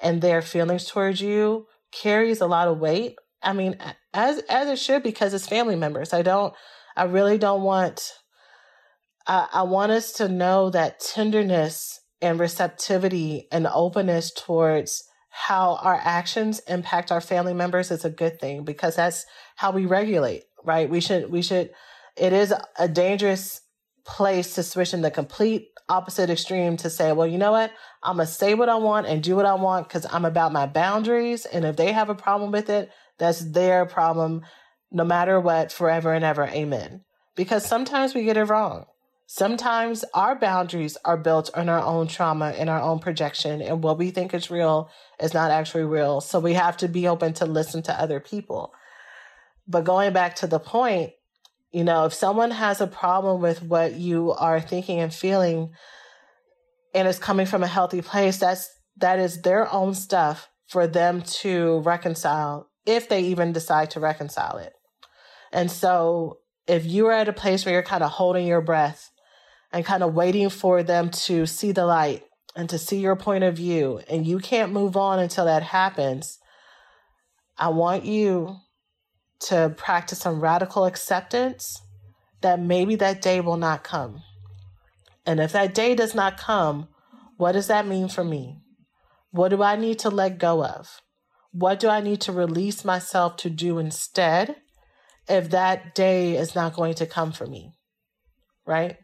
and 0.00 0.20
their 0.20 0.42
feelings 0.42 0.86
towards 0.86 1.20
you 1.20 1.66
carries 1.90 2.40
a 2.40 2.46
lot 2.46 2.68
of 2.68 2.78
weight, 2.78 3.16
I 3.42 3.52
mean, 3.52 3.76
as 4.14 4.38
as 4.48 4.68
it 4.68 4.78
should 4.78 5.02
because 5.02 5.34
it's 5.34 5.48
family 5.48 5.76
members. 5.76 6.12
I 6.12 6.22
don't 6.22 6.54
I 6.96 7.04
really 7.04 7.38
don't 7.38 7.62
want 7.62 8.12
I, 9.26 9.48
I 9.52 9.62
want 9.62 9.92
us 9.92 10.12
to 10.14 10.28
know 10.28 10.70
that 10.70 11.00
tenderness 11.00 12.01
and 12.22 12.40
receptivity 12.40 13.48
and 13.50 13.66
openness 13.66 14.32
towards 14.32 15.04
how 15.28 15.76
our 15.76 15.98
actions 16.02 16.60
impact 16.68 17.10
our 17.10 17.20
family 17.20 17.54
members 17.54 17.90
is 17.90 18.04
a 18.04 18.10
good 18.10 18.38
thing 18.38 18.64
because 18.64 18.96
that's 18.96 19.26
how 19.56 19.72
we 19.72 19.86
regulate, 19.86 20.44
right? 20.64 20.88
We 20.88 21.00
should, 21.00 21.30
we 21.30 21.42
should, 21.42 21.70
it 22.16 22.32
is 22.32 22.54
a 22.78 22.88
dangerous 22.88 23.60
place 24.04 24.54
to 24.54 24.62
switch 24.62 24.94
in 24.94 25.02
the 25.02 25.10
complete 25.10 25.68
opposite 25.88 26.30
extreme 26.30 26.76
to 26.78 26.90
say, 26.90 27.12
well, 27.12 27.26
you 27.26 27.38
know 27.38 27.52
what? 27.52 27.72
I'm 28.02 28.16
going 28.16 28.26
to 28.26 28.32
say 28.32 28.54
what 28.54 28.68
I 28.68 28.76
want 28.76 29.06
and 29.06 29.22
do 29.22 29.36
what 29.36 29.46
I 29.46 29.54
want 29.54 29.88
because 29.88 30.06
I'm 30.10 30.24
about 30.24 30.52
my 30.52 30.66
boundaries. 30.66 31.46
And 31.46 31.64
if 31.64 31.76
they 31.76 31.92
have 31.92 32.10
a 32.10 32.14
problem 32.14 32.52
with 32.52 32.68
it, 32.70 32.90
that's 33.18 33.40
their 33.52 33.86
problem, 33.86 34.42
no 34.90 35.04
matter 35.04 35.40
what, 35.40 35.72
forever 35.72 36.12
and 36.12 36.24
ever. 36.24 36.46
Amen. 36.46 37.04
Because 37.36 37.64
sometimes 37.64 38.14
we 38.14 38.24
get 38.24 38.36
it 38.36 38.44
wrong. 38.44 38.86
Sometimes 39.34 40.04
our 40.12 40.38
boundaries 40.38 40.98
are 41.06 41.16
built 41.16 41.48
on 41.54 41.70
our 41.70 41.80
own 41.80 42.06
trauma 42.06 42.50
and 42.50 42.68
our 42.68 42.82
own 42.82 42.98
projection, 42.98 43.62
and 43.62 43.82
what 43.82 43.96
we 43.96 44.10
think 44.10 44.34
is 44.34 44.50
real 44.50 44.90
is 45.18 45.32
not 45.32 45.50
actually 45.50 45.84
real. 45.84 46.20
So 46.20 46.38
we 46.38 46.52
have 46.52 46.76
to 46.76 46.86
be 46.86 47.08
open 47.08 47.32
to 47.34 47.46
listen 47.46 47.82
to 47.84 47.98
other 47.98 48.20
people. 48.20 48.74
But 49.66 49.84
going 49.84 50.12
back 50.12 50.36
to 50.36 50.46
the 50.46 50.58
point, 50.58 51.14
you 51.70 51.82
know, 51.82 52.04
if 52.04 52.12
someone 52.12 52.50
has 52.50 52.82
a 52.82 52.86
problem 52.86 53.40
with 53.40 53.62
what 53.62 53.94
you 53.94 54.32
are 54.32 54.60
thinking 54.60 55.00
and 55.00 55.14
feeling 55.14 55.70
and 56.94 57.08
it's 57.08 57.18
coming 57.18 57.46
from 57.46 57.62
a 57.62 57.66
healthy 57.66 58.02
place, 58.02 58.36
that's 58.36 58.68
that 58.98 59.18
is 59.18 59.40
their 59.40 59.72
own 59.72 59.94
stuff 59.94 60.50
for 60.66 60.86
them 60.86 61.22
to 61.40 61.78
reconcile 61.78 62.68
if 62.84 63.08
they 63.08 63.22
even 63.22 63.54
decide 63.54 63.92
to 63.92 64.00
reconcile 64.00 64.58
it. 64.58 64.74
And 65.50 65.70
so 65.70 66.40
if 66.66 66.84
you 66.84 67.06
are 67.06 67.12
at 67.12 67.28
a 67.28 67.32
place 67.32 67.64
where 67.64 67.72
you're 67.72 67.82
kind 67.82 68.04
of 68.04 68.10
holding 68.10 68.46
your 68.46 68.60
breath 68.60 69.08
and 69.72 69.84
kind 69.84 70.02
of 70.02 70.14
waiting 70.14 70.50
for 70.50 70.82
them 70.82 71.10
to 71.10 71.46
see 71.46 71.72
the 71.72 71.86
light 71.86 72.24
and 72.54 72.68
to 72.68 72.78
see 72.78 72.98
your 72.98 73.16
point 73.16 73.44
of 73.44 73.56
view, 73.56 74.00
and 74.08 74.26
you 74.26 74.38
can't 74.38 74.72
move 74.72 74.96
on 74.96 75.18
until 75.18 75.46
that 75.46 75.62
happens, 75.62 76.38
I 77.56 77.68
want 77.68 78.04
you 78.04 78.56
to 79.40 79.74
practice 79.76 80.18
some 80.18 80.40
radical 80.40 80.84
acceptance 80.84 81.80
that 82.42 82.60
maybe 82.60 82.96
that 82.96 83.22
day 83.22 83.40
will 83.40 83.56
not 83.56 83.84
come. 83.84 84.22
And 85.24 85.40
if 85.40 85.52
that 85.52 85.74
day 85.74 85.94
does 85.94 86.14
not 86.14 86.36
come, 86.36 86.88
what 87.36 87.52
does 87.52 87.68
that 87.68 87.86
mean 87.86 88.08
for 88.08 88.24
me? 88.24 88.58
What 89.30 89.48
do 89.48 89.62
I 89.62 89.76
need 89.76 89.98
to 90.00 90.10
let 90.10 90.38
go 90.38 90.64
of? 90.64 91.00
What 91.52 91.80
do 91.80 91.88
I 91.88 92.00
need 92.00 92.20
to 92.22 92.32
release 92.32 92.84
myself 92.84 93.36
to 93.38 93.50
do 93.50 93.78
instead 93.78 94.56
if 95.28 95.50
that 95.50 95.94
day 95.94 96.36
is 96.36 96.54
not 96.54 96.74
going 96.74 96.94
to 96.94 97.06
come 97.06 97.32
for 97.32 97.46
me? 97.46 97.72
Right? 98.66 98.96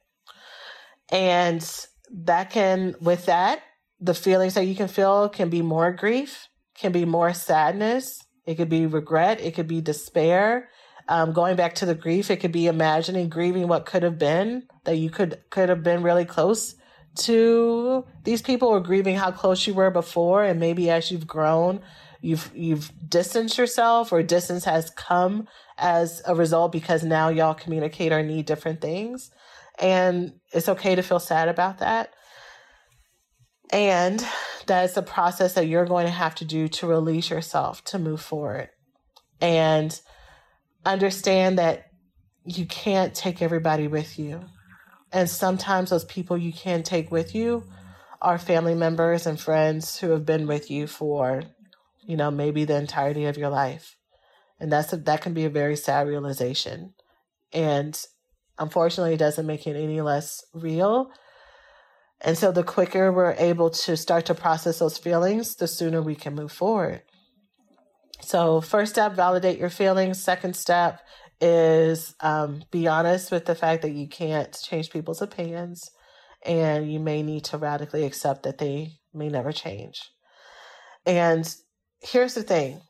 And 1.10 1.64
that 2.10 2.50
can, 2.50 2.94
with 3.00 3.26
that, 3.26 3.62
the 4.00 4.14
feelings 4.14 4.54
that 4.54 4.66
you 4.66 4.74
can 4.74 4.88
feel 4.88 5.28
can 5.28 5.48
be 5.48 5.62
more 5.62 5.90
grief, 5.92 6.48
can 6.74 6.92
be 6.92 7.04
more 7.04 7.34
sadness, 7.34 8.22
it 8.46 8.54
could 8.54 8.68
be 8.68 8.86
regret, 8.86 9.40
it 9.40 9.54
could 9.54 9.68
be 9.68 9.80
despair. 9.80 10.68
Um, 11.08 11.32
going 11.32 11.56
back 11.56 11.74
to 11.76 11.86
the 11.86 11.94
grief, 11.94 12.30
it 12.30 12.36
could 12.36 12.52
be 12.52 12.66
imagining 12.66 13.28
grieving 13.28 13.66
what 13.66 13.86
could 13.86 14.02
have 14.02 14.18
been 14.18 14.68
that 14.84 14.96
you 14.96 15.10
could 15.10 15.40
could 15.50 15.68
have 15.68 15.82
been 15.82 16.02
really 16.02 16.24
close 16.24 16.74
to 17.16 18.06
these 18.24 18.42
people, 18.42 18.68
or 18.68 18.80
grieving 18.80 19.16
how 19.16 19.30
close 19.30 19.66
you 19.66 19.74
were 19.74 19.90
before, 19.90 20.44
and 20.44 20.60
maybe 20.60 20.88
as 20.88 21.10
you've 21.10 21.26
grown, 21.26 21.80
you've 22.20 22.50
you've 22.54 22.92
distanced 23.08 23.58
yourself, 23.58 24.12
or 24.12 24.22
distance 24.22 24.64
has 24.64 24.90
come 24.90 25.48
as 25.76 26.22
a 26.26 26.34
result 26.34 26.72
because 26.72 27.02
now 27.02 27.28
y'all 27.28 27.54
communicate 27.54 28.12
or 28.12 28.22
need 28.22 28.46
different 28.46 28.80
things. 28.80 29.30
And 29.80 30.32
it's 30.52 30.68
okay 30.68 30.94
to 30.94 31.02
feel 31.02 31.20
sad 31.20 31.48
about 31.48 31.78
that. 31.78 32.12
And 33.70 34.24
that 34.66 34.84
is 34.84 34.96
a 34.96 35.02
process 35.02 35.54
that 35.54 35.66
you're 35.66 35.86
going 35.86 36.06
to 36.06 36.12
have 36.12 36.34
to 36.36 36.44
do 36.44 36.68
to 36.68 36.86
release 36.86 37.30
yourself 37.30 37.84
to 37.84 37.98
move 37.98 38.20
forward. 38.20 38.70
And 39.40 39.98
understand 40.84 41.58
that 41.58 41.86
you 42.44 42.66
can't 42.66 43.14
take 43.14 43.42
everybody 43.42 43.88
with 43.88 44.18
you. 44.18 44.40
And 45.12 45.28
sometimes 45.28 45.90
those 45.90 46.04
people 46.04 46.36
you 46.36 46.52
can 46.52 46.82
take 46.82 47.10
with 47.10 47.34
you 47.34 47.64
are 48.20 48.38
family 48.38 48.74
members 48.74 49.26
and 49.26 49.38
friends 49.38 49.98
who 49.98 50.10
have 50.10 50.26
been 50.26 50.46
with 50.46 50.70
you 50.70 50.86
for, 50.86 51.42
you 52.04 52.16
know, 52.16 52.30
maybe 52.30 52.64
the 52.64 52.76
entirety 52.76 53.26
of 53.26 53.38
your 53.38 53.48
life. 53.48 53.96
And 54.58 54.72
that's 54.72 54.92
a, 54.92 54.96
that 54.96 55.20
can 55.20 55.34
be 55.34 55.44
a 55.44 55.50
very 55.50 55.76
sad 55.76 56.08
realization. 56.08 56.94
And 57.52 57.98
unfortunately 58.58 59.14
it 59.14 59.18
doesn't 59.18 59.46
make 59.46 59.66
it 59.66 59.76
any 59.76 60.00
less 60.00 60.44
real. 60.52 61.10
And 62.20 62.36
so 62.36 62.50
the 62.50 62.64
quicker 62.64 63.12
we're 63.12 63.36
able 63.38 63.70
to 63.70 63.96
start 63.96 64.26
to 64.26 64.34
process 64.34 64.80
those 64.80 64.98
feelings, 64.98 65.54
the 65.54 65.68
sooner 65.68 66.02
we 66.02 66.14
can 66.14 66.34
move 66.34 66.52
forward. 66.52 67.02
So, 68.20 68.60
first 68.60 68.92
step, 68.92 69.14
validate 69.14 69.58
your 69.58 69.70
feelings. 69.70 70.20
Second 70.20 70.56
step 70.56 71.00
is 71.40 72.14
um, 72.20 72.64
be 72.72 72.88
honest 72.88 73.30
with 73.30 73.44
the 73.44 73.54
fact 73.54 73.82
that 73.82 73.92
you 73.92 74.08
can't 74.08 74.52
change 74.60 74.90
people's 74.90 75.22
opinions 75.22 75.88
and 76.44 76.92
you 76.92 76.98
may 76.98 77.22
need 77.22 77.44
to 77.44 77.58
radically 77.58 78.04
accept 78.04 78.42
that 78.42 78.58
they 78.58 78.94
may 79.14 79.28
never 79.28 79.52
change. 79.52 80.00
And 81.06 81.48
here's 82.00 82.34
the 82.34 82.42
thing 82.42 82.80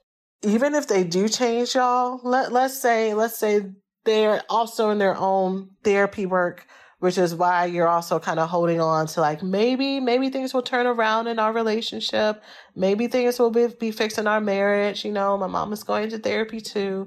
even 0.42 0.74
if 0.74 0.86
they 0.86 1.04
do 1.04 1.28
change, 1.28 1.74
y'all, 1.74 2.20
let, 2.22 2.52
let's 2.52 2.80
say, 2.80 3.14
let's 3.14 3.38
say 3.38 3.62
they're 4.08 4.42
also 4.48 4.88
in 4.88 4.96
their 4.96 5.14
own 5.14 5.68
therapy 5.84 6.24
work, 6.24 6.66
which 6.98 7.18
is 7.18 7.34
why 7.34 7.66
you're 7.66 7.86
also 7.86 8.18
kind 8.18 8.40
of 8.40 8.48
holding 8.48 8.80
on 8.80 9.06
to 9.06 9.20
like 9.20 9.42
maybe, 9.42 10.00
maybe 10.00 10.30
things 10.30 10.54
will 10.54 10.62
turn 10.62 10.86
around 10.86 11.26
in 11.26 11.38
our 11.38 11.52
relationship. 11.52 12.42
Maybe 12.74 13.06
things 13.06 13.38
will 13.38 13.50
be, 13.50 13.66
be 13.66 13.90
fixed 13.90 14.18
in 14.18 14.26
our 14.26 14.40
marriage. 14.40 15.04
You 15.04 15.12
know, 15.12 15.36
my 15.36 15.46
mom 15.46 15.74
is 15.74 15.82
going 15.82 16.08
to 16.08 16.18
therapy 16.18 16.62
too. 16.62 17.06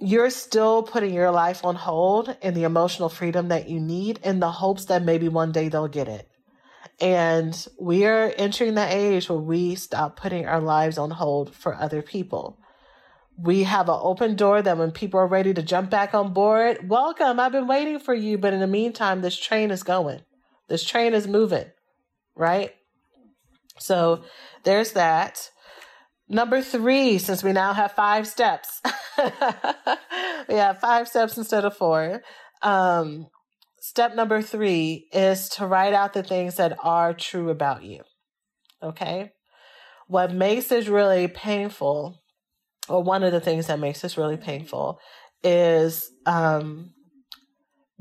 You're 0.00 0.30
still 0.30 0.82
putting 0.82 1.14
your 1.14 1.30
life 1.30 1.64
on 1.64 1.76
hold 1.76 2.36
and 2.42 2.56
the 2.56 2.64
emotional 2.64 3.08
freedom 3.08 3.46
that 3.48 3.68
you 3.68 3.78
need 3.78 4.18
in 4.24 4.40
the 4.40 4.50
hopes 4.50 4.86
that 4.86 5.04
maybe 5.04 5.28
one 5.28 5.52
day 5.52 5.68
they'll 5.68 5.86
get 5.86 6.08
it. 6.08 6.28
And 7.00 7.54
we 7.80 8.04
are 8.04 8.34
entering 8.36 8.74
the 8.74 8.92
age 8.92 9.28
where 9.28 9.38
we 9.38 9.76
stop 9.76 10.16
putting 10.16 10.44
our 10.44 10.60
lives 10.60 10.98
on 10.98 11.12
hold 11.12 11.54
for 11.54 11.76
other 11.76 12.02
people 12.02 12.57
we 13.40 13.62
have 13.62 13.88
an 13.88 13.98
open 14.00 14.34
door 14.34 14.60
that 14.60 14.76
when 14.76 14.90
people 14.90 15.20
are 15.20 15.26
ready 15.26 15.54
to 15.54 15.62
jump 15.62 15.90
back 15.90 16.12
on 16.12 16.32
board, 16.32 16.88
welcome. 16.88 17.38
I've 17.38 17.52
been 17.52 17.68
waiting 17.68 18.00
for 18.00 18.12
you. 18.12 18.36
But 18.36 18.52
in 18.52 18.58
the 18.58 18.66
meantime, 18.66 19.20
this 19.20 19.38
train 19.38 19.70
is 19.70 19.84
going, 19.84 20.22
this 20.68 20.84
train 20.84 21.14
is 21.14 21.28
moving, 21.28 21.66
right? 22.34 22.74
So 23.78 24.24
there's 24.64 24.92
that. 24.92 25.50
Number 26.28 26.60
three, 26.60 27.18
since 27.18 27.44
we 27.44 27.52
now 27.52 27.72
have 27.72 27.92
five 27.92 28.26
steps, 28.26 28.82
we 30.48 30.54
have 30.56 30.80
five 30.80 31.08
steps 31.08 31.38
instead 31.38 31.64
of 31.64 31.76
four. 31.76 32.22
Um, 32.60 33.28
step 33.80 34.16
number 34.16 34.42
three 34.42 35.08
is 35.12 35.48
to 35.50 35.66
write 35.66 35.94
out 35.94 36.12
the 36.12 36.24
things 36.24 36.56
that 36.56 36.76
are 36.82 37.14
true 37.14 37.50
about 37.50 37.84
you. 37.84 38.02
Okay. 38.82 39.30
What 40.08 40.32
makes 40.32 40.66
this 40.66 40.88
really 40.88 41.28
painful 41.28 42.20
or 42.88 43.02
one 43.02 43.22
of 43.22 43.32
the 43.32 43.40
things 43.40 43.66
that 43.66 43.78
makes 43.78 44.00
this 44.00 44.16
really 44.16 44.36
painful 44.36 45.00
is 45.42 46.10
um, 46.26 46.92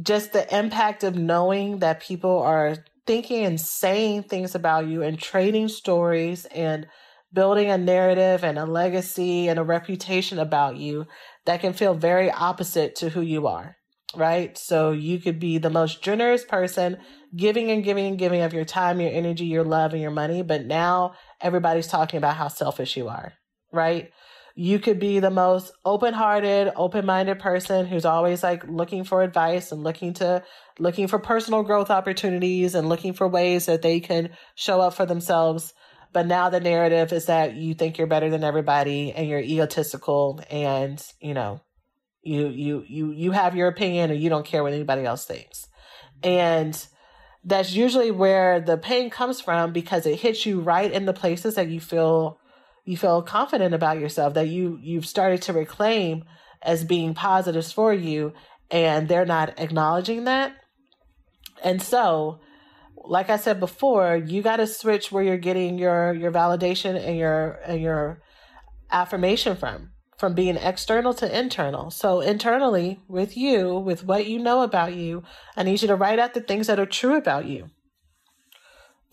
just 0.01 0.33
the 0.33 0.57
impact 0.57 1.03
of 1.03 1.15
knowing 1.15 1.79
that 1.79 2.01
people 2.01 2.39
are 2.39 2.77
thinking 3.05 3.45
and 3.45 3.59
saying 3.59 4.23
things 4.23 4.53
about 4.53 4.87
you 4.87 5.01
and 5.01 5.19
trading 5.19 5.67
stories 5.67 6.45
and 6.45 6.87
building 7.33 7.69
a 7.69 7.77
narrative 7.77 8.43
and 8.43 8.57
a 8.57 8.65
legacy 8.65 9.47
and 9.47 9.59
a 9.59 9.63
reputation 9.63 10.39
about 10.39 10.77
you 10.77 11.05
that 11.45 11.61
can 11.61 11.73
feel 11.73 11.93
very 11.93 12.31
opposite 12.31 12.95
to 12.95 13.09
who 13.09 13.21
you 13.21 13.47
are, 13.47 13.77
right? 14.15 14.57
So 14.57 14.91
you 14.91 15.19
could 15.19 15.39
be 15.39 15.57
the 15.57 15.69
most 15.69 16.01
generous 16.01 16.43
person, 16.43 16.97
giving 17.35 17.71
and 17.71 17.83
giving 17.83 18.05
and 18.05 18.19
giving 18.19 18.41
of 18.41 18.53
your 18.53 18.65
time, 18.65 19.01
your 19.01 19.11
energy, 19.11 19.45
your 19.45 19.63
love, 19.63 19.93
and 19.93 20.01
your 20.01 20.11
money, 20.11 20.41
but 20.41 20.65
now 20.65 21.13
everybody's 21.41 21.87
talking 21.87 22.17
about 22.17 22.37
how 22.37 22.47
selfish 22.47 22.95
you 22.97 23.07
are, 23.07 23.33
right? 23.71 24.11
You 24.59 24.79
could 24.79 24.99
be 24.99 25.19
the 25.19 25.29
most 25.29 25.71
open 25.85 26.15
hearted, 26.15 26.73
open 26.75 27.05
minded 27.05 27.37
person 27.37 27.85
who's 27.85 28.05
always 28.05 28.41
like 28.41 28.67
looking 28.67 29.03
for 29.03 29.21
advice 29.21 29.71
and 29.71 29.83
looking 29.83 30.15
to, 30.15 30.43
looking 30.79 31.07
for 31.07 31.19
personal 31.19 31.61
growth 31.61 31.91
opportunities 31.91 32.73
and 32.73 32.89
looking 32.89 33.13
for 33.13 33.27
ways 33.27 33.67
that 33.67 33.83
they 33.83 33.99
can 33.99 34.31
show 34.55 34.81
up 34.81 34.95
for 34.95 35.05
themselves. 35.05 35.75
But 36.11 36.25
now 36.25 36.49
the 36.49 36.59
narrative 36.59 37.13
is 37.13 37.27
that 37.27 37.53
you 37.53 37.75
think 37.75 37.99
you're 37.99 38.07
better 38.07 38.31
than 38.31 38.43
everybody 38.43 39.13
and 39.13 39.29
you're 39.29 39.39
egotistical 39.39 40.41
and, 40.49 40.99
you 41.21 41.35
know, 41.35 41.61
you, 42.23 42.47
you, 42.47 42.83
you, 42.87 43.11
you 43.11 43.31
have 43.33 43.55
your 43.55 43.67
opinion 43.67 44.09
and 44.09 44.19
you 44.19 44.29
don't 44.29 44.45
care 44.45 44.63
what 44.63 44.73
anybody 44.73 45.05
else 45.05 45.23
thinks. 45.23 45.67
And, 46.23 46.75
that's 47.43 47.71
usually 47.73 48.11
where 48.11 48.59
the 48.59 48.77
pain 48.77 49.09
comes 49.09 49.39
from 49.39 49.71
because 49.71 50.05
it 50.05 50.19
hits 50.19 50.45
you 50.45 50.59
right 50.59 50.91
in 50.91 51.05
the 51.05 51.13
places 51.13 51.55
that 51.55 51.69
you 51.69 51.79
feel 51.79 52.39
you 52.87 52.95
feel 52.95 53.21
confident 53.21 53.75
about 53.75 53.99
yourself 53.99 54.33
that 54.35 54.47
you 54.47 54.79
you've 54.81 55.05
started 55.05 55.41
to 55.41 55.53
reclaim 55.53 56.23
as 56.61 56.85
being 56.85 57.13
positives 57.13 57.71
for 57.71 57.93
you 57.93 58.33
and 58.71 59.07
they're 59.07 59.25
not 59.25 59.59
acknowledging 59.59 60.23
that. 60.23 60.55
And 61.63 61.81
so 61.81 62.39
like 63.09 63.29
i 63.29 63.37
said 63.37 63.59
before 63.59 64.17
you 64.17 64.41
got 64.41 64.57
to 64.57 64.67
switch 64.67 65.11
where 65.11 65.23
you're 65.23 65.37
getting 65.37 65.77
your 65.77 66.13
your 66.13 66.31
validation 66.31 66.99
and 66.99 67.17
your 67.17 67.59
and 67.65 67.81
your 67.81 68.21
affirmation 68.89 69.55
from 69.55 69.91
from 70.17 70.33
being 70.33 70.55
external 70.55 71.13
to 71.13 71.39
internal. 71.39 71.91
So 71.91 72.21
internally 72.21 72.99
with 73.07 73.37
you 73.37 73.77
with 73.77 74.03
what 74.03 74.27
you 74.27 74.39
know 74.39 74.61
about 74.61 74.95
you 74.95 75.23
i 75.57 75.63
need 75.63 75.81
you 75.81 75.89
to 75.89 75.95
write 75.95 76.19
out 76.19 76.33
the 76.33 76.41
things 76.41 76.67
that 76.67 76.79
are 76.79 76.85
true 76.85 77.17
about 77.17 77.45
you 77.45 77.69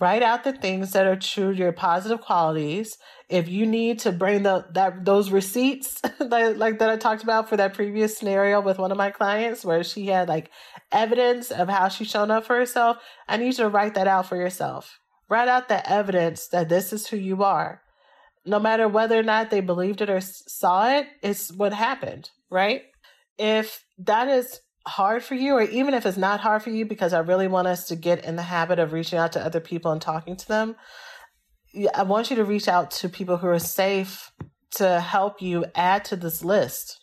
write 0.01 0.23
out 0.23 0.45
the 0.45 0.53
things 0.53 0.93
that 0.93 1.07
are 1.07 1.17
true 1.17 1.51
your 1.51 1.73
positive 1.73 2.21
qualities 2.21 2.99
if 3.29 3.49
you 3.49 3.65
need 3.65 3.99
to 4.01 4.13
bring 4.13 4.43
the 4.43 4.67
that 4.73 5.05
those 5.05 5.31
receipts 5.31 6.01
that, 6.21 6.59
like 6.59 6.79
that 6.79 6.91
I 6.91 6.97
talked 6.97 7.23
about 7.23 7.49
for 7.49 7.57
that 7.57 7.75
previous 7.75 8.17
scenario 8.17 8.61
with 8.61 8.79
one 8.79 8.91
of 8.91 8.99
my 8.99 9.11
clients 9.11 9.65
where 9.65 9.83
she 9.83 10.07
had 10.07 10.29
like 10.29 10.51
evidence 10.93 11.51
of 11.51 11.69
how 11.69 11.89
she's 11.89 12.11
shown 12.11 12.31
up 12.31 12.45
for 12.45 12.57
herself, 12.57 12.99
I 13.27 13.37
need 13.37 13.47
you 13.47 13.53
to 13.65 13.69
write 13.69 13.95
that 13.95 14.09
out 14.09 14.27
for 14.27 14.37
yourself. 14.37 14.99
Write 15.29 15.49
out 15.49 15.69
the 15.69 15.89
evidence 15.91 16.49
that 16.49 16.69
this 16.69 16.93
is 16.93 17.07
who 17.09 17.17
you 17.17 17.43
are. 17.43 17.81
No 18.45 18.61
matter 18.61 18.87
whether 18.87 19.19
or 19.19 19.23
not 19.23 19.51
they 19.51 19.61
believed 19.61 20.03
it 20.03 20.11
or 20.11 20.21
saw 20.21 20.91
it, 20.99 21.07
it's 21.23 21.51
what 21.51 21.73
happened, 21.73 22.29
right? 22.51 22.83
If 23.39 23.85
that 23.99 24.29
is 24.29 24.61
hard 24.87 25.23
for 25.23 25.35
you, 25.35 25.55
or 25.55 25.63
even 25.63 25.95
if 25.95 26.07
it's 26.07 26.17
not 26.17 26.41
hard 26.41 26.63
for 26.63 26.71
you, 26.71 26.85
because 26.85 27.13
I 27.13 27.21
really 27.21 27.49
want 27.49 27.69
us 27.69 27.87
to 27.89 27.97
get 27.97 28.25
in 28.25 28.37
the 28.37 28.43
habit 28.43 28.79
of 28.79 28.93
reaching 28.93 29.19
out 29.19 29.33
to 29.33 29.45
other 29.45 29.61
people 29.61 29.93
and 29.93 30.01
talking 30.01 30.37
to 30.37 30.49
them, 30.49 30.77
I 31.95 32.03
want 32.03 32.31
you 32.31 32.37
to 32.37 32.45
reach 32.45 32.69
out 32.69 32.91
to 32.93 33.09
people 33.09 33.39
who 33.39 33.49
are 33.49 33.59
safe 33.59 34.31
to 34.77 35.01
help 35.01 35.41
you 35.41 35.65
add 35.75 36.05
to 36.07 36.17
this 36.17 36.45
list. 36.45 37.01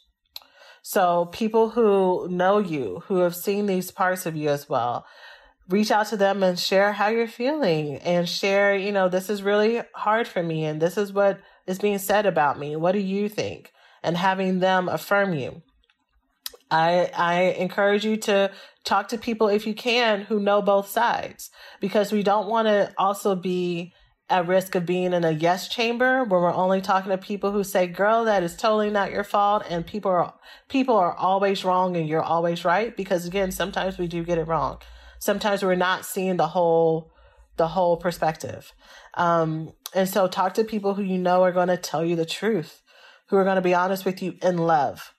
So, 0.83 1.25
people 1.31 1.69
who 1.69 2.27
know 2.29 2.57
you, 2.57 3.03
who 3.05 3.19
have 3.19 3.35
seen 3.35 3.65
these 3.65 3.91
parts 3.91 4.25
of 4.25 4.35
you 4.35 4.49
as 4.49 4.67
well, 4.67 5.05
reach 5.69 5.91
out 5.91 6.07
to 6.07 6.17
them 6.17 6.43
and 6.43 6.59
share 6.59 6.93
how 6.93 7.07
you're 7.07 7.27
feeling 7.27 7.97
and 7.97 8.27
share, 8.27 8.75
you 8.75 8.91
know, 8.91 9.07
this 9.07 9.29
is 9.29 9.43
really 9.43 9.81
hard 9.93 10.27
for 10.27 10.41
me 10.41 10.65
and 10.65 10.81
this 10.81 10.97
is 10.97 11.13
what 11.13 11.39
is 11.67 11.79
being 11.79 11.99
said 11.99 12.25
about 12.25 12.59
me. 12.59 12.75
What 12.75 12.93
do 12.93 12.99
you 12.99 13.29
think? 13.29 13.71
And 14.03 14.17
having 14.17 14.59
them 14.59 14.89
affirm 14.89 15.33
you. 15.33 15.61
I 16.71 17.11
I 17.15 17.41
encourage 17.59 18.05
you 18.05 18.17
to 18.17 18.51
talk 18.83 19.09
to 19.09 19.17
people 19.17 19.47
if 19.47 19.67
you 19.67 19.75
can 19.75 20.21
who 20.21 20.39
know 20.39 20.61
both 20.61 20.87
sides 20.87 21.51
because 21.79 22.11
we 22.11 22.23
don't 22.23 22.47
want 22.47 22.67
to 22.67 22.93
also 22.97 23.35
be 23.35 23.93
at 24.31 24.47
risk 24.47 24.75
of 24.75 24.85
being 24.85 25.13
in 25.13 25.25
a 25.25 25.31
yes 25.31 25.67
chamber 25.67 26.23
where 26.23 26.39
we're 26.39 26.53
only 26.53 26.79
talking 26.79 27.11
to 27.11 27.17
people 27.17 27.51
who 27.51 27.63
say, 27.63 27.85
girl, 27.85 28.23
that 28.23 28.43
is 28.43 28.55
totally 28.55 28.89
not 28.89 29.11
your 29.11 29.25
fault. 29.25 29.63
And 29.69 29.85
people 29.85 30.09
are, 30.09 30.33
people 30.69 30.95
are 30.95 31.13
always 31.13 31.65
wrong 31.65 31.97
and 31.97 32.07
you're 32.07 32.23
always 32.23 32.63
right. 32.63 32.95
Because 32.95 33.25
again, 33.25 33.51
sometimes 33.51 33.97
we 33.97 34.07
do 34.07 34.23
get 34.23 34.37
it 34.37 34.47
wrong. 34.47 34.79
Sometimes 35.19 35.63
we're 35.63 35.75
not 35.75 36.05
seeing 36.05 36.37
the 36.37 36.47
whole, 36.47 37.11
the 37.57 37.67
whole 37.67 37.97
perspective. 37.97 38.71
Um, 39.15 39.73
and 39.93 40.07
so 40.07 40.27
talk 40.27 40.53
to 40.53 40.63
people 40.63 40.93
who 40.93 41.03
you 41.03 41.17
know 41.17 41.43
are 41.43 41.51
going 41.51 41.67
to 41.67 41.77
tell 41.77 42.05
you 42.05 42.15
the 42.15 42.25
truth, 42.25 42.81
who 43.27 43.35
are 43.35 43.43
going 43.43 43.57
to 43.57 43.61
be 43.61 43.73
honest 43.73 44.05
with 44.05 44.23
you 44.23 44.35
in 44.41 44.57
love. 44.57 45.13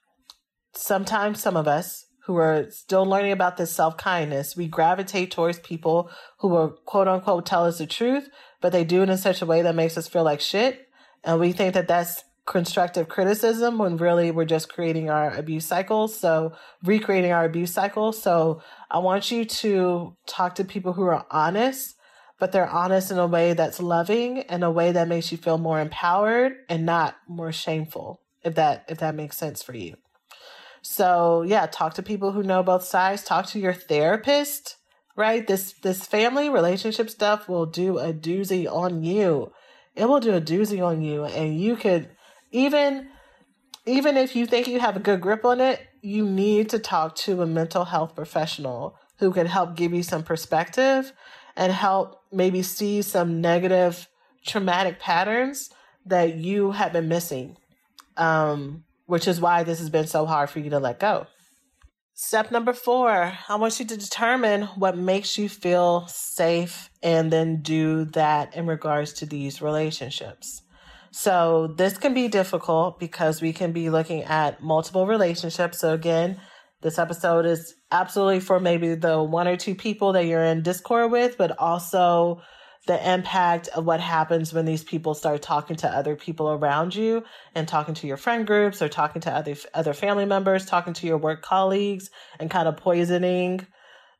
Sometimes 0.75 1.41
some 1.41 1.55
of 1.55 1.67
us 1.67 2.05
who 2.25 2.37
are 2.37 2.69
still 2.69 3.05
learning 3.05 3.31
about 3.31 3.57
this 3.57 3.71
self 3.71 3.97
kindness, 3.97 4.55
we 4.55 4.67
gravitate 4.67 5.31
towards 5.31 5.59
people 5.59 6.09
who 6.39 6.47
will 6.47 6.77
quote 6.85 7.07
unquote 7.07 7.45
tell 7.45 7.65
us 7.65 7.77
the 7.77 7.87
truth, 7.87 8.29
but 8.61 8.71
they 8.71 8.83
do 8.83 9.03
it 9.03 9.09
in 9.09 9.17
such 9.17 9.41
a 9.41 9.45
way 9.45 9.61
that 9.61 9.75
makes 9.75 9.97
us 9.97 10.07
feel 10.07 10.23
like 10.23 10.41
shit. 10.41 10.87
And 11.23 11.39
we 11.39 11.51
think 11.51 11.73
that 11.73 11.87
that's 11.87 12.23
constructive 12.45 13.07
criticism 13.07 13.77
when 13.77 13.97
really 13.97 14.31
we're 14.31 14.45
just 14.45 14.69
creating 14.69 15.09
our 15.09 15.33
abuse 15.33 15.65
cycles. 15.65 16.17
So 16.19 16.53
recreating 16.83 17.31
our 17.31 17.45
abuse 17.45 17.71
cycle. 17.71 18.11
So 18.11 18.61
I 18.91 18.99
want 18.99 19.31
you 19.31 19.45
to 19.45 20.17
talk 20.27 20.55
to 20.55 20.65
people 20.65 20.93
who 20.93 21.03
are 21.03 21.25
honest, 21.31 21.95
but 22.39 22.51
they're 22.51 22.69
honest 22.69 23.11
in 23.11 23.17
a 23.17 23.27
way 23.27 23.53
that's 23.53 23.79
loving 23.79 24.39
and 24.39 24.63
a 24.63 24.71
way 24.71 24.91
that 24.91 25.07
makes 25.07 25.31
you 25.31 25.37
feel 25.37 25.57
more 25.57 25.79
empowered 25.79 26.53
and 26.67 26.85
not 26.85 27.15
more 27.27 27.51
shameful. 27.51 28.21
If 28.43 28.55
that, 28.55 28.85
if 28.89 28.97
that 28.97 29.15
makes 29.15 29.37
sense 29.37 29.63
for 29.63 29.73
you. 29.73 29.95
So 30.83 31.41
yeah, 31.41 31.65
talk 31.65 31.95
to 31.95 32.03
people 32.03 32.31
who 32.31 32.43
know 32.43 32.61
both 32.61 32.83
sides, 32.83 33.23
talk 33.23 33.47
to 33.47 33.59
your 33.59 33.73
therapist 33.73 34.77
right? 35.15 35.45
This 35.45 35.73
this 35.81 36.05
family 36.05 36.49
relationship 36.49 37.09
stuff 37.09 37.47
will 37.47 37.65
do 37.65 37.99
a 37.99 38.13
doozy 38.13 38.71
on 38.71 39.03
you. 39.03 39.51
It 39.95 40.05
will 40.05 40.19
do 40.19 40.33
a 40.33 40.41
doozy 40.41 40.85
on 40.85 41.01
you 41.01 41.25
and 41.25 41.59
you 41.59 41.75
could 41.75 42.09
even 42.51 43.09
even 43.85 44.17
if 44.17 44.35
you 44.35 44.45
think 44.45 44.67
you 44.67 44.79
have 44.79 44.95
a 44.95 45.01
good 45.01 45.21
grip 45.21 45.43
on 45.43 45.59
it, 45.59 45.81
you 46.01 46.25
need 46.25 46.69
to 46.69 46.79
talk 46.79 47.15
to 47.15 47.41
a 47.41 47.45
mental 47.45 47.85
health 47.85 48.15
professional 48.15 48.95
who 49.17 49.31
can 49.31 49.45
help 49.45 49.75
give 49.75 49.93
you 49.93 50.03
some 50.03 50.23
perspective 50.23 51.11
and 51.55 51.71
help 51.71 52.21
maybe 52.31 52.63
see 52.63 53.01
some 53.01 53.41
negative 53.41 54.07
traumatic 54.45 54.99
patterns 54.99 55.69
that 56.05 56.35
you 56.35 56.71
have 56.71 56.93
been 56.93 57.07
missing. 57.07 57.57
Um, 58.17 58.83
which 59.13 59.27
is 59.27 59.39
why 59.39 59.61
this 59.61 59.77
has 59.77 59.91
been 59.91 60.07
so 60.07 60.25
hard 60.25 60.49
for 60.49 60.57
you 60.57 60.71
to 60.71 60.79
let 60.79 60.99
go. 60.99 61.27
Step 62.15 62.49
number 62.49 62.73
four, 62.73 63.31
I 63.47 63.55
want 63.57 63.79
you 63.79 63.85
to 63.85 63.95
determine 63.95 64.63
what 64.75 64.97
makes 64.97 65.37
you 65.37 65.47
feel 65.47 66.07
safe 66.07 66.89
and 67.03 67.31
then 67.31 67.61
do 67.61 68.05
that 68.05 68.55
in 68.55 68.65
regards 68.65 69.13
to 69.13 69.27
these 69.27 69.61
relationships. 69.61 70.63
So, 71.11 71.75
this 71.77 71.95
can 71.99 72.15
be 72.15 72.27
difficult 72.27 72.99
because 72.99 73.39
we 73.39 73.53
can 73.53 73.71
be 73.71 73.91
looking 73.91 74.23
at 74.23 74.63
multiple 74.63 75.05
relationships. 75.05 75.77
So, 75.77 75.93
again, 75.93 76.41
this 76.81 76.97
episode 76.97 77.45
is 77.45 77.75
absolutely 77.91 78.39
for 78.39 78.59
maybe 78.59 78.95
the 78.95 79.21
one 79.21 79.47
or 79.47 79.57
two 79.57 79.75
people 79.75 80.13
that 80.13 80.25
you're 80.25 80.43
in 80.43 80.63
Discord 80.63 81.11
with, 81.11 81.37
but 81.37 81.55
also 81.59 82.41
the 82.85 83.11
impact 83.11 83.69
of 83.69 83.85
what 83.85 84.01
happens 84.01 84.53
when 84.53 84.65
these 84.65 84.83
people 84.83 85.13
start 85.13 85.41
talking 85.41 85.77
to 85.77 85.89
other 85.89 86.15
people 86.15 86.49
around 86.49 86.93
you 86.93 87.23
and 87.55 87.67
talking 87.67 87.93
to 87.93 88.07
your 88.07 88.17
friend 88.17 88.45
groups 88.45 88.81
or 88.81 88.89
talking 88.89 89.21
to 89.21 89.31
other 89.31 89.55
other 89.73 89.93
family 89.93 90.25
members, 90.25 90.65
talking 90.65 90.93
to 90.93 91.07
your 91.07 91.17
work 91.17 91.41
colleagues 91.41 92.09
and 92.39 92.51
kind 92.51 92.67
of 92.67 92.75
poisoning 92.75 93.65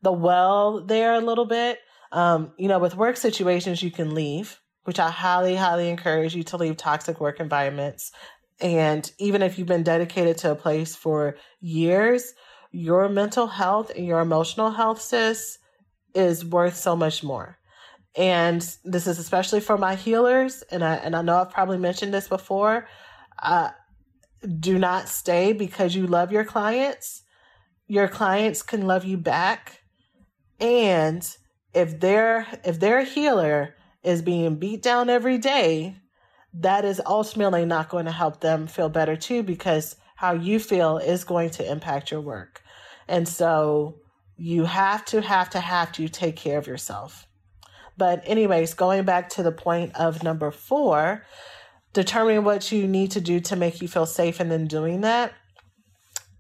the 0.02 0.12
well 0.12 0.86
there 0.86 1.14
a 1.14 1.20
little 1.20 1.46
bit. 1.46 1.80
Um, 2.12 2.54
you 2.58 2.68
know, 2.68 2.80
with 2.80 2.96
work 2.96 3.18
situations, 3.18 3.82
you 3.82 3.92
can 3.92 4.14
leave, 4.14 4.60
which 4.84 5.00
I 5.00 5.10
highly, 5.10 5.56
highly 5.56 5.90
encourage 5.90 6.36
you 6.36 6.44
to 6.44 6.58
leave 6.58 6.78
toxic 6.78 7.20
work 7.20 7.40
environments. 7.40 8.12
And 8.62 9.10
even 9.18 9.42
if 9.42 9.58
you've 9.58 9.68
been 9.68 9.84
dedicated 9.84 10.38
to 10.40 10.52
a 10.52 10.56
place 10.56 10.96
for 10.96 11.36
years, 11.60 12.34
your 12.72 13.10
mental 13.10 13.48
health 13.48 13.92
and 13.96 14.06
your 14.06 14.20
emotional 14.20 14.72
health, 14.72 15.02
sis, 15.02 15.58
is 16.14 16.46
worth 16.46 16.76
so 16.76 16.96
much 16.96 17.24
more. 17.24 17.58
And 18.16 18.62
this 18.84 19.08
is 19.08 19.18
especially 19.18 19.60
for 19.60 19.78
my 19.78 19.96
healers. 19.96 20.64
And 20.72 20.84
I, 20.84 20.96
and 20.96 21.16
I 21.16 21.22
know 21.22 21.38
I've 21.38 21.50
probably 21.50 21.78
mentioned 21.78 22.14
this 22.14 22.28
before. 22.28 22.88
Uh, 23.42 23.72
do 24.60 24.78
not 24.78 25.10
stay 25.10 25.54
because 25.54 25.96
you 25.96 26.06
love 26.06 26.32
your 26.32 26.44
clients. 26.44 27.24
Your 27.88 28.08
clients 28.08 28.62
can 28.62 28.86
love 28.86 29.06
you 29.06 29.18
back. 29.18 29.82
And 30.60 31.28
if 31.74 32.00
their 32.00 32.48
if 32.64 32.80
their 32.80 33.04
healer 33.04 33.76
is 34.04 34.22
being 34.22 34.56
beat 34.56 34.82
down 34.82 35.10
every 35.10 35.38
day, 35.38 35.96
that 36.54 36.86
is 36.86 37.02
ultimately 37.06 37.66
not 37.66 37.90
going 37.90 38.06
to 38.06 38.12
help 38.12 38.42
them 38.42 38.68
feel 38.68 38.90
better 38.90 39.16
too 39.16 39.44
because 39.44 39.96
how 40.16 40.34
you 40.34 40.60
feel 40.60 40.98
is 40.98 41.24
going 41.24 41.50
to 41.50 41.70
impact 41.70 42.12
your 42.12 42.22
work. 42.22 42.62
And 43.08 43.28
so 43.28 44.00
you 44.38 44.66
have 44.66 45.04
to 45.06 45.22
have 45.22 45.50
to 45.52 45.60
have 45.60 45.92
to 45.94 46.08
take 46.08 46.36
care 46.36 46.58
of 46.58 46.68
yourself 46.68 47.28
But, 47.98 48.24
anyways, 48.26 48.74
going 48.74 49.06
back 49.06 49.30
to 49.30 49.44
the 49.44 49.52
point 49.52 49.96
of 49.96 50.24
number 50.24 50.52
four, 50.52 51.26
determining 51.94 52.44
what 52.44 52.72
you 52.72 52.88
need 52.88 53.12
to 53.12 53.22
do 53.22 53.40
to 53.40 53.56
make 53.56 53.82
you 53.82 53.88
feel 53.88 54.06
safe 54.06 54.40
and 54.40 54.52
then 54.52 54.68
doing 54.68 55.02
that. 55.02 55.34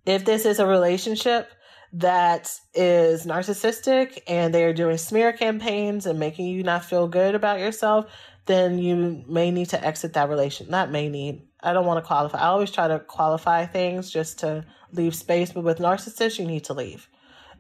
If 0.06 0.26
this 0.26 0.45
is 0.45 0.60
a 0.60 0.66
relationship 0.66 1.49
that 1.93 2.51
is 2.74 3.26
narcissistic 3.26 4.20
and 4.28 4.54
they 4.54 4.64
are 4.64 4.74
doing 4.74 4.97
smear 4.97 5.32
campaigns 5.32 6.08
and 6.08 6.20
making 6.20 6.47
you 6.47 6.64
not 6.64 6.84
feel 6.84 7.08
good 7.08 7.36
about 7.36 7.60
yourself, 7.60 8.12
then 8.47 8.80
you 8.80 9.24
may 9.28 9.51
need 9.51 9.70
to 9.70 9.86
exit 9.86 10.14
that 10.14 10.28
relation. 10.28 10.70
Not 10.70 10.91
may 10.91 11.08
need. 11.08 11.43
I 11.62 11.72
don't 11.72 11.86
want 11.86 12.04
to 12.04 12.08
qualify. 12.08 12.39
I 12.39 12.47
always 12.47 12.72
try 12.72 12.88
to 12.88 12.99
qualify 12.99 13.66
things 13.66 14.12
just 14.12 14.39
to 14.39 14.66
leave 14.91 15.16
space, 15.16 15.51
but 15.51 15.64
with 15.64 15.80
narcissists, 15.80 16.39
you 16.39 16.45
need 16.45 16.66
to 16.66 16.74
leave. 16.74 17.08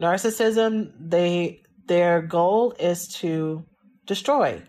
Narcissism, 0.01 0.91
they 0.99 1.61
their 1.85 2.21
goal 2.21 2.73
is 2.79 3.07
to 3.19 3.65
destroy. 4.05 4.61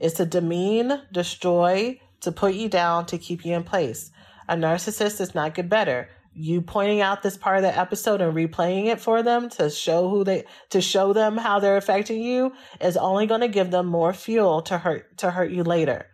Is 0.00 0.14
to 0.14 0.26
demean, 0.26 1.02
destroy, 1.12 2.00
to 2.20 2.32
put 2.32 2.54
you 2.54 2.68
down, 2.68 3.06
to 3.06 3.18
keep 3.18 3.44
you 3.44 3.54
in 3.54 3.64
place. 3.64 4.10
A 4.48 4.54
narcissist 4.54 5.18
does 5.18 5.34
not 5.34 5.54
get 5.54 5.68
better. 5.68 6.08
You 6.32 6.62
pointing 6.62 7.00
out 7.00 7.22
this 7.22 7.36
part 7.36 7.56
of 7.56 7.62
the 7.62 7.76
episode 7.76 8.20
and 8.20 8.34
replaying 8.34 8.86
it 8.86 9.00
for 9.00 9.22
them 9.22 9.50
to 9.50 9.70
show 9.70 10.08
who 10.08 10.22
they 10.24 10.44
to 10.70 10.80
show 10.80 11.12
them 11.12 11.36
how 11.36 11.58
they're 11.58 11.76
affecting 11.76 12.22
you 12.22 12.52
is 12.80 12.96
only 12.96 13.26
going 13.26 13.40
to 13.40 13.48
give 13.48 13.70
them 13.70 13.86
more 13.86 14.12
fuel 14.12 14.62
to 14.62 14.78
hurt 14.78 15.18
to 15.18 15.32
hurt 15.32 15.50
you 15.50 15.64
later. 15.64 16.06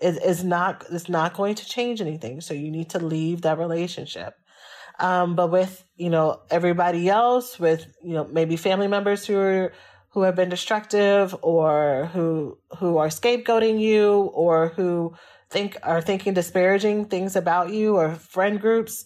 It 0.00 0.20
is 0.24 0.42
not 0.42 0.84
it's 0.90 1.08
not 1.08 1.34
going 1.34 1.54
to 1.56 1.66
change 1.66 2.00
anything. 2.00 2.40
So 2.40 2.52
you 2.52 2.70
need 2.70 2.90
to 2.90 2.98
leave 2.98 3.42
that 3.42 3.58
relationship. 3.58 4.34
Um, 4.98 5.34
but 5.34 5.50
with 5.50 5.84
you 5.96 6.10
know 6.10 6.40
everybody 6.50 7.08
else, 7.08 7.58
with 7.58 7.86
you 8.02 8.14
know 8.14 8.24
maybe 8.24 8.56
family 8.56 8.88
members 8.88 9.24
who 9.24 9.38
are 9.38 9.72
who 10.10 10.22
have 10.22 10.34
been 10.34 10.48
destructive 10.48 11.34
or 11.42 12.10
who 12.12 12.58
who 12.78 12.98
are 12.98 13.08
scapegoating 13.08 13.80
you 13.80 14.30
or 14.34 14.68
who 14.68 15.14
think 15.48 15.76
are 15.82 16.00
thinking 16.00 16.34
disparaging 16.34 17.06
things 17.06 17.36
about 17.36 17.70
you 17.72 17.96
or 17.96 18.14
friend 18.14 18.60
groups 18.60 19.04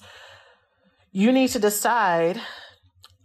you 1.12 1.30
need 1.32 1.48
to 1.48 1.58
decide 1.58 2.40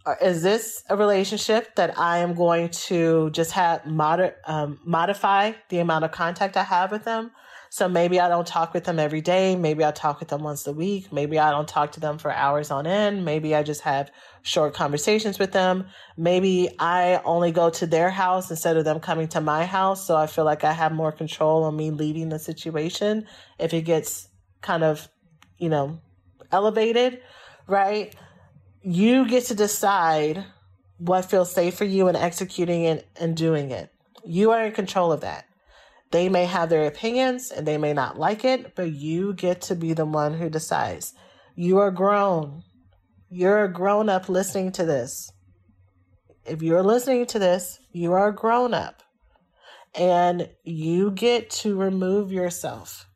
uh, 0.06 0.14
is 0.22 0.42
this 0.42 0.82
a 0.88 0.96
relationship 0.96 1.74
that 1.76 1.98
I 1.98 2.18
am 2.18 2.34
going 2.34 2.70
to 2.88 3.30
just 3.30 3.52
have 3.52 3.84
mod- 3.84 4.34
um, 4.46 4.80
modify 4.84 5.52
the 5.68 5.78
amount 5.78 6.04
of 6.04 6.10
contact 6.10 6.56
I 6.56 6.62
have 6.62 6.90
with 6.90 7.04
them? 7.04 7.32
So 7.72 7.88
maybe 7.88 8.18
I 8.18 8.28
don't 8.28 8.46
talk 8.46 8.74
with 8.74 8.82
them 8.82 8.98
every 8.98 9.20
day. 9.20 9.54
Maybe 9.54 9.84
I 9.84 9.92
talk 9.92 10.18
with 10.18 10.28
them 10.28 10.42
once 10.42 10.66
a 10.66 10.72
week. 10.72 11.12
Maybe 11.12 11.38
I 11.38 11.52
don't 11.52 11.68
talk 11.68 11.92
to 11.92 12.00
them 12.00 12.18
for 12.18 12.32
hours 12.32 12.72
on 12.72 12.84
end. 12.84 13.24
Maybe 13.24 13.54
I 13.54 13.62
just 13.62 13.82
have 13.82 14.10
short 14.42 14.74
conversations 14.74 15.38
with 15.38 15.52
them. 15.52 15.86
Maybe 16.16 16.68
I 16.80 17.20
only 17.24 17.52
go 17.52 17.70
to 17.70 17.86
their 17.86 18.10
house 18.10 18.50
instead 18.50 18.76
of 18.76 18.84
them 18.84 18.98
coming 18.98 19.28
to 19.28 19.40
my 19.40 19.66
house. 19.66 20.04
So 20.04 20.16
I 20.16 20.26
feel 20.26 20.44
like 20.44 20.64
I 20.64 20.72
have 20.72 20.90
more 20.90 21.12
control 21.12 21.62
on 21.62 21.76
me 21.76 21.92
leading 21.92 22.28
the 22.28 22.40
situation 22.40 23.24
if 23.56 23.72
it 23.72 23.82
gets 23.82 24.26
kind 24.62 24.82
of, 24.82 25.08
you 25.56 25.68
know, 25.68 26.00
elevated, 26.50 27.20
right? 27.68 28.12
You 28.82 29.28
get 29.28 29.44
to 29.44 29.54
decide 29.54 30.44
what 30.98 31.30
feels 31.30 31.52
safe 31.52 31.76
for 31.76 31.84
you 31.84 32.08
and 32.08 32.16
executing 32.16 32.82
it 32.82 33.06
and 33.14 33.36
doing 33.36 33.70
it. 33.70 33.92
You 34.24 34.50
are 34.50 34.66
in 34.66 34.72
control 34.72 35.12
of 35.12 35.20
that. 35.20 35.46
They 36.10 36.28
may 36.28 36.46
have 36.46 36.70
their 36.70 36.86
opinions 36.86 37.50
and 37.50 37.66
they 37.66 37.78
may 37.78 37.92
not 37.92 38.18
like 38.18 38.44
it, 38.44 38.74
but 38.74 38.92
you 38.92 39.32
get 39.32 39.60
to 39.62 39.76
be 39.76 39.92
the 39.92 40.06
one 40.06 40.34
who 40.34 40.50
decides. 40.50 41.14
You 41.54 41.78
are 41.78 41.90
grown. 41.90 42.62
You're 43.28 43.64
a 43.64 43.72
grown 43.72 44.08
up 44.08 44.28
listening 44.28 44.72
to 44.72 44.84
this. 44.84 45.30
If 46.44 46.62
you're 46.62 46.82
listening 46.82 47.26
to 47.26 47.38
this, 47.38 47.78
you 47.92 48.12
are 48.12 48.28
a 48.28 48.34
grown 48.34 48.74
up 48.74 49.02
and 49.94 50.48
you 50.64 51.12
get 51.12 51.50
to 51.50 51.76
remove 51.76 52.32
yourself. 52.32 53.06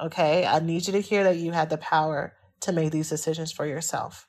Okay. 0.00 0.44
I 0.44 0.58
need 0.58 0.86
you 0.86 0.92
to 0.94 1.00
hear 1.00 1.24
that 1.24 1.36
you 1.36 1.52
had 1.52 1.70
the 1.70 1.78
power 1.78 2.34
to 2.60 2.72
make 2.72 2.90
these 2.90 3.08
decisions 3.08 3.52
for 3.52 3.66
yourself. 3.66 4.26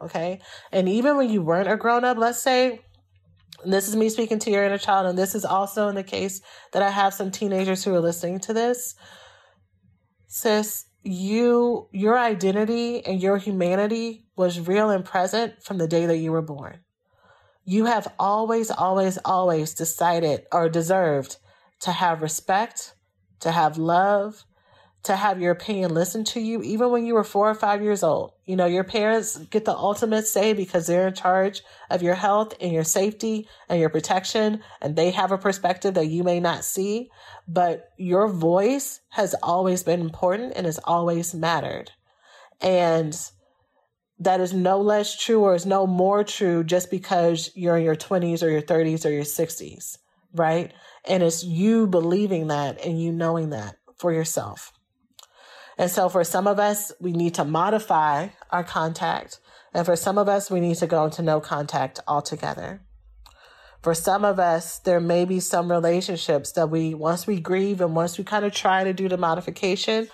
Okay. 0.00 0.40
And 0.72 0.88
even 0.88 1.16
when 1.16 1.28
you 1.28 1.42
weren't 1.42 1.70
a 1.70 1.76
grown 1.76 2.04
up, 2.04 2.16
let's 2.16 2.42
say 2.42 2.80
this 3.64 3.88
is 3.88 3.96
me 3.96 4.08
speaking 4.08 4.38
to 4.40 4.50
your 4.50 4.64
inner 4.64 4.78
child, 4.78 5.06
and 5.06 5.18
this 5.18 5.34
is 5.34 5.44
also 5.44 5.88
in 5.88 5.94
the 5.94 6.02
case 6.02 6.40
that 6.72 6.82
I 6.82 6.90
have 6.90 7.14
some 7.14 7.30
teenagers 7.30 7.84
who 7.84 7.94
are 7.94 8.00
listening 8.00 8.40
to 8.40 8.52
this. 8.52 8.94
Sis, 10.26 10.86
you 11.02 11.88
your 11.92 12.18
identity 12.18 13.04
and 13.04 13.20
your 13.20 13.38
humanity 13.38 14.26
was 14.36 14.60
real 14.60 14.90
and 14.90 15.04
present 15.04 15.62
from 15.62 15.78
the 15.78 15.88
day 15.88 16.06
that 16.06 16.18
you 16.18 16.32
were 16.32 16.42
born. 16.42 16.80
You 17.64 17.86
have 17.86 18.12
always, 18.18 18.70
always, 18.70 19.18
always 19.24 19.74
decided 19.74 20.46
or 20.52 20.68
deserved 20.68 21.36
to 21.80 21.92
have 21.92 22.22
respect, 22.22 22.94
to 23.40 23.50
have 23.50 23.78
love, 23.78 24.44
to 25.02 25.16
have 25.16 25.40
your 25.40 25.52
opinion 25.52 25.94
listened 25.94 26.26
to 26.26 26.40
you, 26.40 26.62
even 26.62 26.90
when 26.90 27.06
you 27.06 27.14
were 27.14 27.24
four 27.24 27.48
or 27.48 27.54
five 27.54 27.82
years 27.82 28.02
old. 28.02 28.32
You 28.44 28.56
know, 28.56 28.66
your 28.66 28.84
parents 28.84 29.38
get 29.38 29.64
the 29.64 29.74
ultimate 29.74 30.26
say 30.26 30.52
because 30.52 30.86
they're 30.86 31.08
in 31.08 31.14
charge 31.14 31.62
of 31.88 32.02
your 32.02 32.14
health 32.14 32.54
and 32.60 32.72
your 32.72 32.84
safety 32.84 33.48
and 33.68 33.80
your 33.80 33.88
protection, 33.88 34.62
and 34.82 34.96
they 34.96 35.10
have 35.10 35.32
a 35.32 35.38
perspective 35.38 35.94
that 35.94 36.06
you 36.06 36.22
may 36.22 36.38
not 36.38 36.64
see. 36.64 37.10
But 37.48 37.90
your 37.96 38.28
voice 38.28 39.00
has 39.10 39.34
always 39.42 39.82
been 39.82 40.00
important 40.00 40.52
and 40.54 40.66
has 40.66 40.78
always 40.84 41.34
mattered. 41.34 41.92
And 42.60 43.18
that 44.18 44.40
is 44.40 44.52
no 44.52 44.80
less 44.80 45.16
true 45.16 45.40
or 45.44 45.54
is 45.54 45.64
no 45.64 45.86
more 45.86 46.22
true 46.24 46.62
just 46.62 46.90
because 46.90 47.50
you're 47.54 47.78
in 47.78 47.84
your 47.84 47.96
20s 47.96 48.42
or 48.42 48.50
your 48.50 48.60
30s 48.60 49.06
or 49.06 49.10
your 49.10 49.24
60s, 49.24 49.96
right? 50.34 50.74
And 51.06 51.22
it's 51.22 51.42
you 51.42 51.86
believing 51.86 52.48
that 52.48 52.84
and 52.84 53.02
you 53.02 53.12
knowing 53.12 53.50
that 53.50 53.76
for 53.96 54.12
yourself. 54.12 54.72
And 55.80 55.90
so 55.90 56.10
for 56.10 56.24
some 56.24 56.46
of 56.46 56.58
us, 56.58 56.92
we 57.00 57.12
need 57.12 57.32
to 57.36 57.44
modify 57.46 58.28
our 58.50 58.62
contact. 58.62 59.40
And 59.72 59.86
for 59.86 59.96
some 59.96 60.18
of 60.18 60.28
us, 60.28 60.50
we 60.50 60.60
need 60.60 60.76
to 60.76 60.86
go 60.86 61.06
into 61.06 61.22
no 61.22 61.40
contact 61.40 62.00
altogether. 62.06 62.82
For 63.80 63.94
some 63.94 64.22
of 64.22 64.38
us, 64.38 64.78
there 64.80 65.00
may 65.00 65.24
be 65.24 65.40
some 65.40 65.70
relationships 65.70 66.52
that 66.52 66.68
we, 66.68 66.92
once 66.92 67.26
we 67.26 67.40
grieve 67.40 67.80
and 67.80 67.96
once 67.96 68.18
we 68.18 68.24
kind 68.24 68.44
of 68.44 68.52
try 68.52 68.84
to 68.84 68.92
do 68.92 69.08
the 69.08 69.16
modification, 69.16 70.08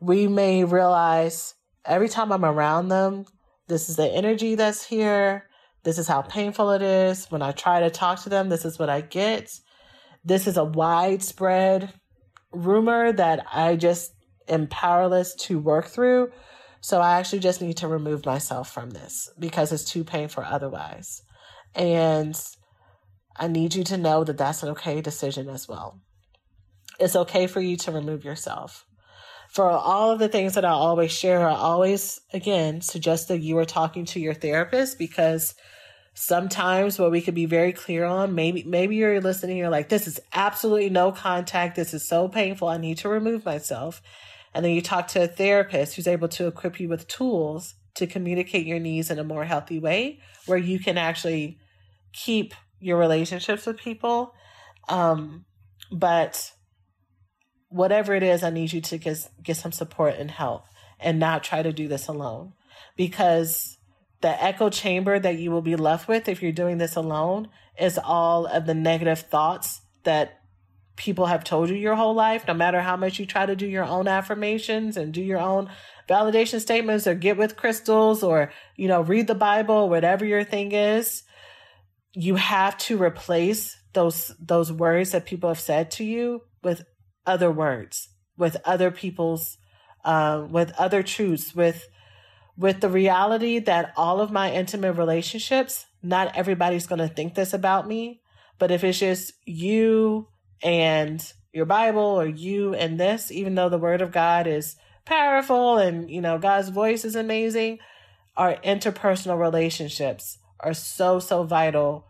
we 0.00 0.28
may 0.28 0.64
realize 0.64 1.54
every 1.86 2.10
time 2.10 2.30
I'm 2.30 2.44
around 2.44 2.88
them, 2.88 3.24
this 3.68 3.88
is 3.88 3.96
the 3.96 4.06
energy 4.06 4.54
that's 4.54 4.84
here. 4.84 5.48
This 5.82 5.96
is 5.96 6.08
how 6.08 6.20
painful 6.20 6.72
it 6.72 6.82
is. 6.82 7.24
When 7.30 7.40
I 7.40 7.52
try 7.52 7.80
to 7.80 7.88
talk 7.88 8.20
to 8.24 8.28
them, 8.28 8.50
this 8.50 8.66
is 8.66 8.78
what 8.78 8.90
I 8.90 9.00
get. 9.00 9.60
This 10.22 10.46
is 10.46 10.58
a 10.58 10.64
widespread 10.64 11.94
rumor 12.52 13.12
that 13.12 13.46
I 13.50 13.76
just 13.76 14.12
am 14.48 14.66
powerless 14.68 15.34
to 15.34 15.58
work 15.58 15.86
through. 15.86 16.30
So 16.80 17.00
I 17.00 17.18
actually 17.18 17.40
just 17.40 17.60
need 17.60 17.78
to 17.78 17.88
remove 17.88 18.24
myself 18.24 18.70
from 18.70 18.90
this 18.90 19.28
because 19.38 19.72
it's 19.72 19.84
too 19.84 20.04
painful 20.04 20.44
otherwise. 20.46 21.22
And 21.74 22.38
I 23.36 23.48
need 23.48 23.74
you 23.74 23.84
to 23.84 23.96
know 23.96 24.24
that 24.24 24.38
that's 24.38 24.62
an 24.62 24.70
okay 24.70 25.00
decision 25.00 25.48
as 25.48 25.68
well. 25.68 26.00
It's 26.98 27.16
okay 27.16 27.46
for 27.46 27.60
you 27.60 27.76
to 27.78 27.92
remove 27.92 28.24
yourself. 28.24 28.86
For 29.50 29.68
all 29.68 30.10
of 30.10 30.18
the 30.18 30.28
things 30.28 30.54
that 30.54 30.64
I 30.64 30.70
always 30.70 31.12
share, 31.12 31.46
I 31.46 31.54
always, 31.54 32.20
again, 32.32 32.80
suggest 32.80 33.28
that 33.28 33.40
you 33.40 33.58
are 33.58 33.64
talking 33.64 34.04
to 34.06 34.20
your 34.20 34.34
therapist 34.34 34.98
because 34.98 35.54
sometimes 36.14 36.98
what 36.98 37.10
we 37.10 37.20
could 37.20 37.34
be 37.34 37.46
very 37.46 37.72
clear 37.72 38.04
on, 38.04 38.34
maybe, 38.34 38.64
maybe 38.64 38.96
you're 38.96 39.20
listening, 39.20 39.56
you're 39.58 39.70
like, 39.70 39.88
this 39.88 40.06
is 40.06 40.18
absolutely 40.32 40.90
no 40.90 41.12
contact. 41.12 41.76
This 41.76 41.94
is 41.94 42.06
so 42.06 42.28
painful. 42.28 42.68
I 42.68 42.78
need 42.78 42.98
to 42.98 43.08
remove 43.08 43.44
myself. 43.44 44.02
And 44.56 44.64
then 44.64 44.72
you 44.72 44.80
talk 44.80 45.08
to 45.08 45.22
a 45.22 45.28
therapist 45.28 45.94
who's 45.94 46.06
able 46.06 46.28
to 46.28 46.46
equip 46.46 46.80
you 46.80 46.88
with 46.88 47.06
tools 47.08 47.74
to 47.96 48.06
communicate 48.06 48.66
your 48.66 48.78
needs 48.78 49.10
in 49.10 49.18
a 49.18 49.24
more 49.24 49.44
healthy 49.44 49.78
way 49.78 50.20
where 50.46 50.56
you 50.56 50.78
can 50.78 50.96
actually 50.96 51.58
keep 52.14 52.54
your 52.80 52.96
relationships 52.96 53.66
with 53.66 53.76
people. 53.76 54.32
Um, 54.88 55.44
but 55.92 56.54
whatever 57.68 58.14
it 58.14 58.22
is, 58.22 58.42
I 58.42 58.48
need 58.48 58.72
you 58.72 58.80
to 58.80 58.96
get, 58.96 59.28
get 59.42 59.58
some 59.58 59.72
support 59.72 60.14
and 60.16 60.30
help 60.30 60.64
and 60.98 61.18
not 61.18 61.44
try 61.44 61.60
to 61.60 61.70
do 61.70 61.86
this 61.86 62.08
alone 62.08 62.54
because 62.96 63.76
the 64.22 64.42
echo 64.42 64.70
chamber 64.70 65.18
that 65.18 65.38
you 65.38 65.50
will 65.50 65.60
be 65.60 65.76
left 65.76 66.08
with 66.08 66.30
if 66.30 66.42
you're 66.42 66.50
doing 66.50 66.78
this 66.78 66.96
alone 66.96 67.50
is 67.78 68.00
all 68.02 68.46
of 68.46 68.64
the 68.64 68.74
negative 68.74 69.18
thoughts 69.18 69.82
that 70.04 70.40
people 70.96 71.26
have 71.26 71.44
told 71.44 71.68
you 71.68 71.76
your 71.76 71.94
whole 71.94 72.14
life, 72.14 72.44
no 72.48 72.54
matter 72.54 72.80
how 72.80 72.96
much 72.96 73.18
you 73.18 73.26
try 73.26 73.46
to 73.46 73.54
do 73.54 73.66
your 73.66 73.84
own 73.84 74.08
affirmations 74.08 74.96
and 74.96 75.12
do 75.12 75.22
your 75.22 75.38
own 75.38 75.70
validation 76.08 76.60
statements 76.60 77.06
or 77.06 77.14
get 77.14 77.36
with 77.36 77.56
crystals 77.56 78.22
or, 78.22 78.50
you 78.76 78.88
know, 78.88 79.02
read 79.02 79.26
the 79.26 79.34
Bible, 79.34 79.88
whatever 79.88 80.24
your 80.24 80.44
thing 80.44 80.72
is, 80.72 81.22
you 82.12 82.36
have 82.36 82.78
to 82.78 82.96
replace 82.96 83.76
those 83.92 84.34
those 84.40 84.72
words 84.72 85.10
that 85.12 85.26
people 85.26 85.50
have 85.50 85.60
said 85.60 85.90
to 85.90 86.04
you 86.04 86.42
with 86.62 86.84
other 87.26 87.50
words, 87.50 88.08
with 88.36 88.56
other 88.64 88.90
people's 88.90 89.58
uh, 90.04 90.46
with 90.48 90.72
other 90.78 91.02
truths, 91.02 91.54
with 91.54 91.86
with 92.56 92.80
the 92.80 92.88
reality 92.88 93.58
that 93.58 93.92
all 93.96 94.20
of 94.20 94.30
my 94.30 94.50
intimate 94.50 94.92
relationships, 94.92 95.84
not 96.02 96.34
everybody's 96.36 96.86
going 96.86 97.00
to 97.00 97.08
think 97.08 97.34
this 97.34 97.52
about 97.52 97.86
me, 97.86 98.22
But 98.58 98.70
if 98.70 98.82
it's 98.82 98.98
just 98.98 99.32
you 99.44 100.28
and 100.62 101.32
your 101.52 101.66
Bible 101.66 102.02
or 102.02 102.26
you 102.26 102.74
and 102.74 102.98
this, 103.00 103.30
even 103.30 103.54
though 103.54 103.68
the 103.68 103.78
word 103.78 104.02
of 104.02 104.12
God 104.12 104.46
is 104.46 104.76
powerful 105.04 105.78
and, 105.78 106.10
you 106.10 106.20
know, 106.20 106.38
God's 106.38 106.68
voice 106.68 107.04
is 107.04 107.14
amazing, 107.14 107.78
our 108.36 108.56
interpersonal 108.56 109.38
relationships 109.38 110.38
are 110.60 110.74
so, 110.74 111.18
so 111.18 111.44
vital 111.44 112.06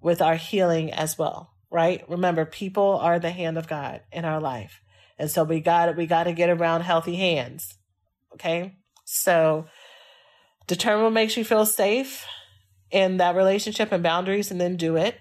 with 0.00 0.22
our 0.22 0.36
healing 0.36 0.92
as 0.92 1.18
well, 1.18 1.52
right? 1.70 2.08
Remember, 2.08 2.44
people 2.44 2.98
are 2.98 3.18
the 3.18 3.30
hand 3.30 3.58
of 3.58 3.68
God 3.68 4.00
in 4.10 4.24
our 4.24 4.40
life. 4.40 4.80
And 5.18 5.30
so 5.30 5.44
we 5.44 5.60
got 5.60 5.96
we 5.96 6.06
got 6.06 6.24
to 6.24 6.32
get 6.32 6.48
around 6.48 6.80
healthy 6.80 7.14
hands. 7.14 7.76
Okay? 8.34 8.74
So 9.04 9.66
determine 10.66 11.04
what 11.04 11.12
makes 11.12 11.36
you 11.36 11.44
feel 11.44 11.66
safe 11.66 12.24
in 12.90 13.18
that 13.18 13.36
relationship 13.36 13.92
and 13.92 14.02
boundaries 14.02 14.50
and 14.50 14.58
then 14.60 14.76
do 14.76 14.96
it. 14.96 15.18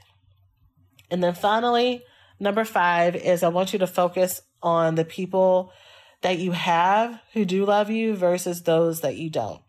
And 1.12 1.22
then 1.22 1.34
finally, 1.34 2.04
number 2.40 2.66
5 2.66 3.16
is 3.16 3.44
I 3.44 3.50
want 3.50 3.74
you 3.74 3.80
to 3.80 3.88
focus 3.88 4.42
on 4.62 4.96
the 4.96 5.06
people 5.06 5.72
that 6.22 6.40
you 6.40 6.52
have 6.52 7.20
who 7.34 7.46
do 7.46 7.66
love 7.66 7.90
you 7.90 8.16
versus 8.16 8.64
those 8.64 9.02
that 9.02 9.16
you 9.16 9.30
don't. 9.30 9.62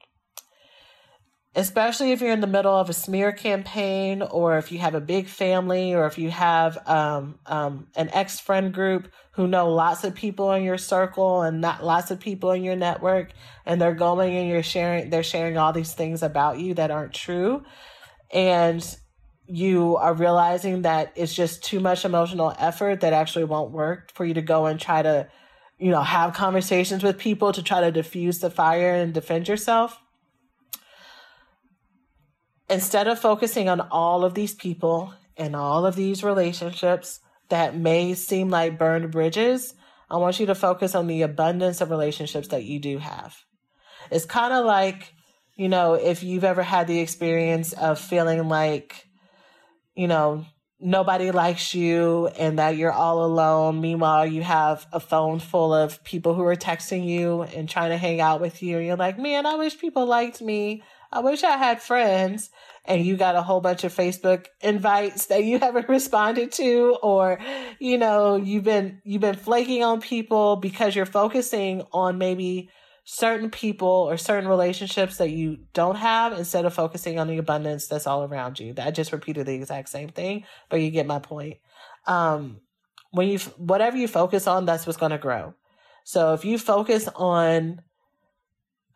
Especially 1.57 2.13
if 2.13 2.21
you're 2.21 2.31
in 2.31 2.41
the 2.41 2.47
middle 2.47 2.75
of 2.75 2.89
a 2.89 2.93
smear 2.93 3.33
campaign 3.33 4.23
or 4.23 4.57
if 4.59 4.71
you 4.71 4.79
have 4.79 4.95
a 4.95 5.01
big 5.01 5.27
family 5.27 5.95
or 5.95 6.07
if 6.07 6.17
you 6.17 6.31
have 6.31 6.79
um, 6.87 7.41
um, 7.47 7.89
an 7.97 8.09
ex 8.13 8.39
friend 8.39 8.73
group 8.73 9.09
who 9.33 9.49
know 9.49 9.69
lots 9.69 10.05
of 10.05 10.15
people 10.15 10.53
in 10.53 10.63
your 10.63 10.79
circle 10.79 11.43
and 11.43 11.61
not 11.61 11.85
lots 11.85 12.13
of 12.13 12.21
people 12.21 12.53
in 12.53 12.63
your 12.63 12.77
network 12.77 13.33
and 13.67 13.81
they're 13.81 13.95
going 13.95 14.37
and 14.37 14.49
you're 14.49 14.63
sharing 14.63 15.11
they're 15.11 15.25
sharing 15.25 15.59
all 15.59 15.73
these 15.73 15.93
things 15.93 16.23
about 16.23 16.61
you 16.61 16.75
that 16.75 16.93
aren't 16.93 17.15
true. 17.15 17.65
And 18.33 18.85
you 19.51 19.97
are 19.97 20.15
realizing 20.15 20.83
that 20.83 21.13
it's 21.17 21.35
just 21.35 21.65
too 21.65 21.81
much 21.81 22.05
emotional 22.05 22.55
effort 22.59 23.01
that 23.01 23.13
actually 23.13 23.45
won't 23.45 23.73
work 23.73 24.13
for 24.13 24.25
you 24.25 24.35
to 24.35 24.43
go 24.43 24.67
and 24.67 24.81
try 24.81 25.03
to 25.03 25.29
you 25.79 25.91
know 25.91 26.03
have 26.03 26.35
conversations 26.35 27.03
with 27.03 27.19
people 27.19 27.53
to 27.53 27.63
try 27.63 27.81
to 27.81 27.91
diffuse 27.91 28.39
the 28.39 28.51
fire 28.51 28.95
and 28.95 29.13
defend 29.13 29.49
yourself 29.49 30.01
instead 32.71 33.09
of 33.09 33.19
focusing 33.19 33.69
on 33.69 33.81
all 33.81 34.25
of 34.25 34.35
these 34.35 34.55
people 34.55 35.13
and 35.37 35.57
all 35.57 35.85
of 35.85 35.97
these 35.97 36.23
relationships 36.23 37.21
that 37.49 37.77
may 37.77 38.15
seem 38.15 38.49
like 38.49 38.79
burned 38.79 39.11
bridges, 39.11 39.75
I 40.09 40.17
want 40.17 40.39
you 40.39 40.47
to 40.47 40.55
focus 40.55 40.95
on 40.95 41.09
the 41.09 41.23
abundance 41.23 41.81
of 41.81 41.91
relationships 41.91 42.49
that 42.49 42.65
you 42.65 42.79
do 42.79 42.99
have. 42.99 43.37
It's 44.11 44.25
kind 44.25 44.55
of 44.55 44.65
like, 44.65 45.13
you 45.57 45.69
know, 45.69 45.95
if 45.95 46.23
you've 46.23 46.45
ever 46.45 46.63
had 46.63 46.87
the 46.87 47.01
experience 47.01 47.73
of 47.73 47.99
feeling 47.99 48.49
like, 48.49 49.07
you 50.01 50.09
know, 50.09 50.47
nobody 50.81 51.31
likes 51.31 51.75
you 51.75 52.29
and 52.29 52.59
that 52.59 52.79
you're 52.79 52.91
all 52.91 53.23
alone. 53.23 53.83
Meanwhile, 53.83 54.29
you 54.29 54.43
have 54.43 54.87
a 54.95 54.99
phone 54.99 55.41
full 55.41 55.75
of 55.75 56.03
people 56.05 56.33
who 56.33 56.43
are 56.45 56.57
texting 56.57 57.07
you 57.07 57.43
and 57.43 57.69
trying 57.69 57.91
to 57.91 57.99
hang 57.99 58.19
out 58.19 58.41
with 58.41 58.63
you. 58.63 58.79
And 58.79 58.87
you're 58.87 58.97
like, 58.97 59.19
man, 59.19 59.45
I 59.45 59.57
wish 59.57 59.79
people 59.79 60.07
liked 60.07 60.41
me. 60.41 60.83
I 61.13 61.21
wish 61.21 61.45
I 61.45 61.59
had 61.59 61.83
friends 61.83 62.49
and 62.87 63.05
you 63.05 63.19
got 63.19 63.37
a 63.37 63.43
whole 63.43 63.61
bunch 63.61 63.85
of 63.85 63.95
Facebook 63.95 64.47
invites 64.63 65.27
that 65.27 65.45
you 65.45 65.59
haven't 65.61 65.91
responded 65.91 66.53
to 66.53 66.97
or 67.03 67.39
you 67.79 67.99
know 67.99 68.37
you've 68.37 68.65
been 68.65 69.03
you've 69.05 69.21
been 69.21 69.37
flaking 69.37 69.83
on 69.83 70.01
people 70.01 70.57
because 70.57 70.97
you're 70.97 71.05
focusing 71.05 71.83
on 71.93 72.17
maybe 72.17 72.71
certain 73.13 73.51
people 73.51 73.89
or 73.89 74.17
certain 74.17 74.49
relationships 74.49 75.17
that 75.17 75.31
you 75.31 75.59
don't 75.73 75.97
have 75.97 76.33
instead 76.33 76.65
of 76.65 76.73
focusing 76.73 77.19
on 77.19 77.27
the 77.27 77.39
abundance 77.39 77.89
that's 77.89 78.07
all 78.07 78.23
around 78.23 78.61
you. 78.61 78.73
I 78.81 78.93
just 78.93 79.11
repeated 79.11 79.47
the 79.47 79.55
exact 79.55 79.89
same 79.89 80.11
thing, 80.11 80.45
but 80.69 80.81
you 80.81 80.93
get 80.93 81.09
my 81.09 81.19
point. 81.19 81.57
Um, 82.07 82.61
when 83.11 83.27
you 83.27 83.41
whatever 83.57 83.97
you 83.97 84.07
focus 84.07 84.47
on, 84.47 84.65
that's 84.65 84.87
what's 84.87 84.97
going 84.97 85.11
to 85.11 85.19
grow. 85.19 85.55
So 86.05 86.35
if 86.35 86.45
you 86.45 86.57
focus 86.57 87.09
on 87.17 87.83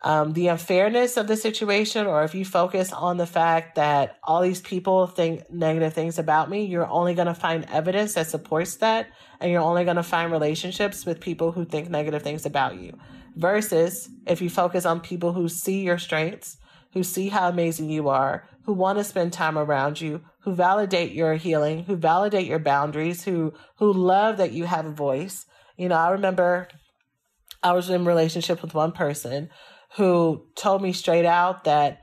um, 0.01 0.33
the 0.33 0.49
unfairness 0.49 1.17
of 1.17 1.27
the 1.27 1.37
situation, 1.37 2.05
or 2.05 2.23
if 2.23 2.35
you 2.35 2.45
focus 2.45 2.91
on 2.91 3.17
the 3.17 3.25
fact 3.25 3.75
that 3.75 4.17
all 4.23 4.41
these 4.41 4.61
people 4.61 5.07
think 5.07 5.49
negative 5.49 5.93
things 5.93 6.19
about 6.19 6.49
me, 6.49 6.65
you're 6.65 6.87
only 6.87 7.15
going 7.15 7.27
to 7.27 7.33
find 7.33 7.65
evidence 7.71 8.13
that 8.13 8.27
supports 8.27 8.75
that. 8.77 9.07
And 9.39 9.51
you're 9.51 9.61
only 9.61 9.83
going 9.83 9.95
to 9.95 10.03
find 10.03 10.31
relationships 10.31 11.05
with 11.05 11.19
people 11.19 11.51
who 11.51 11.65
think 11.65 11.89
negative 11.89 12.21
things 12.21 12.45
about 12.45 12.79
you. 12.79 12.97
Versus 13.35 14.09
if 14.27 14.41
you 14.41 14.49
focus 14.49 14.85
on 14.85 15.01
people 15.01 15.33
who 15.33 15.49
see 15.49 15.81
your 15.81 15.97
strengths, 15.97 16.57
who 16.93 17.03
see 17.03 17.29
how 17.29 17.49
amazing 17.49 17.89
you 17.89 18.07
are, 18.07 18.47
who 18.63 18.73
want 18.73 18.97
to 18.97 19.03
spend 19.03 19.33
time 19.33 19.57
around 19.57 19.99
you, 19.99 20.21
who 20.41 20.55
validate 20.55 21.11
your 21.11 21.35
healing, 21.35 21.83
who 21.83 21.95
validate 21.95 22.47
your 22.47 22.59
boundaries, 22.59 23.23
who 23.23 23.53
who 23.77 23.91
love 23.91 24.37
that 24.37 24.51
you 24.51 24.65
have 24.65 24.85
a 24.85 24.91
voice. 24.91 25.45
You 25.77 25.89
know, 25.89 25.95
I 25.95 26.11
remember 26.11 26.69
I 27.61 27.73
was 27.73 27.89
in 27.89 28.05
relationship 28.05 28.61
with 28.61 28.73
one 28.73 28.91
person 28.91 29.49
who 29.95 30.45
told 30.55 30.81
me 30.81 30.91
straight 30.91 31.25
out 31.25 31.63
that 31.63 32.01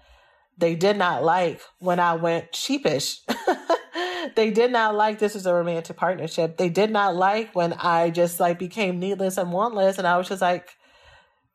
they 0.56 0.74
did 0.74 0.96
not 0.96 1.22
like 1.22 1.60
when 1.78 2.00
I 2.00 2.14
went 2.14 2.54
sheepish. 2.54 3.20
they 4.36 4.50
did 4.50 4.70
not 4.70 4.94
like 4.94 5.18
this 5.18 5.34
was 5.34 5.46
a 5.46 5.54
romantic 5.54 5.96
partnership. 5.96 6.56
They 6.56 6.68
did 6.68 6.90
not 6.90 7.16
like 7.16 7.54
when 7.54 7.74
I 7.74 8.10
just 8.10 8.40
like 8.40 8.58
became 8.58 8.98
needless 8.98 9.36
and 9.36 9.50
wantless 9.50 9.98
and 9.98 10.06
I 10.06 10.16
was 10.16 10.28
just 10.28 10.40
like 10.42 10.76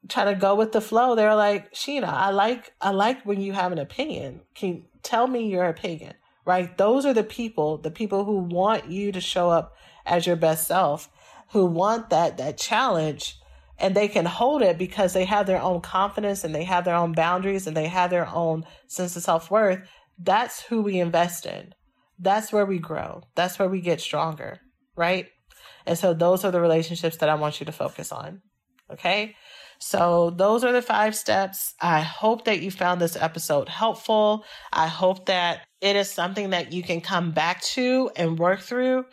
trying 0.10 0.34
to 0.34 0.40
go 0.40 0.54
with 0.56 0.74
the 0.74 0.82
flow. 0.82 1.16
They 1.16 1.26
were 1.26 1.36
like, 1.36 1.74
Sheena, 1.74 2.10
I 2.10 2.30
like 2.30 2.74
I 2.82 2.92
like 2.92 3.26
when 3.26 3.42
you 3.42 3.54
have 3.54 3.72
an 3.72 3.80
opinion. 3.80 4.42
Can 4.54 4.70
you 4.70 4.84
tell 5.04 5.28
me 5.28 5.50
your 5.50 5.66
opinion? 5.66 6.14
Right? 6.46 6.78
Those 6.78 7.06
are 7.06 7.14
the 7.14 7.24
people, 7.24 7.78
the 7.78 7.92
people 7.92 8.26
who 8.26 8.38
want 8.38 8.90
you 8.90 9.12
to 9.12 9.20
show 9.20 9.50
up 9.50 9.76
as 10.06 10.28
your 10.28 10.38
best 10.38 10.68
self, 10.68 11.10
who 11.50 11.66
want 11.66 12.10
that 12.10 12.38
that 12.38 12.58
challenge 12.58 13.40
and 13.80 13.96
they 13.96 14.08
can 14.08 14.26
hold 14.26 14.62
it 14.62 14.78
because 14.78 15.14
they 15.14 15.26
have 15.26 15.46
their 15.46 15.62
own 15.62 15.82
confidence 15.82 16.44
and 16.44 16.54
they 16.54 16.64
have 16.64 16.86
their 16.86 16.96
own 16.96 17.14
boundaries 17.14 17.68
and 17.68 17.78
they 17.78 17.88
have 17.88 18.10
their 18.10 18.28
own 18.28 18.66
sense 18.88 19.16
of 19.16 19.24
self-worth. 19.24 19.88
That's 20.18 20.62
who 20.64 20.82
we 20.82 21.00
invest 21.00 21.46
in. 21.46 21.74
That's 22.20 22.52
where 22.52 22.66
we 22.66 22.80
grow. 22.80 23.22
That's 23.36 23.60
where 23.60 23.70
we 23.70 23.82
get 23.82 24.02
stronger 24.02 24.60
right? 24.98 25.28
And 25.86 25.98
so 25.98 26.14
those 26.14 26.44
are 26.44 26.52
the 26.52 26.60
relationships 26.60 27.18
that 27.18 27.30
i 27.30 27.36
want 27.36 27.62
you 27.62 27.66
to 27.66 27.72
focus 27.72 28.12
on 28.12 28.42
okay? 28.92 29.36
So 29.80 30.32
those 30.32 30.64
are 30.64 30.72
the 30.72 30.82
five 30.82 31.16
steps. 31.16 31.74
I 31.82 32.02
hope 32.02 32.46
that 32.46 32.62
you 32.62 32.72
found 32.72 33.02
this 33.02 33.16
episode 33.16 33.70
helpful. 33.70 34.46
I 34.72 34.88
hope 34.88 35.26
that 35.28 35.67
it 35.82 35.96
is 35.96 36.10
something 36.10 36.52
that 36.52 36.74
you 36.74 36.84
can 36.84 37.02
come 37.02 37.32
back 37.32 37.62
to 37.62 38.10
and 38.16 38.40
work 38.40 38.62
through 38.62 39.06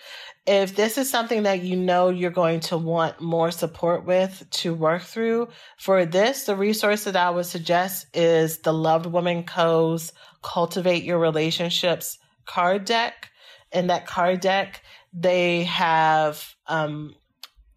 if 0.46 0.76
this 0.76 0.98
is 0.98 1.08
something 1.08 1.44
that 1.44 1.62
you 1.62 1.74
know 1.76 2.10
you're 2.10 2.30
going 2.30 2.60
to 2.60 2.76
want 2.76 3.20
more 3.20 3.50
support 3.50 4.04
with 4.04 4.46
to 4.50 4.74
work 4.74 5.02
through, 5.02 5.48
for 5.78 6.04
this, 6.04 6.44
the 6.44 6.54
resource 6.54 7.04
that 7.04 7.16
I 7.16 7.30
would 7.30 7.46
suggest 7.46 8.06
is 8.14 8.58
the 8.58 8.72
Loved 8.72 9.06
Woman 9.06 9.44
Co.'s 9.44 10.12
Cultivate 10.42 11.02
Your 11.02 11.18
Relationships 11.18 12.18
card 12.44 12.84
deck. 12.84 13.30
In 13.72 13.86
that 13.86 14.06
card 14.06 14.40
deck, 14.40 14.82
they 15.14 15.64
have 15.64 16.54
um, 16.66 17.14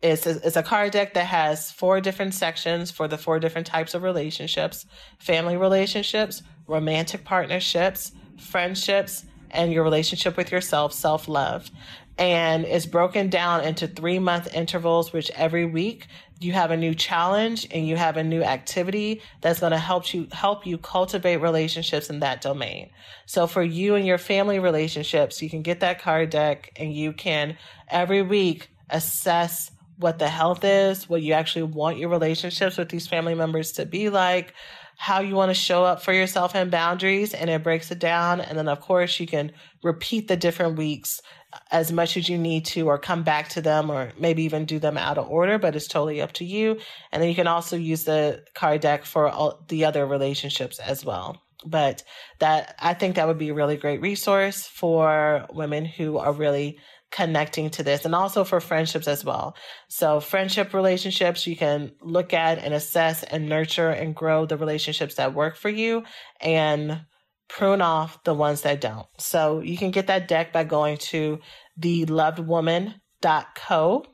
it's 0.02 0.28
a, 0.28 0.46
it's 0.46 0.58
a 0.58 0.64
card 0.64 0.92
deck 0.92 1.14
that 1.14 1.26
has 1.26 1.72
four 1.72 2.02
different 2.02 2.34
sections 2.34 2.92
for 2.92 3.08
the 3.08 3.18
four 3.18 3.40
different 3.40 3.66
types 3.66 3.94
of 3.94 4.04
relationships 4.04 4.86
family 5.18 5.58
relationships, 5.58 6.44
romantic 6.68 7.24
partnerships, 7.24 8.12
friendships, 8.40 9.26
and 9.52 9.72
your 9.72 9.84
relationship 9.84 10.36
with 10.36 10.52
yourself, 10.52 10.94
self 10.94 11.28
love 11.28 11.72
and 12.18 12.66
it's 12.66 12.86
broken 12.86 13.30
down 13.30 13.64
into 13.64 13.88
three 13.88 14.20
month 14.20 14.54
intervals, 14.56 15.14
which 15.14 15.30
every 15.32 15.66
week 15.66 16.08
you 16.40 16.54
have 16.54 16.72
a 16.72 16.78
new 16.78 16.94
challenge 16.94 17.68
and 17.72 17.88
you 17.88 17.96
have 17.96 18.18
a 18.18 18.24
new 18.24 18.44
activity 18.44 19.22
that's 19.42 19.60
going 19.60 19.72
to 19.72 19.78
help 19.78 20.14
you 20.14 20.28
help 20.32 20.66
you 20.66 20.78
cultivate 20.78 21.38
relationships 21.38 22.10
in 22.10 22.20
that 22.20 22.42
domain. 22.42 22.90
So 23.26 23.48
for 23.48 23.64
you 23.64 23.96
and 23.96 24.06
your 24.06 24.18
family 24.18 24.60
relationships, 24.60 25.42
you 25.42 25.50
can 25.50 25.62
get 25.62 25.80
that 25.82 26.02
card 26.02 26.30
deck 26.30 26.72
and 26.76 26.94
you 26.94 27.14
can 27.14 27.58
every 27.88 28.22
week 28.22 28.70
assess 28.90 29.72
what 29.98 30.20
the 30.20 30.30
health 30.30 30.64
is, 30.64 31.10
what 31.10 31.22
you 31.22 31.34
actually 31.34 31.64
want 31.64 31.98
your 31.98 32.10
relationships 32.10 32.78
with 32.78 32.90
these 32.90 33.08
family 33.08 33.34
members 33.34 33.74
to 33.74 33.86
be 33.86 34.10
like, 34.10 34.54
how 34.98 35.20
you 35.20 35.36
want 35.36 35.50
to 35.50 35.54
show 35.54 35.86
up 35.86 36.02
for 36.02 36.12
yourself 36.12 36.56
and 36.56 36.72
boundaries, 36.72 37.34
and 37.34 37.50
it 37.50 37.64
breaks 37.64 37.92
it 37.92 38.00
down. 38.00 38.42
And 38.42 38.58
then, 38.58 38.68
of 38.68 38.82
course, 38.82 39.20
you 39.20 39.28
can 39.28 39.52
repeat 39.84 40.28
the 40.28 40.36
different 40.36 40.76
weeks 40.78 41.22
uh, 41.54 41.60
as 41.72 41.92
much 41.92 42.18
as 42.18 42.28
you 42.28 42.38
need 42.38 42.66
to, 42.66 42.88
or 42.88 42.98
come 42.98 43.24
back 43.24 43.48
to 43.50 43.62
them, 43.62 43.92
or 43.92 44.12
maybe 44.20 44.44
even 44.44 44.66
do 44.66 44.80
them 44.80 44.98
out 44.98 45.18
of 45.18 45.30
order, 45.30 45.60
but 45.60 45.76
it's 45.76 45.88
totally 45.88 46.20
up 46.22 46.34
to 46.34 46.46
you. 46.46 46.80
And 47.12 47.22
then 47.22 47.30
you 47.30 47.36
can 47.36 47.48
also 47.48 47.78
use 47.78 48.04
the 48.04 48.44
card 48.56 48.82
deck 48.82 49.06
for 49.06 49.30
all 49.30 49.64
the 49.70 49.86
other 49.86 50.06
relationships 50.06 50.80
as 50.80 51.06
well. 51.06 51.42
But 51.66 52.04
that 52.40 52.76
I 52.80 52.94
think 52.94 53.16
that 53.16 53.28
would 53.28 53.40
be 53.40 53.50
a 53.50 53.54
really 53.54 53.78
great 53.78 54.02
resource 54.02 54.66
for 54.66 55.48
women 55.52 55.86
who 55.86 56.18
are 56.18 56.32
really 56.32 56.80
connecting 57.12 57.70
to 57.72 57.84
this 57.84 58.06
and 58.06 58.14
also 58.14 58.44
for 58.44 58.60
friendships 58.60 59.08
as 59.08 59.24
well. 59.24 59.56
So 59.88 60.20
friendship 60.20 60.74
relationships, 60.74 61.48
you 61.48 61.56
can 61.56 61.94
look 62.02 62.34
at 62.34 62.60
and 62.60 62.74
assess 62.74 63.24
and 63.24 63.48
nurture 63.48 63.90
and 63.90 64.14
grow 64.16 64.46
the 64.46 64.58
relationships 64.58 65.16
that 65.16 65.34
work 65.34 65.56
for 65.56 65.70
you 65.70 66.04
and 66.42 67.06
prune 67.48 67.82
off 67.82 68.22
the 68.24 68.34
ones 68.34 68.62
that 68.62 68.82
don't. 68.82 69.08
So 69.18 69.62
you 69.62 69.78
can 69.78 69.92
get 69.92 70.08
that 70.08 70.28
deck 70.28 70.52
by 70.52 70.66
going 70.66 70.98
to 70.98 71.40
thelovedwoman.co. 71.80 74.06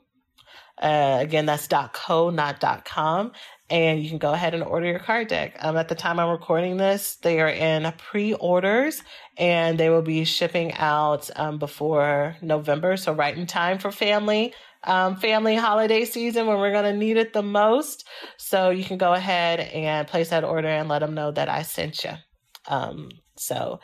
Uh, 0.76 1.18
again, 1.20 1.46
that's 1.46 1.68
dot 1.68 1.92
.co, 1.92 2.30
not 2.30 2.60
.com. 2.84 3.30
And 3.70 4.02
you 4.02 4.10
can 4.10 4.18
go 4.18 4.32
ahead 4.32 4.54
and 4.54 4.62
order 4.62 4.86
your 4.86 4.98
card 4.98 5.28
deck. 5.28 5.56
Um, 5.60 5.76
at 5.76 5.88
the 5.88 5.94
time 5.94 6.20
I'm 6.20 6.30
recording 6.30 6.76
this, 6.76 7.16
they 7.16 7.40
are 7.40 7.48
in 7.48 7.90
pre-orders 7.96 9.02
and 9.38 9.78
they 9.78 9.88
will 9.88 10.02
be 10.02 10.24
shipping 10.24 10.74
out 10.74 11.30
um, 11.36 11.58
before 11.58 12.36
November. 12.42 12.98
So 12.98 13.12
right 13.12 13.36
in 13.36 13.46
time 13.46 13.78
for 13.78 13.90
family 13.90 14.52
um, 14.84 15.16
family 15.16 15.56
holiday 15.56 16.04
season 16.04 16.46
when 16.46 16.58
we're 16.58 16.72
going 16.72 16.84
to 16.84 16.98
need 16.98 17.16
it 17.16 17.32
the 17.32 17.42
most. 17.42 18.06
So 18.36 18.70
you 18.70 18.84
can 18.84 18.98
go 18.98 19.12
ahead 19.12 19.60
and 19.60 20.06
place 20.06 20.30
that 20.30 20.44
order 20.44 20.68
and 20.68 20.88
let 20.88 21.00
them 21.00 21.14
know 21.14 21.30
that 21.32 21.48
I 21.48 21.62
sent 21.62 22.04
you. 22.04 22.12
Um, 22.66 23.10
so 23.36 23.80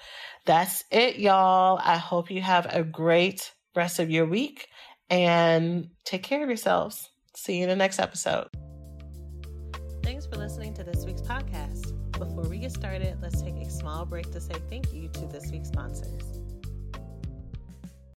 that's 0.47 0.85
it, 0.91 1.19
y'all. 1.19 1.81
I 1.83 1.97
hope 1.97 2.31
you 2.31 2.43
have 2.43 2.67
a 2.71 2.85
great 2.85 3.53
rest 3.75 3.99
of 3.99 4.11
your 4.11 4.27
week 4.27 4.69
and 5.09 5.89
take 6.05 6.23
care 6.23 6.43
of 6.43 6.49
yourselves. 6.49 7.09
See 7.35 7.59
you 7.59 7.65
in 7.65 7.69
the 7.69 7.77
next 7.77 7.99
episode. 7.99 8.49
Thanks 10.11 10.27
for 10.27 10.39
listening 10.39 10.75
to 10.75 10.83
this 10.83 11.07
week's 11.07 11.23
podcast. 11.23 11.95
Before 12.19 12.43
we 12.43 12.59
get 12.59 12.73
started, 12.73 13.17
let's 13.23 13.41
take 13.43 13.55
a 13.55 13.71
small 13.71 14.05
break 14.05 14.29
to 14.33 14.41
say 14.41 14.55
thank 14.69 14.93
you 14.93 15.07
to 15.07 15.27
this 15.29 15.53
week's 15.53 15.69
sponsors. 15.69 16.40